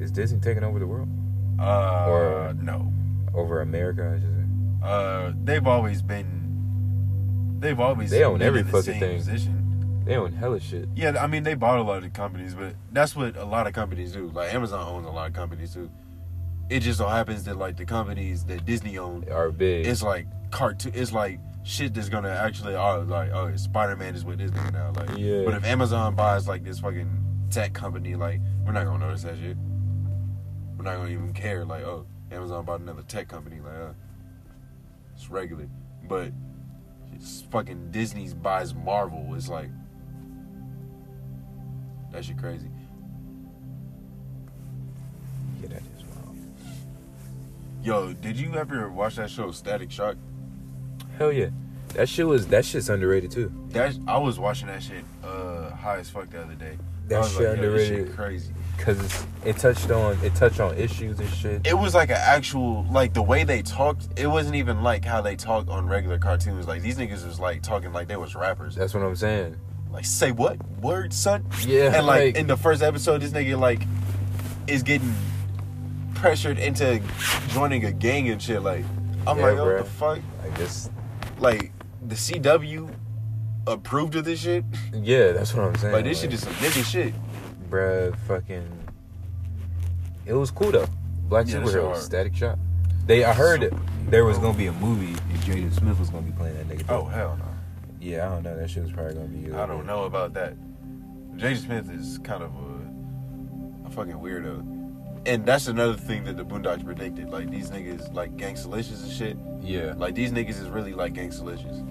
Is 0.00 0.10
Disney 0.10 0.40
taking 0.40 0.64
over 0.64 0.78
the 0.78 0.86
world? 0.86 1.08
Uh, 1.58 2.06
Or- 2.08 2.54
no. 2.54 2.92
Over 3.34 3.60
America, 3.60 4.14
I 4.16 4.20
should 4.20 4.34
say. 4.34 4.86
Uh, 4.86 5.32
they've 5.44 5.66
always 5.66 6.02
been. 6.02 7.56
They've 7.60 7.78
always 7.78 8.10
They 8.10 8.24
own 8.24 8.38
been 8.38 8.46
every 8.46 8.60
in 8.60 8.66
the 8.66 8.72
fucking 8.72 8.84
same 8.84 9.00
thing. 9.00 9.16
Position. 9.18 10.02
They 10.04 10.16
own 10.16 10.32
hella 10.32 10.60
shit. 10.60 10.88
Yeah, 10.96 11.16
I 11.20 11.26
mean 11.26 11.42
they 11.42 11.54
bought 11.54 11.78
a 11.78 11.82
lot 11.82 12.02
of 12.04 12.12
companies, 12.12 12.54
but 12.54 12.74
that's 12.92 13.14
what 13.14 13.36
a 13.36 13.44
lot 13.44 13.66
of 13.66 13.72
companies 13.74 14.12
do. 14.12 14.28
Like 14.28 14.54
Amazon 14.54 14.80
owns 14.88 15.06
a 15.06 15.10
lot 15.10 15.26
of 15.28 15.34
companies 15.34 15.74
too. 15.74 15.90
It 16.70 16.80
just 16.80 16.98
so 16.98 17.08
happens 17.08 17.44
that 17.44 17.58
like 17.58 17.76
the 17.76 17.84
companies 17.84 18.44
that 18.44 18.64
Disney 18.64 18.96
owns, 18.96 19.28
Are 19.28 19.50
big. 19.50 19.86
it's 19.86 20.02
like 20.02 20.26
cartoon. 20.50 20.92
It's 20.94 21.12
like 21.12 21.40
shit 21.64 21.92
that's 21.92 22.08
gonna 22.08 22.30
actually 22.30 22.74
oh 22.76 23.04
like 23.06 23.30
oh 23.32 23.54
Spider 23.56 23.96
Man 23.96 24.14
is 24.14 24.24
with 24.24 24.38
nigga 24.38 24.72
now. 24.72 24.92
Like 24.96 25.18
Yeah. 25.18 25.42
But 25.44 25.54
if 25.54 25.64
Amazon 25.64 26.14
buys 26.14 26.48
like 26.48 26.64
this 26.64 26.78
fucking 26.78 27.24
tech 27.50 27.72
company, 27.72 28.14
like 28.14 28.40
we're 28.64 28.72
not 28.72 28.84
gonna 28.84 29.06
notice 29.06 29.22
that 29.22 29.36
shit. 29.38 29.56
We're 30.76 30.84
not 30.84 30.96
gonna 30.96 31.10
even 31.10 31.32
care. 31.32 31.64
Like 31.64 31.84
oh 31.84 32.06
Amazon 32.30 32.64
bought 32.64 32.80
another 32.80 33.02
tech 33.02 33.28
company. 33.28 33.60
Like 33.60 33.74
uh, 33.74 33.92
it's 35.14 35.28
regular. 35.30 35.68
But 36.08 36.32
it's 37.14 37.42
fucking 37.50 37.90
Disney's 37.90 38.34
buys 38.34 38.74
Marvel. 38.74 39.34
It's 39.34 39.48
like 39.48 39.70
that 42.12 42.24
shit 42.24 42.38
crazy. 42.38 42.68
yeah, 45.60 45.68
that 45.68 45.82
is 45.96 46.04
wild. 46.04 46.36
Yo, 47.82 48.12
did 48.12 48.36
you 48.36 48.54
ever 48.54 48.88
watch 48.90 49.16
that 49.16 49.30
show 49.30 49.50
Static 49.50 49.90
Shock? 49.90 50.16
Hell 51.18 51.32
yeah. 51.32 51.50
That 51.94 52.08
shit 52.08 52.26
was 52.26 52.46
that 52.48 52.64
shit's 52.64 52.88
underrated 52.90 53.30
too. 53.30 53.52
That 53.70 53.96
I 54.06 54.18
was 54.18 54.38
watching 54.38 54.68
that 54.68 54.82
shit 54.82 55.04
uh 55.24 55.70
high 55.70 55.98
as 55.98 56.10
fuck 56.10 56.30
the 56.30 56.42
other 56.42 56.54
day. 56.54 56.78
That 57.08 57.24
shit 57.24 57.38
this 57.38 57.54
underrated. 57.54 58.06
shit 58.08 58.16
crazy. 58.16 58.52
Cause 58.78 59.26
it 59.44 59.56
touched 59.56 59.90
on 59.90 60.16
it 60.22 60.34
touched 60.36 60.60
on 60.60 60.76
issues 60.78 61.18
and 61.18 61.28
shit. 61.30 61.66
It 61.66 61.76
was 61.76 61.94
like 61.94 62.10
an 62.10 62.16
actual 62.20 62.84
like 62.90 63.12
the 63.12 63.22
way 63.22 63.42
they 63.44 63.60
talked. 63.62 64.06
It 64.16 64.28
wasn't 64.28 64.54
even 64.54 64.82
like 64.82 65.04
how 65.04 65.20
they 65.20 65.34
talk 65.36 65.68
on 65.68 65.86
regular 65.88 66.18
cartoons. 66.18 66.68
Like 66.68 66.80
these 66.82 66.96
niggas 66.96 67.26
was 67.26 67.40
like 67.40 67.62
talking 67.62 67.92
like 67.92 68.06
they 68.08 68.16
was 68.16 68.34
rappers. 68.36 68.76
That's 68.76 68.94
what 68.94 69.02
I'm 69.02 69.16
saying. 69.16 69.56
Like 69.90 70.04
say 70.04 70.30
what 70.30 70.58
word, 70.80 71.12
son? 71.12 71.44
Yeah, 71.66 71.96
And 71.96 72.06
like, 72.06 72.20
like- 72.20 72.36
in 72.36 72.46
the 72.46 72.56
first 72.56 72.82
episode, 72.82 73.20
this 73.22 73.32
nigga 73.32 73.58
like 73.58 73.82
is 74.68 74.82
getting 74.84 75.12
pressured 76.14 76.58
into 76.58 77.00
joining 77.48 77.84
a 77.84 77.92
gang 77.92 78.28
and 78.28 78.40
shit. 78.40 78.62
Like 78.62 78.84
I'm 79.26 79.38
Yeah, 79.38 79.44
like, 79.46 79.58
oh, 79.58 79.64
what 79.66 79.78
the 79.78 79.90
fuck? 79.90 80.18
I 80.44 80.56
guess 80.56 80.88
Like 81.38 81.72
the 82.06 82.14
CW 82.14 82.88
approved 83.72 84.14
of 84.16 84.24
this 84.24 84.40
shit. 84.40 84.64
yeah, 84.92 85.32
that's 85.32 85.54
what 85.54 85.64
I'm 85.64 85.74
saying. 85.76 85.92
Like 85.94 86.04
this 86.04 86.20
shit 86.20 86.32
is 86.32 86.42
some 86.42 86.52
nigga 86.54 86.84
shit. 86.84 87.14
bruh, 87.70 88.16
fucking. 88.26 88.66
It 90.26 90.32
was 90.34 90.50
cool 90.50 90.70
though. 90.72 90.86
Black 91.28 91.46
Yeah, 91.48 91.56
superheroes. 91.56 91.96
Static 91.98 92.34
Shock. 92.34 92.58
They, 93.06 93.24
I 93.24 93.32
heard 93.32 93.62
it, 93.62 93.72
there 94.10 94.24
was 94.24 94.36
gonna 94.38 94.56
be 94.56 94.66
a 94.66 94.72
movie 94.72 95.12
and 95.30 95.38
Jaden 95.40 95.72
Smith 95.74 95.98
was 95.98 96.10
gonna 96.10 96.26
be 96.26 96.32
playing 96.32 96.56
that 96.56 96.68
nigga. 96.68 96.84
Oh 96.90 97.04
hell 97.06 97.36
no. 97.38 97.44
yeah, 98.00 98.26
I 98.26 98.34
don't 98.34 98.42
know. 98.42 98.56
That 98.56 98.68
shit 98.68 98.82
was 98.82 98.92
probably 98.92 99.14
gonna 99.14 99.28
be 99.28 99.38
good. 99.48 99.54
I 99.54 99.66
don't 99.66 99.86
know 99.86 100.04
about 100.04 100.34
that. 100.34 100.54
Jaden 101.36 101.56
Smith 101.56 101.90
is 101.90 102.18
kind 102.18 102.42
of 102.42 102.50
a, 102.54 103.86
a 103.86 103.90
fucking 103.90 104.14
weirdo. 104.14 104.74
And 105.26 105.44
that's 105.44 105.66
another 105.68 105.94
thing 105.94 106.24
that 106.24 106.36
the 106.36 106.44
Boondocks 106.44 106.84
predicted. 106.84 107.30
Like 107.30 107.50
these 107.50 107.70
niggas 107.70 108.12
like 108.14 108.36
gangsta-licious 108.36 109.02
and 109.02 109.12
shit. 109.12 109.36
Yeah, 109.62 109.94
Like 109.96 110.14
these 110.14 110.30
niggas 110.32 110.60
is 110.60 110.68
really 110.68 110.92
like 110.94 111.14
gangsta-licious. 111.14 111.82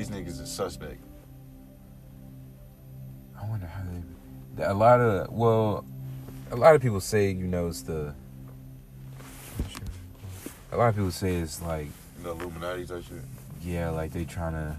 These 0.00 0.08
niggas 0.08 0.40
is 0.40 0.50
suspect. 0.50 0.98
I 3.38 3.46
wonder 3.46 3.66
how 3.66 3.82
they. 4.56 4.64
A 4.64 4.72
lot 4.72 4.98
of 4.98 5.30
well, 5.30 5.84
a 6.50 6.56
lot 6.56 6.74
of 6.74 6.80
people 6.80 7.00
say 7.00 7.30
you 7.30 7.46
know 7.46 7.66
it's 7.66 7.82
the. 7.82 8.14
A 10.72 10.76
lot 10.78 10.88
of 10.88 10.94
people 10.94 11.10
say 11.10 11.34
it's 11.34 11.60
like 11.60 11.88
The 12.22 12.30
Illuminati 12.30 12.86
type 12.86 13.04
shit. 13.04 13.18
yeah, 13.62 13.90
like 13.90 14.10
they 14.14 14.24
trying 14.24 14.54
to. 14.54 14.74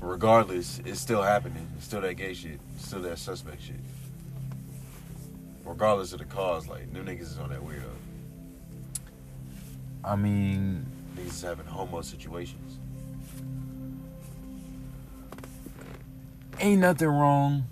Regardless, 0.00 0.80
it's 0.84 0.98
still 0.98 1.22
happening. 1.22 1.68
It's 1.76 1.86
still 1.86 2.00
that 2.00 2.14
gay 2.14 2.34
shit. 2.34 2.58
It's 2.74 2.88
still 2.88 3.02
that 3.02 3.20
suspect 3.20 3.62
shit. 3.62 3.76
Regardless 5.64 6.12
of 6.12 6.18
the 6.18 6.24
cause, 6.24 6.66
like 6.66 6.90
new 6.92 7.04
niggas 7.04 7.20
is 7.20 7.38
on 7.38 7.50
that 7.50 7.60
weirdo. 7.60 7.84
I 10.02 10.16
mean, 10.16 10.86
Niggas 11.16 11.26
is 11.28 11.42
having 11.42 11.66
homo 11.66 12.00
situations. 12.00 12.80
Ain't 16.60 16.80
nothing 16.80 17.08
wrong 17.08 17.64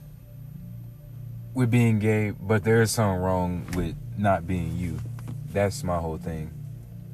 with 1.55 1.71
being 1.71 1.99
gay, 1.99 2.31
but 2.31 2.65
there 2.65 2.83
is 2.83 2.91
something 2.91 3.21
wrong 3.21 3.67
with 3.75 3.95
not 4.17 4.47
being 4.47 4.77
you. 4.77 4.99
That's 5.53 5.83
my 5.83 5.99
whole 5.99 6.19
thing. 6.19 6.53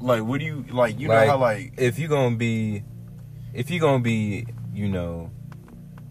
Like, 0.00 0.22
what 0.22 0.40
do 0.40 0.46
you 0.46 0.64
like? 0.70 0.98
You 0.98 1.08
Like, 1.08 1.26
know 1.26 1.32
how 1.32 1.38
like 1.38 1.72
If 1.78 1.98
you 1.98 2.08
gonna 2.08 2.36
be, 2.36 2.82
if 3.52 3.70
you 3.70 3.80
gonna 3.80 4.02
be, 4.02 4.46
you 4.74 4.88
know, 4.88 5.30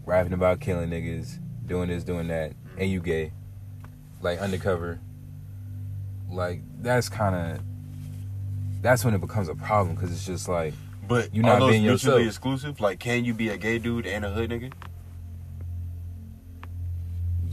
rapping 0.05 0.33
about 0.33 0.59
killing 0.59 0.89
niggas, 0.89 1.39
doing 1.67 1.89
this, 1.89 2.03
doing 2.03 2.27
that, 2.29 2.53
and 2.77 2.89
you 2.89 2.99
gay, 3.01 3.31
like 4.21 4.39
undercover, 4.39 4.99
like 6.31 6.61
that's 6.81 7.09
kind 7.09 7.35
of, 7.35 7.61
that's 8.81 9.05
when 9.05 9.13
it 9.13 9.21
becomes 9.21 9.47
a 9.49 9.55
problem 9.55 9.95
because 9.95 10.11
it's 10.11 10.25
just 10.25 10.47
like, 10.49 10.73
But 11.07 11.33
You 11.35 11.41
are 11.43 11.59
not 11.59 11.69
being 11.69 11.83
mutually 11.83 12.23
yourself. 12.23 12.27
exclusive? 12.27 12.79
Like, 12.79 12.99
can 12.99 13.23
you 13.25 13.33
be 13.33 13.49
a 13.49 13.57
gay 13.57 13.77
dude 13.77 14.07
and 14.07 14.25
a 14.25 14.29
hood 14.31 14.49
nigga? 14.49 14.71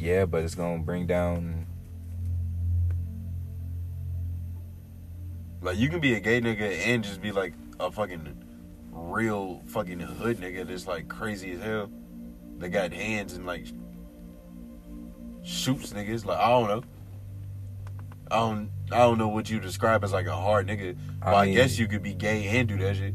Yeah, 0.01 0.25
but 0.25 0.43
it's 0.43 0.55
gonna 0.55 0.83
bring 0.83 1.07
down. 1.07 1.67
Like, 5.63 5.77
you 5.77 5.91
can 5.91 6.01
be 6.01 6.15
a 6.15 6.21
gay 6.21 6.41
nigga 6.41 6.87
and 6.87 7.05
just 7.05 7.21
be 7.21 7.33
like 7.33 7.53
a 7.79 7.91
fucking 7.93 8.35
real 8.91 9.63
fucking 9.67 10.01
hood 10.01 10.39
nigga 10.39 10.67
that's 10.67 10.87
like 10.87 11.09
crazy 11.09 11.53
as 11.53 11.61
hell. 11.61 11.91
They 12.59 12.71
got 12.71 12.93
hands 12.93 13.35
and 13.35 13.45
like 13.47 13.67
shoots 15.43 15.93
niggas. 15.93 16.25
Like, 16.25 16.39
I 16.39 16.49
don't 16.49 16.69
know. 16.69 16.83
I 18.31 18.37
don't. 18.37 18.71
I 18.93 18.99
don't 18.99 19.19
know 19.19 19.29
what 19.29 19.49
you 19.51 19.61
describe 19.61 20.03
as 20.03 20.13
like 20.13 20.27
a 20.27 20.35
hard 20.35 20.67
nigga. 20.67 20.97
But 21.21 21.35
I, 21.35 21.45
mean- 21.45 21.55
guess 21.55 21.79
you 21.79 21.87
could 21.87 22.03
be 22.03 22.15
gay 22.15 22.47
and 22.49 22.67
do 22.67 22.79
that 22.79 22.97
shit. 22.97 23.15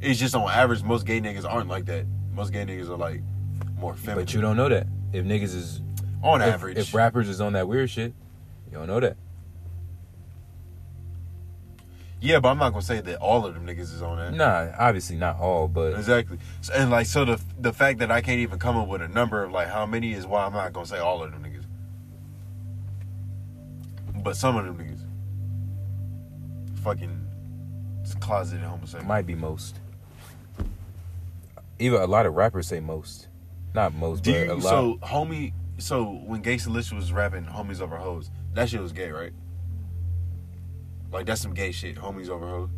It's 0.00 0.18
just 0.18 0.34
on 0.34 0.50
average, 0.50 0.82
most 0.82 1.06
gay 1.06 1.20
niggas 1.20 1.44
aren't 1.48 1.68
like 1.68 1.84
that. 1.84 2.06
Most 2.32 2.52
gay 2.52 2.64
niggas 2.64 2.88
are 2.88 2.96
like 2.96 3.22
more 3.82 3.94
feminine. 3.94 4.24
But 4.24 4.32
you 4.32 4.40
don't 4.40 4.56
know 4.56 4.70
that 4.70 4.86
if 5.12 5.26
niggas 5.26 5.54
is 5.54 5.82
on 6.22 6.40
if, 6.40 6.54
average. 6.54 6.78
if 6.78 6.94
rappers 6.94 7.28
is 7.28 7.40
on 7.40 7.52
that 7.52 7.68
weird 7.68 7.90
shit, 7.90 8.14
you 8.70 8.78
don't 8.78 8.86
know 8.86 9.00
that. 9.00 9.16
yeah, 12.20 12.38
but 12.38 12.50
I'm 12.50 12.58
not 12.58 12.70
gonna 12.70 12.82
say 12.82 13.00
that 13.00 13.18
all 13.18 13.44
of 13.44 13.54
them 13.54 13.66
niggas 13.66 13.92
is 13.92 14.00
on 14.00 14.16
that. 14.18 14.32
Nah, 14.32 14.68
obviously 14.78 15.16
not 15.16 15.38
all, 15.40 15.66
but 15.68 15.94
Exactly. 15.94 16.38
So, 16.60 16.72
and 16.72 16.90
like, 16.90 17.06
so 17.06 17.24
the 17.24 17.40
the 17.58 17.72
fact 17.72 17.98
that 17.98 18.10
I 18.10 18.20
can't 18.20 18.38
even 18.38 18.58
come 18.58 18.76
up 18.76 18.86
with 18.88 19.02
a 19.02 19.08
number 19.08 19.42
of 19.42 19.50
like 19.50 19.68
how 19.68 19.84
many 19.84 20.12
is 20.12 20.24
why 20.24 20.46
I'm 20.46 20.52
not 20.52 20.72
gonna 20.72 20.86
say 20.86 20.98
all 20.98 21.22
of 21.22 21.32
them 21.32 21.42
niggas. 21.42 21.64
But 24.22 24.36
some 24.36 24.56
of 24.56 24.64
them 24.64 24.78
niggas, 24.78 25.04
fucking, 26.84 27.26
closeted 28.20 28.62
homosexual. 28.62 29.04
might 29.04 29.26
be 29.26 29.34
most. 29.34 29.80
Even 31.80 32.00
a 32.00 32.06
lot 32.06 32.26
of 32.26 32.34
rappers 32.34 32.68
say 32.68 32.78
most, 32.78 33.26
not 33.74 33.94
most, 33.94 34.22
Do 34.24 34.32
but 34.32 34.52
a 34.52 34.54
lot. 34.54 34.62
so 34.62 34.98
homie? 35.02 35.52
So 35.78 36.04
when 36.04 36.42
Gangstalicious 36.42 36.92
was 36.92 37.12
rapping 37.12 37.44
"Homies 37.46 37.80
Over 37.80 37.96
Hoes," 37.96 38.30
that 38.54 38.68
shit 38.68 38.80
was 38.80 38.92
gay, 38.92 39.10
right? 39.10 39.32
Like 41.10 41.26
that's 41.26 41.40
some 41.40 41.54
gay 41.54 41.72
shit. 41.72 41.96
Homies 41.96 42.28
over 42.28 42.48
hoes. 42.48 42.70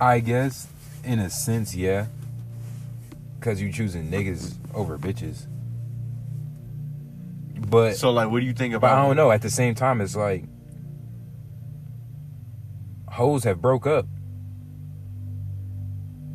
I 0.00 0.20
guess, 0.20 0.68
in 1.04 1.18
a 1.18 1.30
sense, 1.30 1.74
yeah. 1.74 2.06
Cause 3.40 3.60
you 3.60 3.72
choosing 3.72 4.10
niggas 4.10 4.54
over 4.74 4.98
bitches. 4.98 5.46
But 7.68 7.96
So 7.96 8.10
like, 8.10 8.30
what 8.30 8.40
do 8.40 8.46
you 8.46 8.52
think 8.52 8.74
about? 8.74 8.98
I 8.98 9.06
don't 9.06 9.16
know. 9.16 9.30
At 9.30 9.42
the 9.42 9.50
same 9.50 9.74
time, 9.74 10.00
it's 10.00 10.16
like 10.16 10.44
hoes 13.16 13.44
have 13.44 13.62
broke 13.62 13.86
up. 13.86 14.06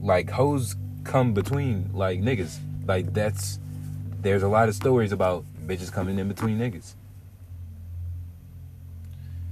Like 0.02 0.32
hoes 0.32 0.76
come 1.04 1.34
between 1.34 1.92
like 1.94 2.20
niggas. 2.22 2.58
Like 2.88 3.14
that's 3.14 3.60
there's 4.22 4.42
a 4.44 4.48
lot 4.48 4.68
of 4.68 4.76
stories 4.76 5.12
about 5.12 5.46
bitches 5.68 5.92
coming 5.92 6.18
in 6.18 6.28
between 6.28 6.58
niggas. 6.60 6.96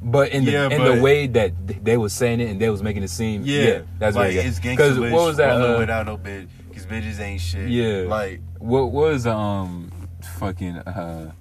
But 0.02 0.30
in 0.32 0.46
the 0.46 0.52
Yeah, 0.54 0.70
in 0.70 0.84
the 0.84 1.02
way 1.02 1.28
that 1.28 1.52
they 1.84 1.98
was 1.98 2.14
saying 2.14 2.40
it 2.40 2.50
and 2.50 2.60
they 2.60 2.70
was 2.70 2.82
making 2.82 3.04
it 3.04 3.10
seem 3.10 3.44
Yeah, 3.44 3.82
that's 4.00 4.16
like 4.16 4.34
very 4.34 4.48
it's 4.48 4.60
gangsta 4.60 4.72
Because 4.78 5.00
what 5.00 5.12
was 5.12 5.38
that? 5.38 5.62
uh, 5.62 5.78
without 5.78 6.06
no 6.08 6.18
bitch, 6.18 6.48
because 6.68 6.86
bitches 6.88 7.20
ain't 7.20 7.42
shit. 7.42 7.70
Yeah. 7.70 8.06
like 8.08 8.42
what 8.58 8.92
was 8.92 9.28
um 9.28 9.92
fucking 10.40 10.78
uh 10.78 11.32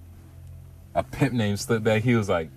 a 0.95 1.03
pimp 1.03 1.33
name 1.33 1.39
named 1.51 1.59
Slickback. 1.59 2.01
He 2.03 2.15
was 2.17 2.29
like, 2.29 2.51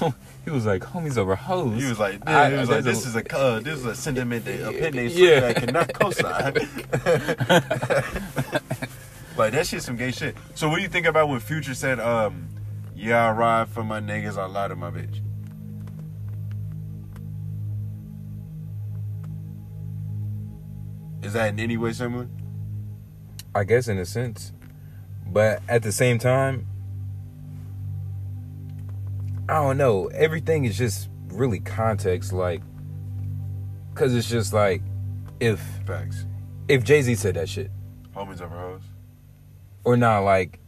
he 0.44 0.50
was 0.50 0.66
like, 0.66 0.82
homies 0.82 1.16
over 1.16 1.34
hoes. 1.34 1.82
He 1.82 1.88
was 1.88 1.98
like, 1.98 2.18
I- 2.26 2.48
yeah, 2.48 2.54
he 2.54 2.58
was 2.58 2.68
like, 2.68 2.84
this 2.84 3.06
is 3.06 3.16
a 3.16 3.36
uh, 3.36 3.60
this 3.60 3.78
is 3.78 3.86
a 3.86 3.94
sentiment 3.94 4.44
that 4.44 4.68
a 4.68 4.72
pin 4.72 4.94
name 4.94 5.10
Yeah. 5.12 5.40
that 5.40 5.56
cannot 5.56 5.92
co-sign. 5.94 6.54
like 9.36 9.52
that 9.52 9.66
shit, 9.66 9.82
some 9.82 9.96
gay 9.96 10.10
shit. 10.12 10.36
So 10.54 10.68
what 10.68 10.76
do 10.76 10.82
you 10.82 10.88
think 10.88 11.06
about 11.06 11.28
when 11.28 11.40
Future 11.40 11.74
said, 11.74 11.98
um, 11.98 12.48
"Yeah, 12.94 13.28
I 13.28 13.32
ride 13.32 13.68
for 13.68 13.82
my 13.84 14.00
niggas, 14.00 14.36
I 14.36 14.46
lie 14.46 14.68
to 14.68 14.76
my 14.76 14.90
bitch." 14.90 15.20
Is 21.22 21.32
that 21.32 21.48
in 21.48 21.58
any 21.60 21.76
way 21.76 21.92
similar? 21.92 22.28
I 23.54 23.64
guess 23.64 23.88
in 23.88 23.98
a 23.98 24.04
sense, 24.04 24.52
but 25.26 25.62
at 25.68 25.82
the 25.82 25.92
same 25.92 26.18
time, 26.18 26.66
I 29.48 29.54
don't 29.54 29.76
know. 29.76 30.06
Everything 30.08 30.64
is 30.64 30.76
just 30.78 31.08
really 31.28 31.60
context, 31.60 32.32
like, 32.32 32.62
cause 33.94 34.14
it's 34.14 34.28
just 34.28 34.52
like, 34.52 34.82
if 35.40 35.60
Facts. 35.86 36.24
if 36.68 36.82
Jay 36.84 37.02
Z 37.02 37.14
said 37.16 37.34
that 37.34 37.48
shit, 37.48 37.70
Homies 38.14 38.40
over 38.40 38.56
hoes. 38.58 38.82
or 39.84 39.96
not, 39.96 40.20
like, 40.20 40.60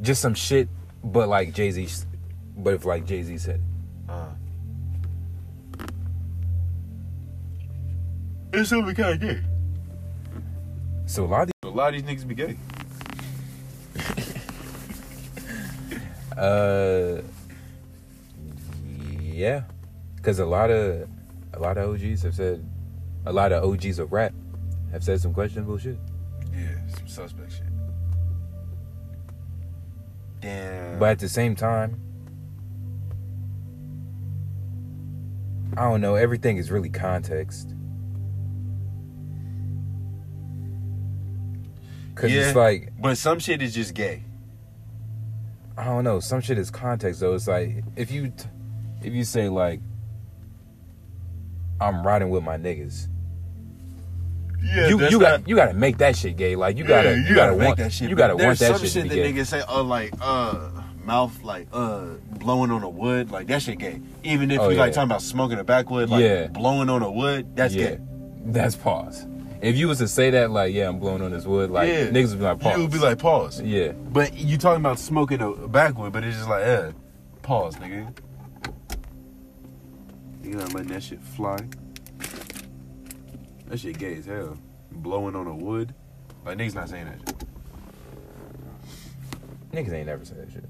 just 0.00 0.20
some 0.22 0.34
shit, 0.34 0.68
but 1.02 1.28
like 1.28 1.52
Jay 1.52 1.70
Z, 1.70 1.88
but 2.56 2.74
if 2.74 2.84
like 2.84 3.06
Jay 3.06 3.22
Z 3.22 3.38
said. 3.38 3.60
Uh. 4.08 4.26
It's 8.52 8.68
something 8.70 8.94
kind 8.94 9.14
of 9.14 9.20
gay. 9.20 9.40
so 11.06 11.24
a 11.24 11.26
lot 11.26 11.42
of 11.42 11.46
these, 11.48 11.72
A 11.72 11.74
lot 11.74 11.94
of 11.94 12.04
these 12.06 12.24
niggas 12.24 12.28
be 12.28 12.34
gay. 12.34 12.56
uh, 16.36 17.22
yeah, 19.40 19.62
cause 20.22 20.38
a 20.38 20.44
lot 20.44 20.70
of 20.70 21.08
a 21.54 21.58
lot 21.58 21.78
of 21.78 21.88
OGs 21.94 22.22
have 22.22 22.34
said, 22.34 22.62
a 23.24 23.32
lot 23.32 23.52
of 23.52 23.64
OGs 23.64 23.98
of 23.98 24.12
rap 24.12 24.34
have 24.92 25.02
said 25.02 25.18
some 25.20 25.32
questionable 25.32 25.78
shit. 25.78 25.98
Yeah, 26.52 26.76
some 26.88 27.08
suspect 27.08 27.52
shit. 27.52 27.62
Damn. 30.40 30.98
But 30.98 31.10
at 31.12 31.18
the 31.20 31.28
same 31.28 31.54
time, 31.56 31.98
I 35.76 35.84
don't 35.84 36.00
know. 36.02 36.16
Everything 36.16 36.58
is 36.58 36.70
really 36.70 36.90
context. 36.90 37.74
Cause 42.14 42.30
Yeah. 42.30 42.48
it's 42.48 42.56
like 42.56 42.92
but 43.00 43.16
some 43.16 43.38
shit 43.38 43.62
is 43.62 43.74
just 43.74 43.94
gay. 43.94 44.24
I 45.78 45.84
don't 45.84 46.04
know. 46.04 46.20
Some 46.20 46.42
shit 46.42 46.58
is 46.58 46.70
context 46.70 47.20
though. 47.20 47.34
It's 47.34 47.48
like 47.48 47.82
if 47.96 48.10
you 48.10 48.28
t- 48.28 48.44
if 49.02 49.12
you 49.12 49.24
say 49.24 49.48
like 49.48 49.80
I'm 51.80 52.06
riding 52.06 52.28
with 52.30 52.42
my 52.42 52.56
niggas, 52.58 53.08
Yeah, 54.62 54.88
you 54.88 55.00
you 55.08 55.18
got 55.20 55.48
you 55.48 55.56
gotta 55.56 55.72
make 55.74 55.98
that 55.98 56.16
shit 56.16 56.36
gay. 56.36 56.56
Like 56.56 56.76
you 56.76 56.84
gotta 56.84 57.16
you, 57.26 57.34
gotta, 57.34 57.56
make 57.56 57.66
want 57.66 57.78
that 57.78 57.92
shit. 57.92 58.10
You 58.10 58.16
gotta 58.16 58.34
there's 58.34 58.46
want 58.46 58.58
that 58.58 58.66
some 58.76 58.80
shit, 58.80 58.90
shit 58.92 59.02
to 59.04 59.08
that 59.08 59.14
be 59.14 59.32
gay. 59.32 59.32
niggas 59.32 59.46
say, 59.46 59.62
uh, 59.68 59.82
like 59.82 60.12
uh, 60.20 60.68
mouth 61.04 61.42
like 61.42 61.68
uh, 61.72 62.04
blowing 62.38 62.70
on 62.70 62.82
a 62.82 62.88
wood, 62.88 63.30
like 63.30 63.46
that 63.46 63.62
shit 63.62 63.78
gay. 63.78 64.00
Even 64.22 64.50
if 64.50 64.60
Oh, 64.60 64.68
you 64.68 64.76
like 64.76 64.92
talking 64.92 65.08
about 65.10 65.22
smoking 65.22 65.58
a 65.58 65.64
backwood, 65.64 66.10
like 66.10 66.22
Yeah. 66.22 66.48
blowing 66.48 66.90
on 66.90 67.02
a 67.02 67.10
wood, 67.10 67.56
that's 67.56 67.74
yeah, 67.74 67.90
gay. 67.92 67.98
that's 68.46 68.76
pause. 68.76 69.26
If 69.62 69.76
you 69.76 69.88
was 69.88 69.98
to 69.98 70.08
say 70.08 70.30
that, 70.30 70.50
like, 70.50 70.72
yeah, 70.74 70.88
I'm 70.88 70.98
blowing 70.98 71.20
on 71.22 71.30
this 71.32 71.44
wood, 71.44 71.70
like 71.70 71.88
yeah, 71.88 72.06
niggas 72.08 72.30
would 72.30 72.38
be 72.38 72.44
like, 72.44 72.60
pause. 72.60 72.76
You 72.76 72.82
would 72.82 72.92
be 72.92 72.98
like 72.98 73.18
pause. 73.18 73.60
yeah. 73.62 73.92
But 73.92 74.34
you 74.34 74.56
talking 74.58 74.80
about 74.80 74.98
smoking 74.98 75.40
a 75.42 75.52
backwood, 75.68 76.12
but 76.12 76.24
it's 76.24 76.36
just 76.36 76.48
like, 76.48 76.62
eh, 76.64 76.92
pause, 77.42 77.76
nigga. 77.76 78.14
You 80.50 80.56
not 80.56 80.74
letting 80.74 80.88
that 80.88 81.04
shit 81.04 81.22
fly. 81.22 81.56
That 83.68 83.78
shit 83.78 83.96
gay 83.98 84.16
as 84.16 84.26
hell. 84.26 84.58
Blowing 84.90 85.36
on 85.36 85.46
a 85.46 85.54
wood. 85.54 85.94
Like 86.44 86.58
niggas 86.58 86.74
not 86.74 86.88
saying 86.88 87.04
that 87.04 87.20
shit. 87.20 87.44
Niggas 89.70 89.92
ain't 89.92 90.06
never 90.06 90.24
said 90.24 90.38
that 90.38 90.52
shit. 90.52 90.64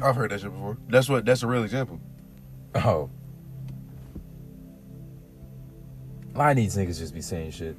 I've 0.00 0.14
heard 0.14 0.30
that 0.30 0.40
shit 0.40 0.52
before. 0.52 0.78
That's 0.88 1.08
what 1.08 1.24
that's 1.24 1.42
a 1.42 1.48
real 1.48 1.64
example. 1.64 1.98
Oh. 2.76 3.10
A 6.32 6.38
lot 6.38 6.50
of 6.52 6.56
these 6.56 6.76
niggas 6.76 7.00
just 7.00 7.12
be 7.12 7.22
saying 7.22 7.50
shit. 7.50 7.76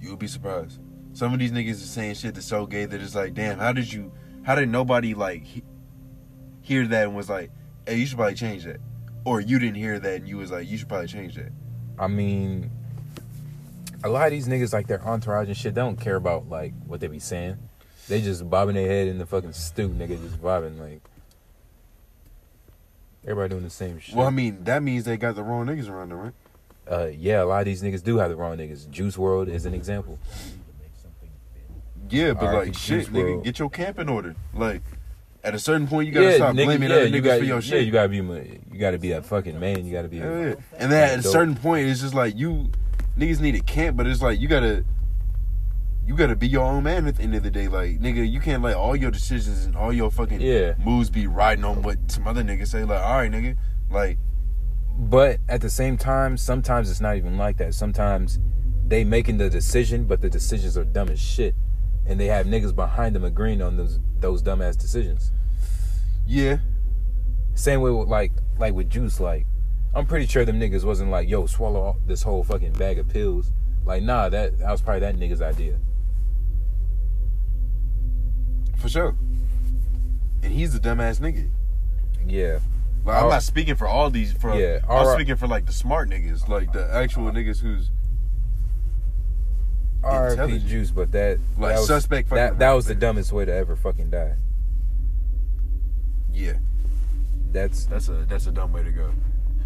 You 0.00 0.10
would 0.10 0.18
be 0.18 0.26
surprised. 0.26 0.80
Some 1.12 1.32
of 1.32 1.38
these 1.38 1.52
niggas 1.52 1.74
are 1.74 1.86
saying 1.86 2.16
shit 2.16 2.34
that's 2.34 2.44
so 2.44 2.66
gay 2.66 2.86
that 2.86 3.00
it's 3.00 3.14
like, 3.14 3.34
damn, 3.34 3.60
how 3.60 3.72
did 3.72 3.92
you 3.92 4.10
how 4.42 4.56
did 4.56 4.68
nobody 4.68 5.14
like 5.14 5.44
he, 5.44 5.62
hear 6.60 6.88
that 6.88 7.04
and 7.04 7.14
was 7.14 7.30
like, 7.30 7.52
hey, 7.86 7.98
you 7.98 8.06
should 8.06 8.16
probably 8.16 8.34
change 8.34 8.64
that. 8.64 8.80
Or 9.24 9.40
you 9.40 9.58
didn't 9.58 9.76
hear 9.76 9.98
that 9.98 10.20
and 10.20 10.28
you 10.28 10.36
was 10.36 10.50
like, 10.50 10.68
you 10.68 10.76
should 10.76 10.88
probably 10.88 11.06
change 11.08 11.34
that. 11.36 11.52
I 11.98 12.08
mean, 12.08 12.70
a 14.02 14.08
lot 14.08 14.26
of 14.26 14.32
these 14.32 14.48
niggas, 14.48 14.72
like 14.72 14.86
their 14.86 15.02
entourage 15.02 15.48
and 15.48 15.56
shit, 15.56 15.74
they 15.74 15.80
don't 15.80 15.98
care 15.98 16.16
about 16.16 16.48
like 16.48 16.74
what 16.86 17.00
they 17.00 17.06
be 17.06 17.18
saying. 17.18 17.56
They 18.08 18.20
just 18.20 18.48
bobbing 18.48 18.74
their 18.74 18.86
head 18.86 19.08
in 19.08 19.18
the 19.18 19.26
fucking 19.26 19.52
stew, 19.52 19.88
nigga, 19.88 20.20
just 20.20 20.42
bobbing 20.42 20.78
like. 20.78 21.00
Everybody 23.22 23.48
doing 23.48 23.62
the 23.64 23.70
same 23.70 23.98
shit. 23.98 24.14
Well, 24.14 24.26
I 24.26 24.30
mean, 24.30 24.64
that 24.64 24.82
means 24.82 25.04
they 25.04 25.16
got 25.16 25.34
the 25.34 25.42
wrong 25.42 25.64
niggas 25.64 25.88
around 25.88 26.10
them, 26.10 26.18
right? 26.18 26.34
uh, 26.90 27.10
yeah, 27.16 27.42
a 27.42 27.44
lot 27.44 27.60
of 27.60 27.64
these 27.66 27.82
niggas 27.82 28.02
do 28.02 28.18
have 28.18 28.30
the 28.30 28.36
wrong 28.36 28.56
niggas. 28.56 28.90
Juice 28.90 29.16
WRLD 29.16 29.48
is 29.48 29.66
an 29.66 29.74
example. 29.74 30.18
Yeah, 32.10 32.34
but 32.34 32.44
R.I.P. 32.44 32.66
like 32.66 32.74
shit, 32.78 33.06
Juice 33.06 33.08
nigga, 33.08 33.42
get 33.42 33.58
your 33.58 33.70
camp 33.70 33.98
in 33.98 34.08
order. 34.08 34.36
Like 34.52 34.82
at 35.44 35.54
a 35.54 35.58
certain 35.58 35.86
point, 35.86 36.06
you 36.08 36.12
gotta 36.12 36.26
yeah, 36.30 36.36
stop 36.36 36.54
nigga, 36.56 36.64
blaming 36.64 36.90
yeah, 36.90 36.96
other 36.96 37.06
you 37.06 37.20
niggas 37.20 37.24
got, 37.24 37.38
for 37.38 37.44
your 37.44 37.56
yeah, 37.56 37.60
shit. 37.60 37.84
you 37.86 37.92
gotta 37.92 38.08
be, 38.08 38.16
you 38.16 38.78
gotta 38.80 38.98
be 38.98 39.12
a 39.12 39.22
fucking 39.22 39.60
man. 39.60 39.84
You 39.84 39.92
gotta 39.92 40.08
be. 40.08 40.16
Yeah, 40.16 40.46
yeah. 40.48 40.54
And 40.78 40.90
then 40.90 41.10
at 41.10 41.18
a 41.20 41.22
Dope. 41.22 41.32
certain 41.32 41.54
point, 41.54 41.86
it's 41.88 42.00
just 42.00 42.14
like 42.14 42.36
you 42.36 42.70
niggas 43.18 43.40
need 43.40 43.54
a 43.54 43.60
camp, 43.60 43.96
but 43.96 44.06
it's 44.06 44.22
like 44.22 44.40
you 44.40 44.48
gotta 44.48 44.84
you 46.06 46.16
gotta 46.16 46.36
be 46.36 46.48
your 46.48 46.62
own 46.64 46.82
man 46.84 47.06
at 47.06 47.16
the 47.16 47.22
end 47.22 47.34
of 47.34 47.42
the 47.42 47.50
day. 47.50 47.68
Like 47.68 48.00
nigga, 48.00 48.28
you 48.30 48.40
can't 48.40 48.62
let 48.62 48.74
all 48.76 48.96
your 48.96 49.10
decisions 49.10 49.64
and 49.64 49.76
all 49.76 49.92
your 49.92 50.10
fucking 50.10 50.40
Yeah. 50.40 50.74
moves 50.84 51.10
be 51.10 51.26
riding 51.26 51.64
on 51.64 51.82
what 51.82 51.98
some 52.10 52.26
other 52.26 52.42
niggas 52.42 52.68
say. 52.68 52.84
Like, 52.84 53.02
all 53.02 53.16
right, 53.18 53.30
nigga, 53.30 53.56
like 53.90 54.18
But 54.98 55.40
at 55.48 55.60
the 55.60 55.70
same 55.70 55.96
time, 55.96 56.36
sometimes 56.36 56.90
it's 56.90 57.00
not 57.00 57.16
even 57.16 57.36
like 57.36 57.56
that. 57.58 57.74
Sometimes 57.74 58.38
they 58.86 59.02
making 59.04 59.38
the 59.38 59.48
decision, 59.50 60.04
but 60.04 60.20
the 60.20 60.28
decisions 60.30 60.76
are 60.76 60.84
dumb 60.84 61.08
as 61.08 61.20
shit, 61.20 61.54
and 62.06 62.20
they 62.20 62.26
have 62.26 62.46
niggas 62.46 62.74
behind 62.74 63.14
them 63.14 63.24
agreeing 63.24 63.62
on 63.62 63.76
those 63.76 63.98
those 64.20 64.42
dumbass 64.42 64.76
decisions. 64.78 65.32
yeah, 66.26 66.58
Same 67.54 67.80
way 67.80 67.90
with 67.90 68.08
like 68.08 68.32
like 68.58 68.74
with 68.74 68.90
Juice. 68.90 69.20
Like 69.20 69.46
I'm 69.94 70.06
pretty 70.06 70.26
sure 70.26 70.44
them 70.44 70.58
niggas 70.58 70.84
wasn't 70.84 71.10
like, 71.10 71.28
yo, 71.28 71.46
swallow 71.46 71.96
this 72.06 72.22
whole 72.22 72.42
fucking 72.44 72.72
bag 72.72 72.98
of 72.98 73.08
pills. 73.08 73.52
Like 73.84 74.02
nah, 74.02 74.28
that 74.28 74.58
that 74.58 74.70
was 74.70 74.80
probably 74.80 75.00
that 75.00 75.16
nigga's 75.16 75.42
idea. 75.42 75.78
for 78.76 78.88
sure. 78.90 79.16
And 80.42 80.52
he's 80.52 80.74
a 80.74 80.78
dumbass 80.80 81.18
nigga. 81.18 81.48
Yeah, 82.26 82.58
Like, 83.04 83.22
I'm 83.22 83.30
not 83.30 83.42
speaking 83.42 83.76
for 83.76 83.86
all 83.86 84.10
these. 84.10 84.32
For 84.32 84.54
Yeah, 84.58 84.80
I'm 84.88 85.14
speaking 85.14 85.36
for 85.36 85.46
like 85.46 85.64
the 85.66 85.72
smart 85.72 86.10
niggas, 86.10 86.48
like 86.48 86.72
the 86.72 86.88
actual 86.92 87.30
niggas 87.30 87.60
who's. 87.60 87.90
Intelligent. 90.30 90.66
Juice, 90.66 90.90
but 90.90 91.12
that 91.12 91.38
Like, 91.58 91.74
that 91.74 91.78
was, 91.80 91.86
suspect 91.86 92.30
that 92.30 92.58
that 92.58 92.72
was 92.72 92.86
the 92.86 92.94
dumbest 92.94 93.32
way 93.32 93.44
to 93.44 93.52
ever 93.52 93.76
fucking 93.76 94.10
die. 94.10 94.34
yeah. 96.32 96.54
That's 97.52 97.86
That's 97.86 98.08
a 98.08 98.26
that's 98.28 98.46
a 98.48 98.52
dumb 98.52 98.72
way 98.72 98.82
to 98.82 98.90
go. 98.90 99.12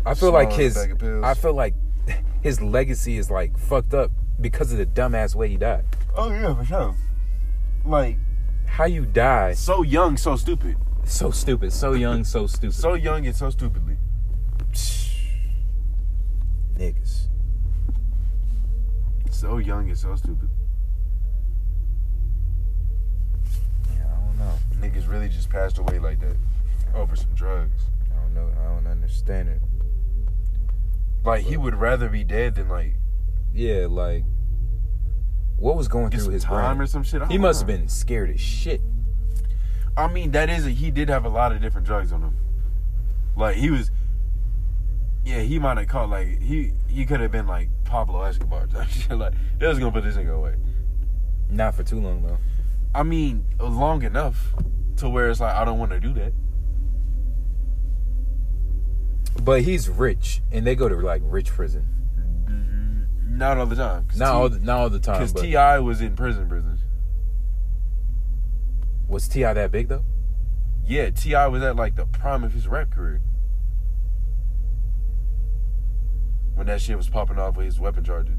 I 0.05 0.15
feel 0.15 0.31
like 0.31 0.49
Swallowing 0.49 0.65
his 0.65 0.75
bag 0.75 0.91
of 0.93 0.99
pills. 0.99 1.25
I 1.25 1.35
feel 1.35 1.55
like 1.55 1.75
his 2.43 2.61
legacy 2.61 3.17
is 3.17 3.31
like 3.31 3.59
fucked 3.59 3.95
up 3.95 4.11
because 4.41 4.71
of 4.73 4.79
the 4.79 4.87
dumbass 4.87 5.35
way 5.35 5.49
he 5.49 5.57
died. 5.57 5.85
Oh 6.15 6.31
yeah, 6.31 6.55
for 6.55 6.65
sure. 6.65 6.95
Like 7.87 8.19
How 8.67 8.85
you 8.85 9.07
die 9.07 9.55
so 9.55 9.83
young, 9.83 10.17
so 10.19 10.37
stupid. 10.37 10.77
so 11.05 11.31
stupid, 11.31 11.73
so 11.73 11.95
young, 11.95 12.25
so 12.25 12.47
stupid. 12.47 12.75
So 12.75 12.93
young 12.95 13.27
and 13.27 13.35
so 13.35 13.49
stupidly. 13.51 13.97
niggas. 16.77 17.28
So 19.39 19.59
young 19.59 19.89
and 19.89 19.97
so 19.97 20.17
stupid. 20.17 20.49
Yeah, 23.95 24.05
I 24.05 24.21
don't 24.27 24.37
know. 24.37 24.53
Niggas 24.81 25.09
really 25.09 25.29
just 25.29 25.49
passed 25.49 25.79
away 25.79 26.01
like 26.01 26.19
that 26.19 26.35
over 26.93 27.15
some 27.15 27.33
drugs. 27.37 27.83
I 28.11 28.21
don't 28.21 28.35
know. 28.35 28.51
I 28.61 28.65
don't 28.75 28.89
understand 28.89 29.49
it. 29.49 29.61
Like 31.25 31.45
he 31.45 31.57
would 31.57 31.77
rather 31.77 32.09
be 32.09 32.25
dead 32.25 32.57
than 32.57 32.69
like 32.69 32.95
Yeah, 33.55 33.87
like 33.89 34.25
what 35.57 35.77
was 35.77 35.87
going 35.87 36.11
through 36.11 36.31
his 36.31 36.43
time 36.43 36.79
brain? 36.79 36.85
or 36.85 36.87
some 36.89 37.05
shit. 37.05 37.23
I 37.23 37.27
He 37.27 37.39
must 37.39 37.61
have 37.61 37.69
been 37.69 37.87
scared 37.87 38.31
as 38.31 38.41
shit. 38.41 38.81
I 39.97 40.09
mean, 40.13 40.33
that 40.33 40.51
is 40.51 40.67
a, 40.67 40.71
he 40.71 40.91
did 40.91 41.09
have 41.09 41.25
a 41.25 41.29
lot 41.29 41.53
of 41.53 41.61
different 41.61 41.87
drugs 41.87 42.11
on 42.13 42.23
him. 42.23 42.37
Like 43.37 43.55
he 43.55 43.71
was, 43.71 43.93
yeah, 45.29 45.41
he 45.41 45.59
might 45.59 45.77
have 45.77 45.89
caught 45.89 46.09
like 46.09 46.41
he 46.41 46.73
he 46.89 47.05
could 47.05 47.21
have 47.21 47.31
been 47.31 47.47
like 47.47 47.69
Pablo 47.85 48.23
Escobar 48.23 48.67
type 48.67 48.89
shit. 48.89 49.11
Like 49.13 49.35
they 49.59 49.67
was 49.67 49.79
gonna 49.79 49.93
put 49.93 50.03
this 50.05 50.17
nigga 50.17 50.35
away. 50.35 50.55
Not 51.51 51.75
for 51.75 51.83
too 51.83 52.01
long 52.01 52.23
though. 52.23 52.39
I 52.95 53.03
mean, 53.03 53.45
long 53.61 54.03
enough. 54.03 54.55
to 54.97 55.09
where 55.09 55.29
it's 55.29 55.39
like 55.41 55.55
I 55.55 55.67
don't 55.67 55.79
want 55.79 55.91
to 55.91 56.01
do 56.01 56.15
that. 56.15 56.33
But 59.43 59.63
he's 59.63 59.89
rich, 59.91 60.41
and 60.51 60.67
they 60.67 60.75
go 60.75 60.89
to 60.89 60.97
like 60.97 61.21
rich 61.25 61.49
prison. 61.49 61.87
Not 63.29 63.59
all 63.59 63.67
the 63.67 63.77
time. 63.77 64.09
Not 64.17 64.31
T- 64.33 64.37
all, 64.37 64.49
the, 64.49 64.59
not 64.59 64.79
all 64.81 64.91
the 64.91 64.99
time. 64.99 65.21
Because 65.21 65.33
T.I. 65.41 65.79
was 65.79 66.01
in 66.01 66.17
prison, 66.17 66.49
prison. 66.49 66.79
was 69.07 69.29
T.I. 69.29 69.53
that 69.53 69.71
big 69.71 69.89
though? 69.89 70.05
Yeah, 70.85 71.11
T.I. 71.11 71.47
was 71.49 71.63
at 71.63 71.77
like 71.77 71.95
the 71.97 72.07
prime 72.07 72.43
of 72.43 72.53
his 72.55 72.67
rap 72.67 72.91
career. 72.91 73.21
When 76.59 76.67
that 76.67 76.81
shit 76.81 76.97
was 76.97 77.09
popping 77.09 77.39
off 77.39 77.57
with 77.57 77.67
his 77.67 77.79
weapon 77.79 78.03
charges. 78.03 78.37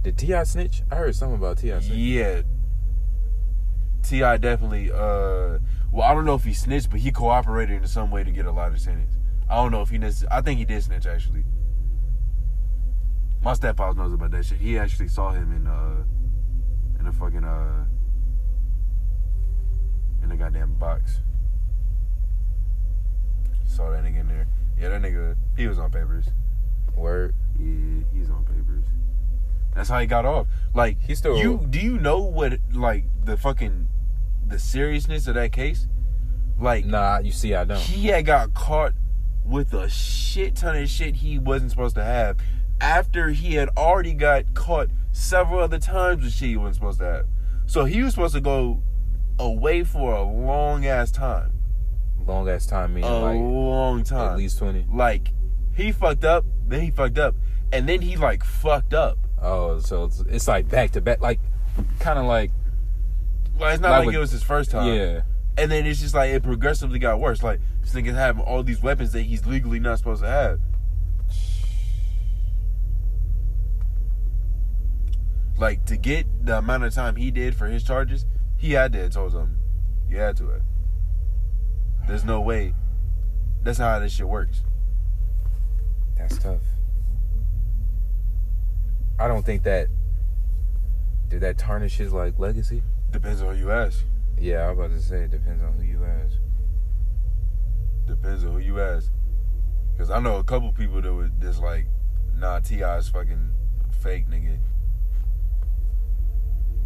Did 0.00 0.16
T.I. 0.16 0.44
snitch? 0.44 0.82
I 0.90 0.94
heard 0.94 1.14
something 1.14 1.36
about 1.36 1.58
Ti. 1.58 1.68
snitch. 1.78 1.90
Yeah. 1.90 2.40
T.I. 4.02 4.38
definitely. 4.38 4.90
uh 4.90 5.58
Well, 5.92 6.02
I 6.02 6.14
don't 6.14 6.24
know 6.24 6.34
if 6.34 6.44
he 6.44 6.54
snitched, 6.54 6.88
but 6.90 7.00
he 7.00 7.12
cooperated 7.12 7.82
in 7.82 7.86
some 7.86 8.10
way 8.10 8.24
to 8.24 8.30
get 8.30 8.46
a 8.46 8.50
lighter 8.50 8.78
sentence. 8.78 9.12
I 9.46 9.56
don't 9.56 9.70
know 9.70 9.82
if 9.82 9.90
he. 9.90 9.98
Necess- 9.98 10.24
I 10.30 10.40
think 10.40 10.58
he 10.58 10.64
did 10.64 10.82
snitch 10.82 11.04
actually. 11.06 11.44
My 13.42 13.52
stepfather 13.52 13.98
knows 13.98 14.14
about 14.14 14.30
that 14.30 14.46
shit. 14.46 14.56
He 14.58 14.78
actually 14.78 15.08
saw 15.08 15.32
him 15.32 15.52
in 15.52 15.66
uh 15.66 16.02
in 16.98 17.06
a 17.06 17.12
fucking 17.12 17.44
uh 17.44 17.84
in 20.22 20.32
a 20.32 20.36
goddamn 20.38 20.78
box. 20.78 21.20
Saw 23.66 23.90
that 23.90 24.02
nigga 24.02 24.20
in 24.20 24.28
there. 24.28 24.46
Yeah, 24.78 24.90
that 24.90 25.02
nigga. 25.02 25.36
He 25.56 25.66
was 25.66 25.78
on 25.78 25.90
papers. 25.90 26.26
Word. 26.94 27.34
Yeah, 27.58 28.02
he's 28.12 28.30
on 28.30 28.44
papers. 28.44 28.84
That's 29.74 29.88
how 29.88 29.98
he 29.98 30.06
got 30.06 30.24
off. 30.24 30.46
Like 30.74 30.98
He 31.02 31.14
still- 31.14 31.36
you 31.38 31.66
do 31.68 31.78
you 31.78 31.98
know 31.98 32.20
what 32.20 32.58
like 32.72 33.04
the 33.24 33.36
fucking 33.36 33.88
the 34.46 34.58
seriousness 34.58 35.26
of 35.26 35.34
that 35.34 35.52
case? 35.52 35.86
Like 36.58 36.86
Nah, 36.86 37.18
you 37.18 37.32
see, 37.32 37.54
I 37.54 37.64
don't. 37.64 37.78
he 37.78 38.08
had 38.08 38.24
got 38.24 38.54
caught 38.54 38.92
with 39.44 39.72
a 39.74 39.88
shit 39.90 40.56
ton 40.56 40.76
of 40.76 40.88
shit 40.88 41.16
he 41.16 41.38
wasn't 41.38 41.70
supposed 41.70 41.94
to 41.96 42.04
have 42.04 42.38
after 42.80 43.30
he 43.30 43.54
had 43.54 43.68
already 43.76 44.12
got 44.14 44.54
caught 44.54 44.88
several 45.12 45.60
other 45.60 45.78
times 45.78 46.22
with 46.24 46.32
shit 46.32 46.48
he 46.48 46.56
wasn't 46.56 46.76
supposed 46.76 46.98
to 47.00 47.04
have. 47.04 47.26
So 47.66 47.84
he 47.84 48.02
was 48.02 48.14
supposed 48.14 48.34
to 48.34 48.40
go 48.40 48.82
away 49.38 49.84
for 49.84 50.14
a 50.14 50.22
long 50.22 50.86
ass 50.86 51.10
time. 51.10 51.52
Long 52.26 52.48
ass 52.48 52.66
time, 52.66 52.94
meaning 52.94 53.08
a 53.10 53.18
like 53.20 53.38
long 53.38 54.02
time. 54.04 54.32
at 54.32 54.36
least 54.38 54.58
twenty. 54.58 54.84
like 54.92 55.28
he 55.74 55.92
fucked 55.92 56.24
up, 56.24 56.44
then 56.66 56.80
he 56.80 56.90
fucked 56.90 57.18
up, 57.18 57.34
and 57.72 57.88
then 57.88 58.00
he 58.02 58.16
like 58.16 58.42
fucked 58.44 58.94
up. 58.94 59.18
Oh, 59.40 59.78
so 59.78 60.04
it's, 60.04 60.20
it's 60.20 60.48
like 60.48 60.68
back 60.68 60.90
to 60.92 61.00
back, 61.00 61.20
like 61.20 61.38
kind 62.00 62.18
of 62.18 62.24
like 62.24 62.50
Well, 63.58 63.70
it's 63.70 63.80
not 63.80 63.90
Like 63.90 64.06
like, 64.06 64.14
it 64.14 64.18
was 64.18 64.30
his 64.30 64.42
first 64.42 64.70
time. 64.70 64.92
yeah. 64.92 65.20
And 65.58 65.70
then 65.70 65.86
it's 65.86 66.00
just 66.00 66.14
like 66.14 66.30
it 66.30 66.42
progressively 66.42 66.98
got 66.98 67.20
worse. 67.20 67.42
Like 67.42 67.60
this 67.80 67.92
nigga's 67.94 68.14
having 68.14 68.42
all 68.42 68.62
these 68.62 68.82
weapons 68.82 69.12
that 69.12 69.22
he's 69.22 69.46
legally 69.46 69.78
not 69.78 69.98
supposed 69.98 70.22
to 70.22 70.28
have. 70.28 70.60
Like 75.58 75.84
to 75.86 75.96
get 75.96 76.26
the 76.44 76.58
amount 76.58 76.84
of 76.84 76.92
time 76.94 77.16
he 77.16 77.30
did 77.30 77.54
for 77.54 77.66
his 77.66 77.82
charges, 77.82 78.26
he 78.58 78.72
had 78.72 78.92
to 78.92 78.98
have 78.98 79.12
told 79.12 79.32
something. 79.32 79.56
You 80.08 80.18
had 80.18 80.36
to 80.38 80.48
have. 80.48 80.62
There's 82.06 82.24
no 82.24 82.40
way. 82.40 82.74
That's 83.62 83.78
not 83.78 83.94
how 83.94 83.98
this 83.98 84.12
shit 84.12 84.28
works. 84.28 84.62
That's 86.16 86.38
tough. 86.38 86.62
I 89.18 89.28
don't 89.28 89.44
think 89.44 89.64
that 89.64 89.88
did 91.28 91.40
that 91.40 91.58
tarnish 91.58 91.96
his 91.96 92.12
like 92.12 92.38
legacy. 92.38 92.82
Depends 93.10 93.42
on 93.42 93.54
who 93.54 93.60
you 93.60 93.70
ask. 93.72 94.04
Yeah, 94.38 94.66
I 94.66 94.70
was 94.70 94.78
about 94.78 94.96
to 94.96 95.02
say 95.02 95.22
it 95.22 95.30
depends 95.30 95.62
on 95.64 95.72
who 95.74 95.82
you 95.82 96.04
ask. 96.04 96.36
Depends 98.06 98.44
on 98.44 98.52
who 98.52 98.58
you 98.58 98.80
ask. 98.80 99.10
Cause 99.98 100.10
I 100.10 100.20
know 100.20 100.36
a 100.36 100.44
couple 100.44 100.70
people 100.72 101.00
that 101.00 101.12
would 101.12 101.40
just 101.40 101.62
like, 101.62 101.86
nah, 102.36 102.60
T.I.'s 102.60 103.08
fucking 103.08 103.50
fake 104.02 104.28
nigga. 104.28 104.58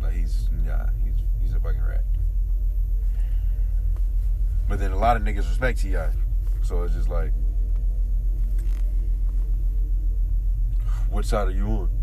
Like 0.00 0.12
he's 0.12 0.48
nah, 0.64 0.86
he's 1.04 1.14
he's 1.42 1.54
a 1.54 1.60
fucking 1.60 1.82
rat. 1.82 2.04
But 4.70 4.78
then 4.78 4.92
a 4.92 4.96
lot 4.96 5.16
of 5.16 5.24
niggas 5.24 5.48
respect 5.48 5.80
T.I. 5.80 6.10
So 6.62 6.84
it's 6.84 6.94
just 6.94 7.08
like 7.08 7.32
what 11.10 11.24
side 11.24 11.48
are 11.48 11.50
you 11.50 11.66
on? 11.66 11.90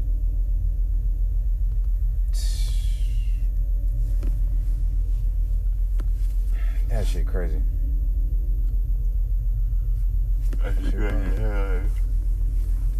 That 6.90 7.06
shit 7.06 7.28
crazy. 7.28 7.62
That 10.64 10.74
shit 10.84 10.96
crazy. 10.96 11.90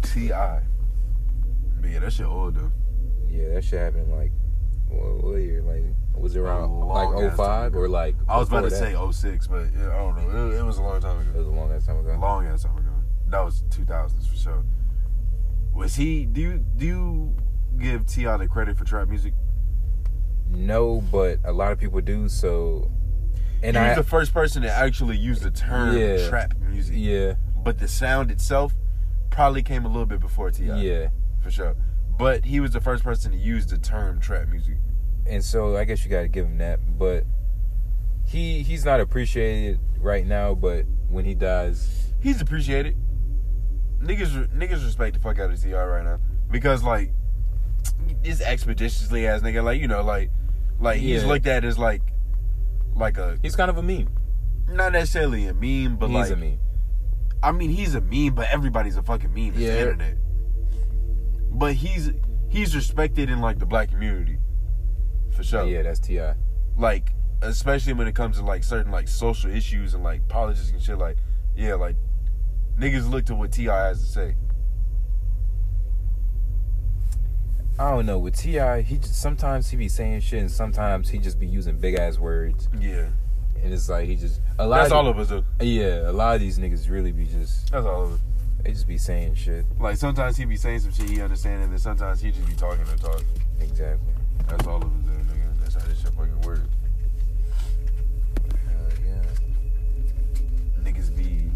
T.I. 0.02 0.60
But 1.80 1.90
yeah, 1.90 1.98
that 2.00 2.12
shit 2.12 2.26
old 2.26 2.54
though. 2.54 2.72
Yeah, 3.30 3.54
that 3.54 3.64
shit 3.64 3.80
happened 3.80 4.10
like 4.12 4.32
what, 4.88 5.24
what 5.24 5.36
year? 5.36 5.62
Like 5.62 5.84
was 6.16 6.34
it 6.34 6.40
around 6.40 6.80
like 6.80 7.08
ass 7.22 7.36
05 7.36 7.76
or 7.76 7.88
like 7.88 8.16
I 8.28 8.38
was 8.38 8.48
about 8.48 8.62
to 8.62 8.70
before 8.70 9.12
say 9.12 9.30
06, 9.30 9.46
but 9.46 9.60
I 9.60 9.96
don't 9.96 10.32
know. 10.32 10.50
It, 10.50 10.58
it 10.58 10.62
was 10.64 10.78
a 10.78 10.82
long 10.82 11.00
time 11.00 11.20
ago. 11.20 11.30
it 11.34 11.38
was 11.38 11.46
a 11.46 11.50
long 11.50 11.72
ass 11.72 11.86
time 11.86 11.98
ago. 11.98 12.16
long 12.20 12.46
ass 12.46 12.62
time 12.64 12.76
ago. 12.76 12.90
That 13.28 13.40
was 13.44 13.62
two 13.70 13.84
thousands 13.84 14.26
for 14.26 14.36
sure. 14.36 14.64
Was 15.74 15.94
he? 15.94 16.24
Do 16.26 16.40
you 16.40 16.58
do 16.76 16.86
you 16.86 17.36
give 17.78 18.06
T.I. 18.06 18.36
the 18.38 18.48
credit 18.48 18.76
for 18.76 18.84
trap 18.84 19.08
music? 19.08 19.34
No, 20.50 21.02
but 21.12 21.38
a 21.44 21.52
lot 21.52 21.72
of 21.72 21.78
people 21.78 22.00
do. 22.00 22.28
So, 22.28 22.90
and 23.62 23.76
he 23.76 23.82
I 23.82 23.88
was 23.90 23.98
the 23.98 24.02
first 24.10 24.32
person 24.32 24.62
to 24.62 24.70
actually 24.70 25.16
use 25.18 25.40
the 25.40 25.50
term 25.50 25.96
Yeah. 25.96 26.28
trap 26.28 26.54
music. 26.68 26.94
yeah 26.98 27.34
But 27.62 27.78
the 27.78 27.86
sound 27.86 28.30
itself 28.30 28.74
probably 29.30 29.62
came 29.62 29.84
a 29.84 29.88
little 29.88 30.06
bit 30.06 30.20
before 30.20 30.50
Ti. 30.50 30.64
yeah. 30.64 31.08
for 31.42 31.50
sure. 31.50 31.76
But 32.18 32.44
he 32.44 32.58
was 32.60 32.72
the 32.72 32.80
first 32.80 33.04
person 33.04 33.32
to 33.32 33.38
use 33.38 33.66
the 33.66 33.78
term 33.78 34.18
trap 34.20 34.48
music. 34.48 34.76
and 35.26 35.44
so 35.44 35.76
I 35.76 35.84
guess 35.84 36.04
you 36.04 36.10
got 36.10 36.22
to 36.22 36.28
give 36.28 36.46
him 36.46 36.58
that. 36.58 36.80
But 36.98 37.24
he 38.26 38.62
he's 38.62 38.84
not 38.84 39.00
appreciated 39.00 39.78
right 39.98 40.26
now. 40.26 40.54
But 40.54 40.84
when 41.08 41.24
he 41.24 41.34
dies, 41.34 42.12
He's 42.20 42.40
appreciated. 42.40 42.96
Niggas, 44.02 44.48
niggas 44.56 44.84
respect 44.84 45.14
the 45.14 45.20
fuck 45.20 45.38
out 45.38 45.50
of 45.50 45.62
T.I. 45.62 45.84
right 45.84 46.04
now 46.04 46.18
because 46.50 46.82
like 46.84 47.10
this 48.22 48.40
expeditiously 48.40 49.26
ass 49.26 49.40
nigga, 49.42 49.62
like 49.62 49.80
you 49.80 49.86
know, 49.88 50.02
like 50.02 50.30
like 50.80 50.98
he's 50.98 51.22
Yeah. 51.22 51.28
looked 51.28 51.46
at 51.46 51.64
as 51.64 51.78
like 51.78 52.02
like 52.96 53.18
a 53.18 53.38
he's 53.42 53.54
kind 53.56 53.70
of 53.70 53.78
a 53.78 53.82
meme. 53.82 54.08
not 54.68 54.92
necessarily 54.92 55.46
a 55.46 55.54
meme, 55.54 55.96
but 55.96 56.08
he's 56.10 56.14
like 56.16 56.30
a 56.30 56.36
meme. 56.36 56.58
I 57.42 57.52
mean, 57.52 57.70
he's 57.70 57.94
a 57.94 58.00
meme, 58.00 58.34
but 58.34 58.48
everybody's 58.50 58.96
a 58.96 59.02
fucking 59.02 59.32
meme. 59.32 59.48
It's 59.50 59.58
Yeah. 59.58 59.72
the 59.74 59.80
internet. 59.80 60.16
But 61.50 61.74
he's 61.74 62.10
he's 62.48 62.74
respected 62.74 63.30
in 63.30 63.40
like 63.40 63.58
the 63.58 63.66
black 63.66 63.90
community, 63.90 64.38
for 65.34 65.42
sure. 65.42 65.64
Yeah, 65.66 65.82
that's 65.82 66.00
Ti. 66.00 66.20
Like 66.76 67.12
especially 67.42 67.92
when 67.92 68.08
it 68.08 68.14
comes 68.14 68.38
to 68.38 68.44
like 68.44 68.64
certain 68.64 68.90
like 68.92 69.08
social 69.08 69.50
issues 69.50 69.94
and 69.94 70.02
like 70.02 70.28
politics 70.28 70.70
and 70.70 70.82
shit. 70.82 70.98
Like 70.98 71.16
yeah, 71.56 71.74
like 71.74 71.96
niggas 72.78 73.08
look 73.10 73.24
to 73.26 73.34
what 73.34 73.52
T.I. 73.52 73.88
has 73.88 74.00
to 74.00 74.06
say. 74.06 74.36
I 77.78 77.90
don't 77.90 78.06
know 78.06 78.18
with 78.18 78.36
Ti. 78.36 78.82
He 78.82 78.98
just, 78.98 79.20
sometimes 79.20 79.70
he 79.70 79.76
be 79.76 79.88
saying 79.88 80.20
shit, 80.20 80.40
and 80.40 80.50
sometimes 80.50 81.08
he 81.08 81.18
just 81.18 81.38
be 81.38 81.46
using 81.46 81.78
big 81.78 81.94
ass 81.94 82.18
words, 82.18 82.68
Yeah, 82.80 83.06
and 83.62 83.72
it's 83.72 83.88
like 83.88 84.06
he 84.08 84.16
just 84.16 84.40
a 84.58 84.66
lot. 84.66 84.78
that's 84.78 84.90
of, 84.90 84.96
all 84.96 85.06
of 85.06 85.18
us. 85.18 85.28
Though. 85.28 85.44
Yeah, 85.60 86.10
a 86.10 86.12
lot 86.12 86.34
of 86.34 86.40
these 86.40 86.58
niggas 86.58 86.90
really 86.90 87.12
be 87.12 87.26
just 87.26 87.70
That's 87.70 87.86
all 87.86 88.02
of 88.02 88.12
us. 88.14 88.20
They 88.62 88.72
just 88.72 88.86
be 88.86 88.98
saying 88.98 89.34
shit. 89.34 89.64
Like 89.78 89.96
sometimes 89.96 90.36
he 90.36 90.44
be 90.44 90.56
saying 90.56 90.80
some 90.80 90.92
shit 90.92 91.08
he 91.08 91.20
understand, 91.20 91.62
and 91.62 91.72
then 91.72 91.78
sometimes 91.78 92.20
he 92.20 92.30
just 92.30 92.46
be 92.46 92.54
talking 92.54 92.84
to 92.84 92.96
talk. 92.96 93.22
Exactly. 93.60 94.12
That's 94.48 94.66
all 94.66 94.76
of 94.76 95.06
though, 95.06 95.12
nigga. 95.12 95.60
That's 95.60 95.74
how 95.74 95.80
this 95.88 96.00
shit 96.00 96.12
fucking 96.12 96.40
works. 96.42 96.60
Hell 98.66 98.90
yeah. 99.04 99.22
niggas 100.82 101.16
be. 101.16 101.50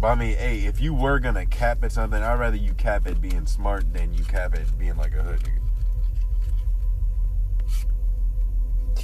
But 0.00 0.08
I 0.08 0.14
mean, 0.16 0.36
hey, 0.36 0.66
if 0.66 0.80
you 0.80 0.94
were 0.94 1.18
gonna 1.18 1.46
cap 1.46 1.82
at 1.84 1.92
something, 1.92 2.22
I'd 2.22 2.38
rather 2.38 2.56
you 2.56 2.74
cap 2.74 3.06
at 3.06 3.20
being 3.20 3.46
smart 3.46 3.92
than 3.92 4.12
you 4.14 4.24
cap 4.24 4.54
at 4.54 4.78
being 4.78 4.96
like 4.96 5.14
a 5.14 5.22
hood 5.22 5.40
nigga. 5.40 5.60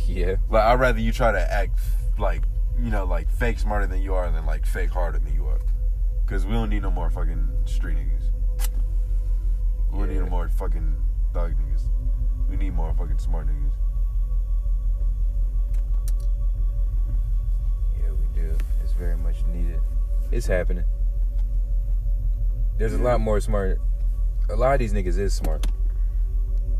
Yeah. 0.07 0.37
Like, 0.49 0.65
I'd 0.65 0.81
rather 0.81 0.99
you 0.99 1.13
try 1.13 1.31
to 1.31 1.53
act 1.53 1.79
like, 2.19 2.43
you 2.83 2.91
know, 2.91 3.05
like 3.05 3.29
fake 3.31 3.59
smarter 3.59 3.87
than 3.87 4.01
you 4.03 4.15
are 4.15 4.31
than 4.31 4.47
like 4.47 4.65
fake 4.65 4.91
harder 4.91 5.19
than 5.19 5.35
you 5.35 5.47
are. 5.47 5.61
Cause 6.27 6.47
we 6.47 6.53
don't 6.53 6.71
need 6.71 6.83
no 6.83 6.91
more 6.91 7.11
fucking 7.11 7.49
street 7.65 7.97
niggas. 7.97 8.71
We 9.93 9.99
don't 9.99 10.09
need 10.09 10.21
no 10.21 10.27
more 10.27 10.49
fucking 10.49 10.97
thug 11.35 11.53
niggas. 11.53 11.83
We 12.49 12.57
need 12.57 12.73
more 12.73 12.95
fucking 12.95 13.19
smart 13.19 13.49
niggas. 13.49 13.73
Yeah, 18.01 18.11
we 18.13 18.41
do. 18.41 18.57
It's 18.83 18.93
very 18.93 19.17
much 19.17 19.45
needed. 19.53 19.81
It's 20.31 20.47
happening. 20.47 20.85
There's 22.79 22.95
a 22.95 22.99
lot 22.99 23.21
more 23.21 23.41
smart. 23.41 23.81
A 24.49 24.57
lot 24.57 24.75
of 24.75 24.79
these 24.79 24.93
niggas 24.93 25.19
is 25.19 25.35
smart. 25.35 25.67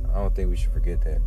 I 0.09 0.15
don't 0.15 0.35
think 0.35 0.49
we 0.49 0.57
should 0.57 0.73
forget 0.73 1.03
that. 1.03 1.21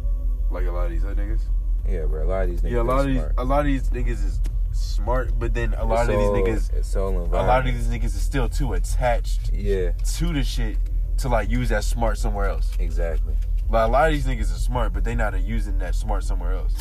Like 0.50 0.66
a 0.66 0.72
lot 0.72 0.86
of 0.86 0.91
these 0.91 1.04
hood 1.04 1.18
niggas. 1.18 1.41
Yeah, 1.88 2.06
bro. 2.06 2.24
A 2.24 2.26
lot 2.26 2.44
of 2.44 2.50
these 2.50 2.62
niggas. 2.62 2.72
yeah, 2.72 2.82
a 2.82 2.84
lot 2.84 3.00
of 3.02 3.06
these, 3.08 3.18
smart. 3.18 3.34
a 3.38 3.44
lot 3.44 3.60
of 3.60 3.66
these 3.66 3.90
niggas 3.90 4.26
is 4.26 4.40
smart, 4.74 5.38
but 5.40 5.54
then 5.54 5.74
a 5.76 5.86
lot 5.86 6.10
It's 6.10 6.14
of 6.14 6.20
these 6.20 6.70
niggas, 6.72 6.95
a 6.95 7.44
lot 7.44 7.68
of 7.68 7.74
these 7.74 7.88
niggas 7.88 8.06
is 8.16 8.22
still 8.22 8.50
too 8.50 8.74
attached 8.74 9.52
Yeah, 9.54 9.91
to 9.91 10.34
the 10.34 10.44
shit 10.44 10.78
to 11.18 11.30
like 11.30 11.50
use 11.50 11.70
that 11.70 11.84
smart 11.84 12.18
somewhere 12.18 12.45
else. 12.48 12.72
exactly. 12.80 13.36
Like 13.70 13.88
a 13.88 13.91
lot 13.91 14.08
of 14.08 14.14
these 14.14 14.26
niggas 14.26 14.54
are 14.54 14.60
smart, 14.60 14.94
but 14.94 15.04
they 15.04 15.16
not 15.16 15.40
using 15.41 15.78
that 15.80 15.95
smart 15.95 16.24
somewhere 16.24 16.54
else. 16.54 16.76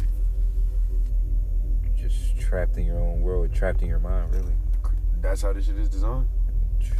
Just 1.94 2.39
trapped 2.40 2.77
in 2.77 2.85
your 2.85 2.98
own 2.98 3.23
world, 3.23 3.52
trapped 3.55 3.82
in 3.82 3.89
your 3.89 4.01
mind, 4.01 4.35
really. 4.35 4.55
That's 5.20 5.43
how 5.43 5.52
this 5.52 5.66
shit 5.66 5.78
is 5.78 5.89
designed. 5.89 6.27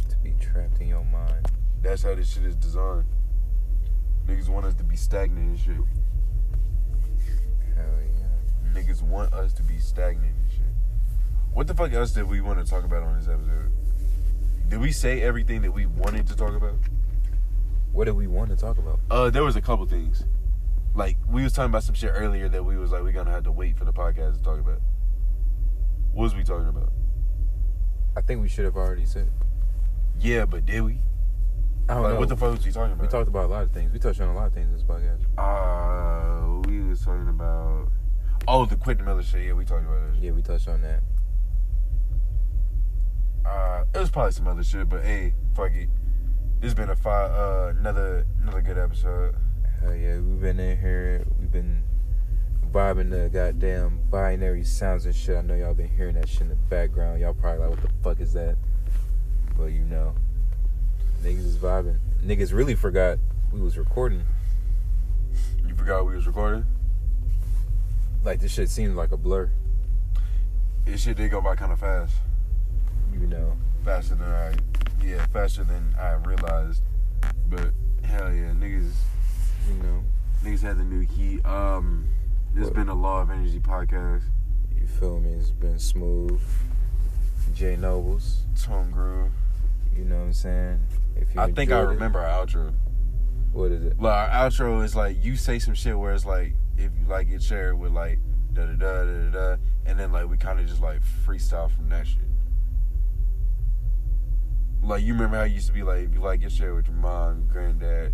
To 0.09 0.17
be 0.23 0.33
trapped 0.39 0.79
in 0.79 0.87
your 0.87 1.03
mind. 1.03 1.47
That's 1.81 2.03
how 2.03 2.15
this 2.15 2.31
shit 2.33 2.45
is 2.45 2.55
designed. 2.55 3.03
Niggas 4.25 4.47
want 4.47 4.65
us 4.65 4.73
to 4.75 4.83
be 4.83 4.95
stagnant 4.95 5.49
and 5.49 5.59
shit. 5.59 5.75
Hell 7.75 7.85
yeah. 8.01 8.81
Niggas 8.81 9.01
want 9.01 9.33
us 9.33 9.51
to 9.53 9.63
be 9.63 9.77
stagnant. 9.77 10.33
What 11.53 11.67
the 11.67 11.73
fuck 11.75 11.93
else 11.93 12.11
did 12.11 12.27
we 12.27 12.41
want 12.41 12.59
to 12.63 12.65
talk 12.69 12.83
about 12.83 13.03
on 13.03 13.17
this 13.17 13.27
episode? 13.27 13.69
Did 14.69 14.79
we 14.79 14.91
say 14.91 15.21
everything 15.21 15.61
that 15.61 15.71
we 15.71 15.85
wanted 15.85 16.27
to 16.27 16.35
talk 16.35 16.55
about? 16.55 16.75
What 17.91 18.05
did 18.05 18.15
we 18.15 18.25
want 18.27 18.49
to 18.49 18.55
talk 18.55 18.77
about? 18.77 18.99
Uh, 19.11 19.29
there 19.29 19.43
was 19.43 19.55
a 19.55 19.61
couple 19.61 19.85
things. 19.85 20.23
Like 20.95 21.17
we 21.27 21.43
was 21.43 21.53
talking 21.53 21.69
about 21.69 21.83
some 21.83 21.95
shit 21.95 22.11
earlier 22.13 22.49
that 22.49 22.63
we 22.63 22.77
was 22.77 22.91
like 22.91 23.03
we 23.03 23.11
gonna 23.11 23.31
have 23.31 23.43
to 23.43 23.51
wait 23.51 23.77
for 23.77 23.85
the 23.85 23.93
podcast 23.93 24.37
to 24.37 24.43
talk 24.43 24.59
about. 24.59 24.79
What 26.13 26.23
was 26.23 26.35
we 26.35 26.43
talking 26.43 26.67
about? 26.69 26.91
I 28.15 28.21
think 28.21 28.41
we 28.41 28.47
should 28.49 28.65
have 28.65 28.75
already 28.75 29.05
said. 29.05 29.27
it. 29.27 29.31
Yeah, 30.19 30.45
but 30.45 30.65
did 30.65 30.81
we? 30.81 30.99
I 31.89 31.95
don't 31.95 32.03
Like, 32.03 32.13
know. 32.13 32.19
what 32.19 32.29
the 32.29 32.37
fuck 32.37 32.51
was 32.55 32.65
we 32.65 32.71
talking 32.71 32.93
about? 32.93 33.01
we 33.01 33.07
talked 33.09 33.27
about 33.27 33.45
a 33.45 33.47
lot 33.47 33.63
of 33.63 33.71
things. 33.71 33.91
We 33.91 33.99
touched 33.99 34.21
on 34.21 34.29
a 34.29 34.35
lot 34.35 34.47
of 34.47 34.53
things 34.53 34.67
in 34.67 34.73
this 34.73 34.83
podcast. 34.83 35.21
Uh, 35.37 36.67
we 36.67 36.81
was 36.81 37.01
talking 37.03 37.27
about. 37.27 37.89
Oh, 38.47 38.65
the 38.65 38.75
Quentin 38.75 39.05
Miller 39.05 39.23
shit. 39.23 39.45
Yeah, 39.45 39.53
we 39.53 39.65
talked 39.65 39.85
about 39.85 40.13
that. 40.13 40.19
Yeah, 40.21 40.31
we 40.31 40.41
touched 40.43 40.67
on 40.67 40.81
that. 40.83 41.01
Uh, 43.45 43.83
it 43.93 43.99
was 43.99 44.09
probably 44.09 44.31
some 44.31 44.47
other 44.47 44.63
shit, 44.63 44.89
but 44.89 45.03
hey, 45.03 45.33
fuck 45.55 45.71
it. 45.73 45.89
This 46.61 46.73
been 46.73 46.89
a 46.89 46.95
five, 46.95 47.31
uh, 47.31 47.73
another 47.77 48.25
another 48.41 48.61
good 48.61 48.77
episode. 48.77 49.35
Hell 49.81 49.95
yeah, 49.95 50.17
we've 50.17 50.39
been 50.39 50.59
in 50.59 50.79
here. 50.79 51.25
We've 51.39 51.51
been 51.51 51.83
vibing 52.71 53.11
the 53.11 53.29
goddamn 53.29 53.99
binary 54.09 54.63
sounds 54.63 55.05
and 55.05 55.13
shit. 55.13 55.37
I 55.37 55.41
know 55.41 55.55
y'all 55.55 55.73
been 55.73 55.89
hearing 55.89 56.15
that 56.15 56.27
shit 56.29 56.41
in 56.41 56.49
the 56.49 56.55
background. 56.55 57.19
Y'all 57.19 57.33
probably 57.33 57.67
like, 57.67 57.69
what 57.71 57.81
the 57.81 57.89
fuck 58.01 58.19
is 58.19 58.33
that? 58.33 58.55
But 59.57 59.65
you 59.65 59.81
know, 59.81 60.15
niggas 61.21 61.45
is 61.45 61.57
vibing. 61.57 61.99
Niggas 62.23 62.53
really 62.53 62.75
forgot 62.75 63.19
we 63.51 63.59
was 63.59 63.77
recording. 63.77 64.23
You 65.67 65.75
forgot 65.75 66.07
we 66.07 66.15
was 66.15 66.25
recording? 66.25 66.65
Like 68.23 68.39
this 68.39 68.53
shit 68.53 68.69
seemed 68.69 68.95
like 68.95 69.11
a 69.11 69.17
blur. 69.17 69.51
This 70.85 71.01
shit 71.01 71.17
did 71.17 71.29
go 71.29 71.41
by 71.41 71.55
kind 71.55 71.71
of 71.71 71.79
fast, 71.79 72.15
You 73.13 73.27
know, 73.27 73.57
faster 73.85 74.15
than 74.15 74.29
I, 74.29 74.53
yeah, 75.03 75.25
faster 75.27 75.63
than 75.63 75.93
I 75.99 76.13
realized. 76.13 76.81
But 77.49 77.71
hell 78.03 78.33
yeah, 78.33 78.51
niggas, 78.51 78.91
you 79.67 79.75
know. 79.83 80.03
niggas 80.43 80.61
had 80.61 80.77
the 80.77 80.83
new 80.83 81.01
heat. 81.01 81.45
Um, 81.45 82.07
this 82.53 82.65
has 82.65 82.73
been 82.73 82.89
a 82.89 82.93
Law 82.93 83.21
of 83.21 83.29
Energy 83.29 83.59
podcast. 83.59 84.23
You 84.79 84.87
feel 84.87 85.19
me? 85.19 85.31
It's 85.33 85.51
been 85.51 85.79
smooth. 85.79 86.41
J 87.53 87.75
Noblez. 87.75 88.39
Tone 88.61 88.91
Groove. 88.91 89.31
You 89.95 90.05
know 90.05 90.17
what 90.17 90.23
I'm 90.25 90.33
saying? 90.33 90.79
If 91.15 91.33
you 91.35 91.41
I 91.41 91.45
think 91.51 91.71
I 91.71 91.79
enjoyed 91.79 91.83
it- 91.91 91.93
remember 91.95 92.19
our 92.19 92.45
outro. 92.45 92.73
What 93.51 93.71
is 93.71 93.83
it? 93.85 93.99
Like 94.01 94.31
our 94.33 94.49
outro 94.49 94.83
is 94.83 94.95
like 94.95 95.23
you 95.23 95.35
say 95.35 95.59
some 95.59 95.75
shit 95.75 95.97
where 95.97 96.13
it's 96.13 96.25
like 96.25 96.53
if 96.77 96.91
you 96.99 97.05
like 97.07 97.29
it, 97.29 97.43
share 97.43 97.69
it 97.69 97.75
with 97.75 97.91
like 97.91 98.17
da 98.53 98.65
da 98.65 98.73
da 98.73 99.03
da 99.05 99.05
da, 99.05 99.29
da 99.31 99.55
and 99.85 99.99
then 99.99 100.11
like 100.11 100.27
we 100.27 100.37
kind 100.37 100.59
of 100.59 100.67
just 100.67 100.81
like 100.81 101.01
freestyle 101.25 101.69
from 101.69 101.89
that 101.89 102.07
shit. 102.07 102.17
Like 104.83 105.03
you 105.03 105.13
remember 105.13 105.37
how 105.37 105.43
you 105.43 105.55
used 105.55 105.67
to 105.67 105.73
be 105.73 105.83
like 105.83 106.03
if 106.05 106.13
you 106.13 106.19
like 106.21 106.41
it, 106.43 106.51
share 106.51 106.69
it 106.69 106.75
with 106.75 106.87
your 106.87 106.95
mom, 106.97 107.47
granddad. 107.51 108.13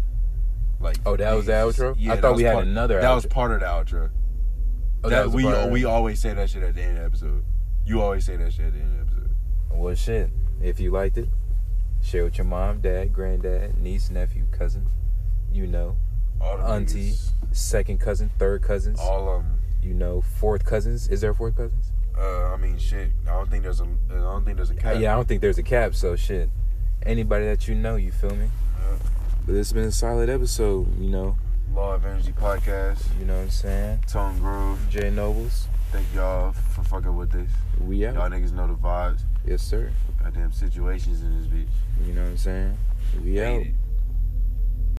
Like 0.80 0.98
Oh, 1.06 1.18
that 1.18 1.34
was 1.34 1.48
the 1.48 1.52
outro? 1.54 2.10
I 2.10 2.20
thought 2.22 2.36
we 2.36 2.44
had 2.44 2.54
part- 2.54 2.68
another 2.68 3.02
That 3.02 3.14
was 3.14 3.26
part 3.26 3.52
of 3.52 3.60
the 3.62 3.66
outro. 3.66 4.10
Oh, 5.04 5.10
that 5.10 5.26
was 5.26 5.34
we 5.36 5.46
we 5.72 5.86
always 5.86 6.20
say 6.20 6.34
that 6.34 6.50
shit 6.50 6.64
at 6.64 6.76
the 6.76 6.82
end 6.82 6.98
of 6.98 7.04
the 7.04 7.06
episode. 7.06 7.44
You 7.86 8.02
always 8.02 8.26
say 8.26 8.36
that 8.38 8.54
shit 8.54 8.66
at 8.68 8.74
the 8.74 8.80
end 8.80 9.00
of 9.02 9.08
the 9.08 9.14
episode. 9.14 9.36
Well, 9.72 9.96
shit. 9.96 10.30
If 10.62 10.80
you 10.80 10.92
liked 10.92 11.18
it, 11.18 11.30
share 12.02 12.24
with 12.26 12.38
your 12.38 12.46
mom, 12.46 12.82
dad, 12.82 13.14
granddad, 13.14 13.78
niece, 13.78 14.10
nephew, 14.10 14.46
cousin. 14.52 14.88
You 15.52 15.66
know, 15.68 15.96
All 16.42 16.58
the 16.58 16.64
Auntie. 16.64 17.14
second 17.52 18.00
cousin, 18.00 18.30
third 18.38 18.62
cousins. 18.62 19.00
all 19.00 19.30
of 19.38 19.44
them. 19.44 19.62
You 19.82 19.94
know, 19.94 20.22
fourth 20.22 20.66
cousins. 20.66 21.08
Is 21.08 21.22
there 21.22 21.34
fourth 21.34 21.56
cousins? 21.56 21.92
Uh, 22.18 22.54
I 22.54 22.58
mean, 22.58 22.78
shit. 22.78 23.12
I 23.26 23.32
don't 23.32 23.50
think 23.50 23.64
there's 23.64 23.80
a. 23.80 23.86
I 24.10 24.16
don't 24.16 24.44
think 24.44 24.58
there's 24.58 24.72
a 24.72 24.76
Uh, 24.76 24.82
cap. 24.82 24.96
yeah, 25.00 25.14
I 25.14 25.16
don't 25.16 25.28
think 25.28 25.40
there's 25.42 25.58
a 25.58 25.64
cap. 25.64 25.96
So 25.96 26.16
shit. 26.18 26.50
Anybody 27.06 27.46
that 27.46 27.68
you 27.68 27.76
know, 27.76 27.96
you 27.96 28.12
feel 28.12 28.36
me? 28.36 28.46
Yeah. 28.80 28.98
But 29.46 29.56
it's 29.56 29.72
been 29.72 29.86
a 29.86 29.92
solid 29.92 30.30
episode. 30.30 30.98
You 31.00 31.10
know, 31.10 31.38
Law 31.74 31.94
of 31.96 32.06
Energy 32.06 32.32
podcast. 32.34 33.02
you 33.20 33.26
know 33.26 33.36
what 33.38 33.44
I'm 33.44 33.50
saying. 33.50 34.00
Tone 34.08 34.38
Groove. 34.40 34.80
J 34.90 35.04
Noblez, 35.10 35.66
Thank 35.92 36.06
y'all 36.14 36.52
for 36.52 36.84
fucking 36.84 37.16
with 37.16 37.32
this. 37.32 37.50
we 37.80 38.06
out. 38.06 38.14
Y'all 38.16 38.30
niggas 38.30 38.52
know 38.54 38.68
the 38.68 38.74
vibes. 38.76 39.22
Yes, 39.46 39.62
sir. 39.64 39.92
Goddamn 40.22 40.52
situations 40.52 41.22
in 41.22 41.36
this 41.40 41.48
bitch. 41.48 42.06
You 42.06 42.14
know 42.14 42.22
what 42.24 42.30
I'm 42.32 42.38
saying. 42.38 42.78
We 43.24 43.36
Hate 43.36 43.44
out. 43.56 43.62
it. 43.62 43.74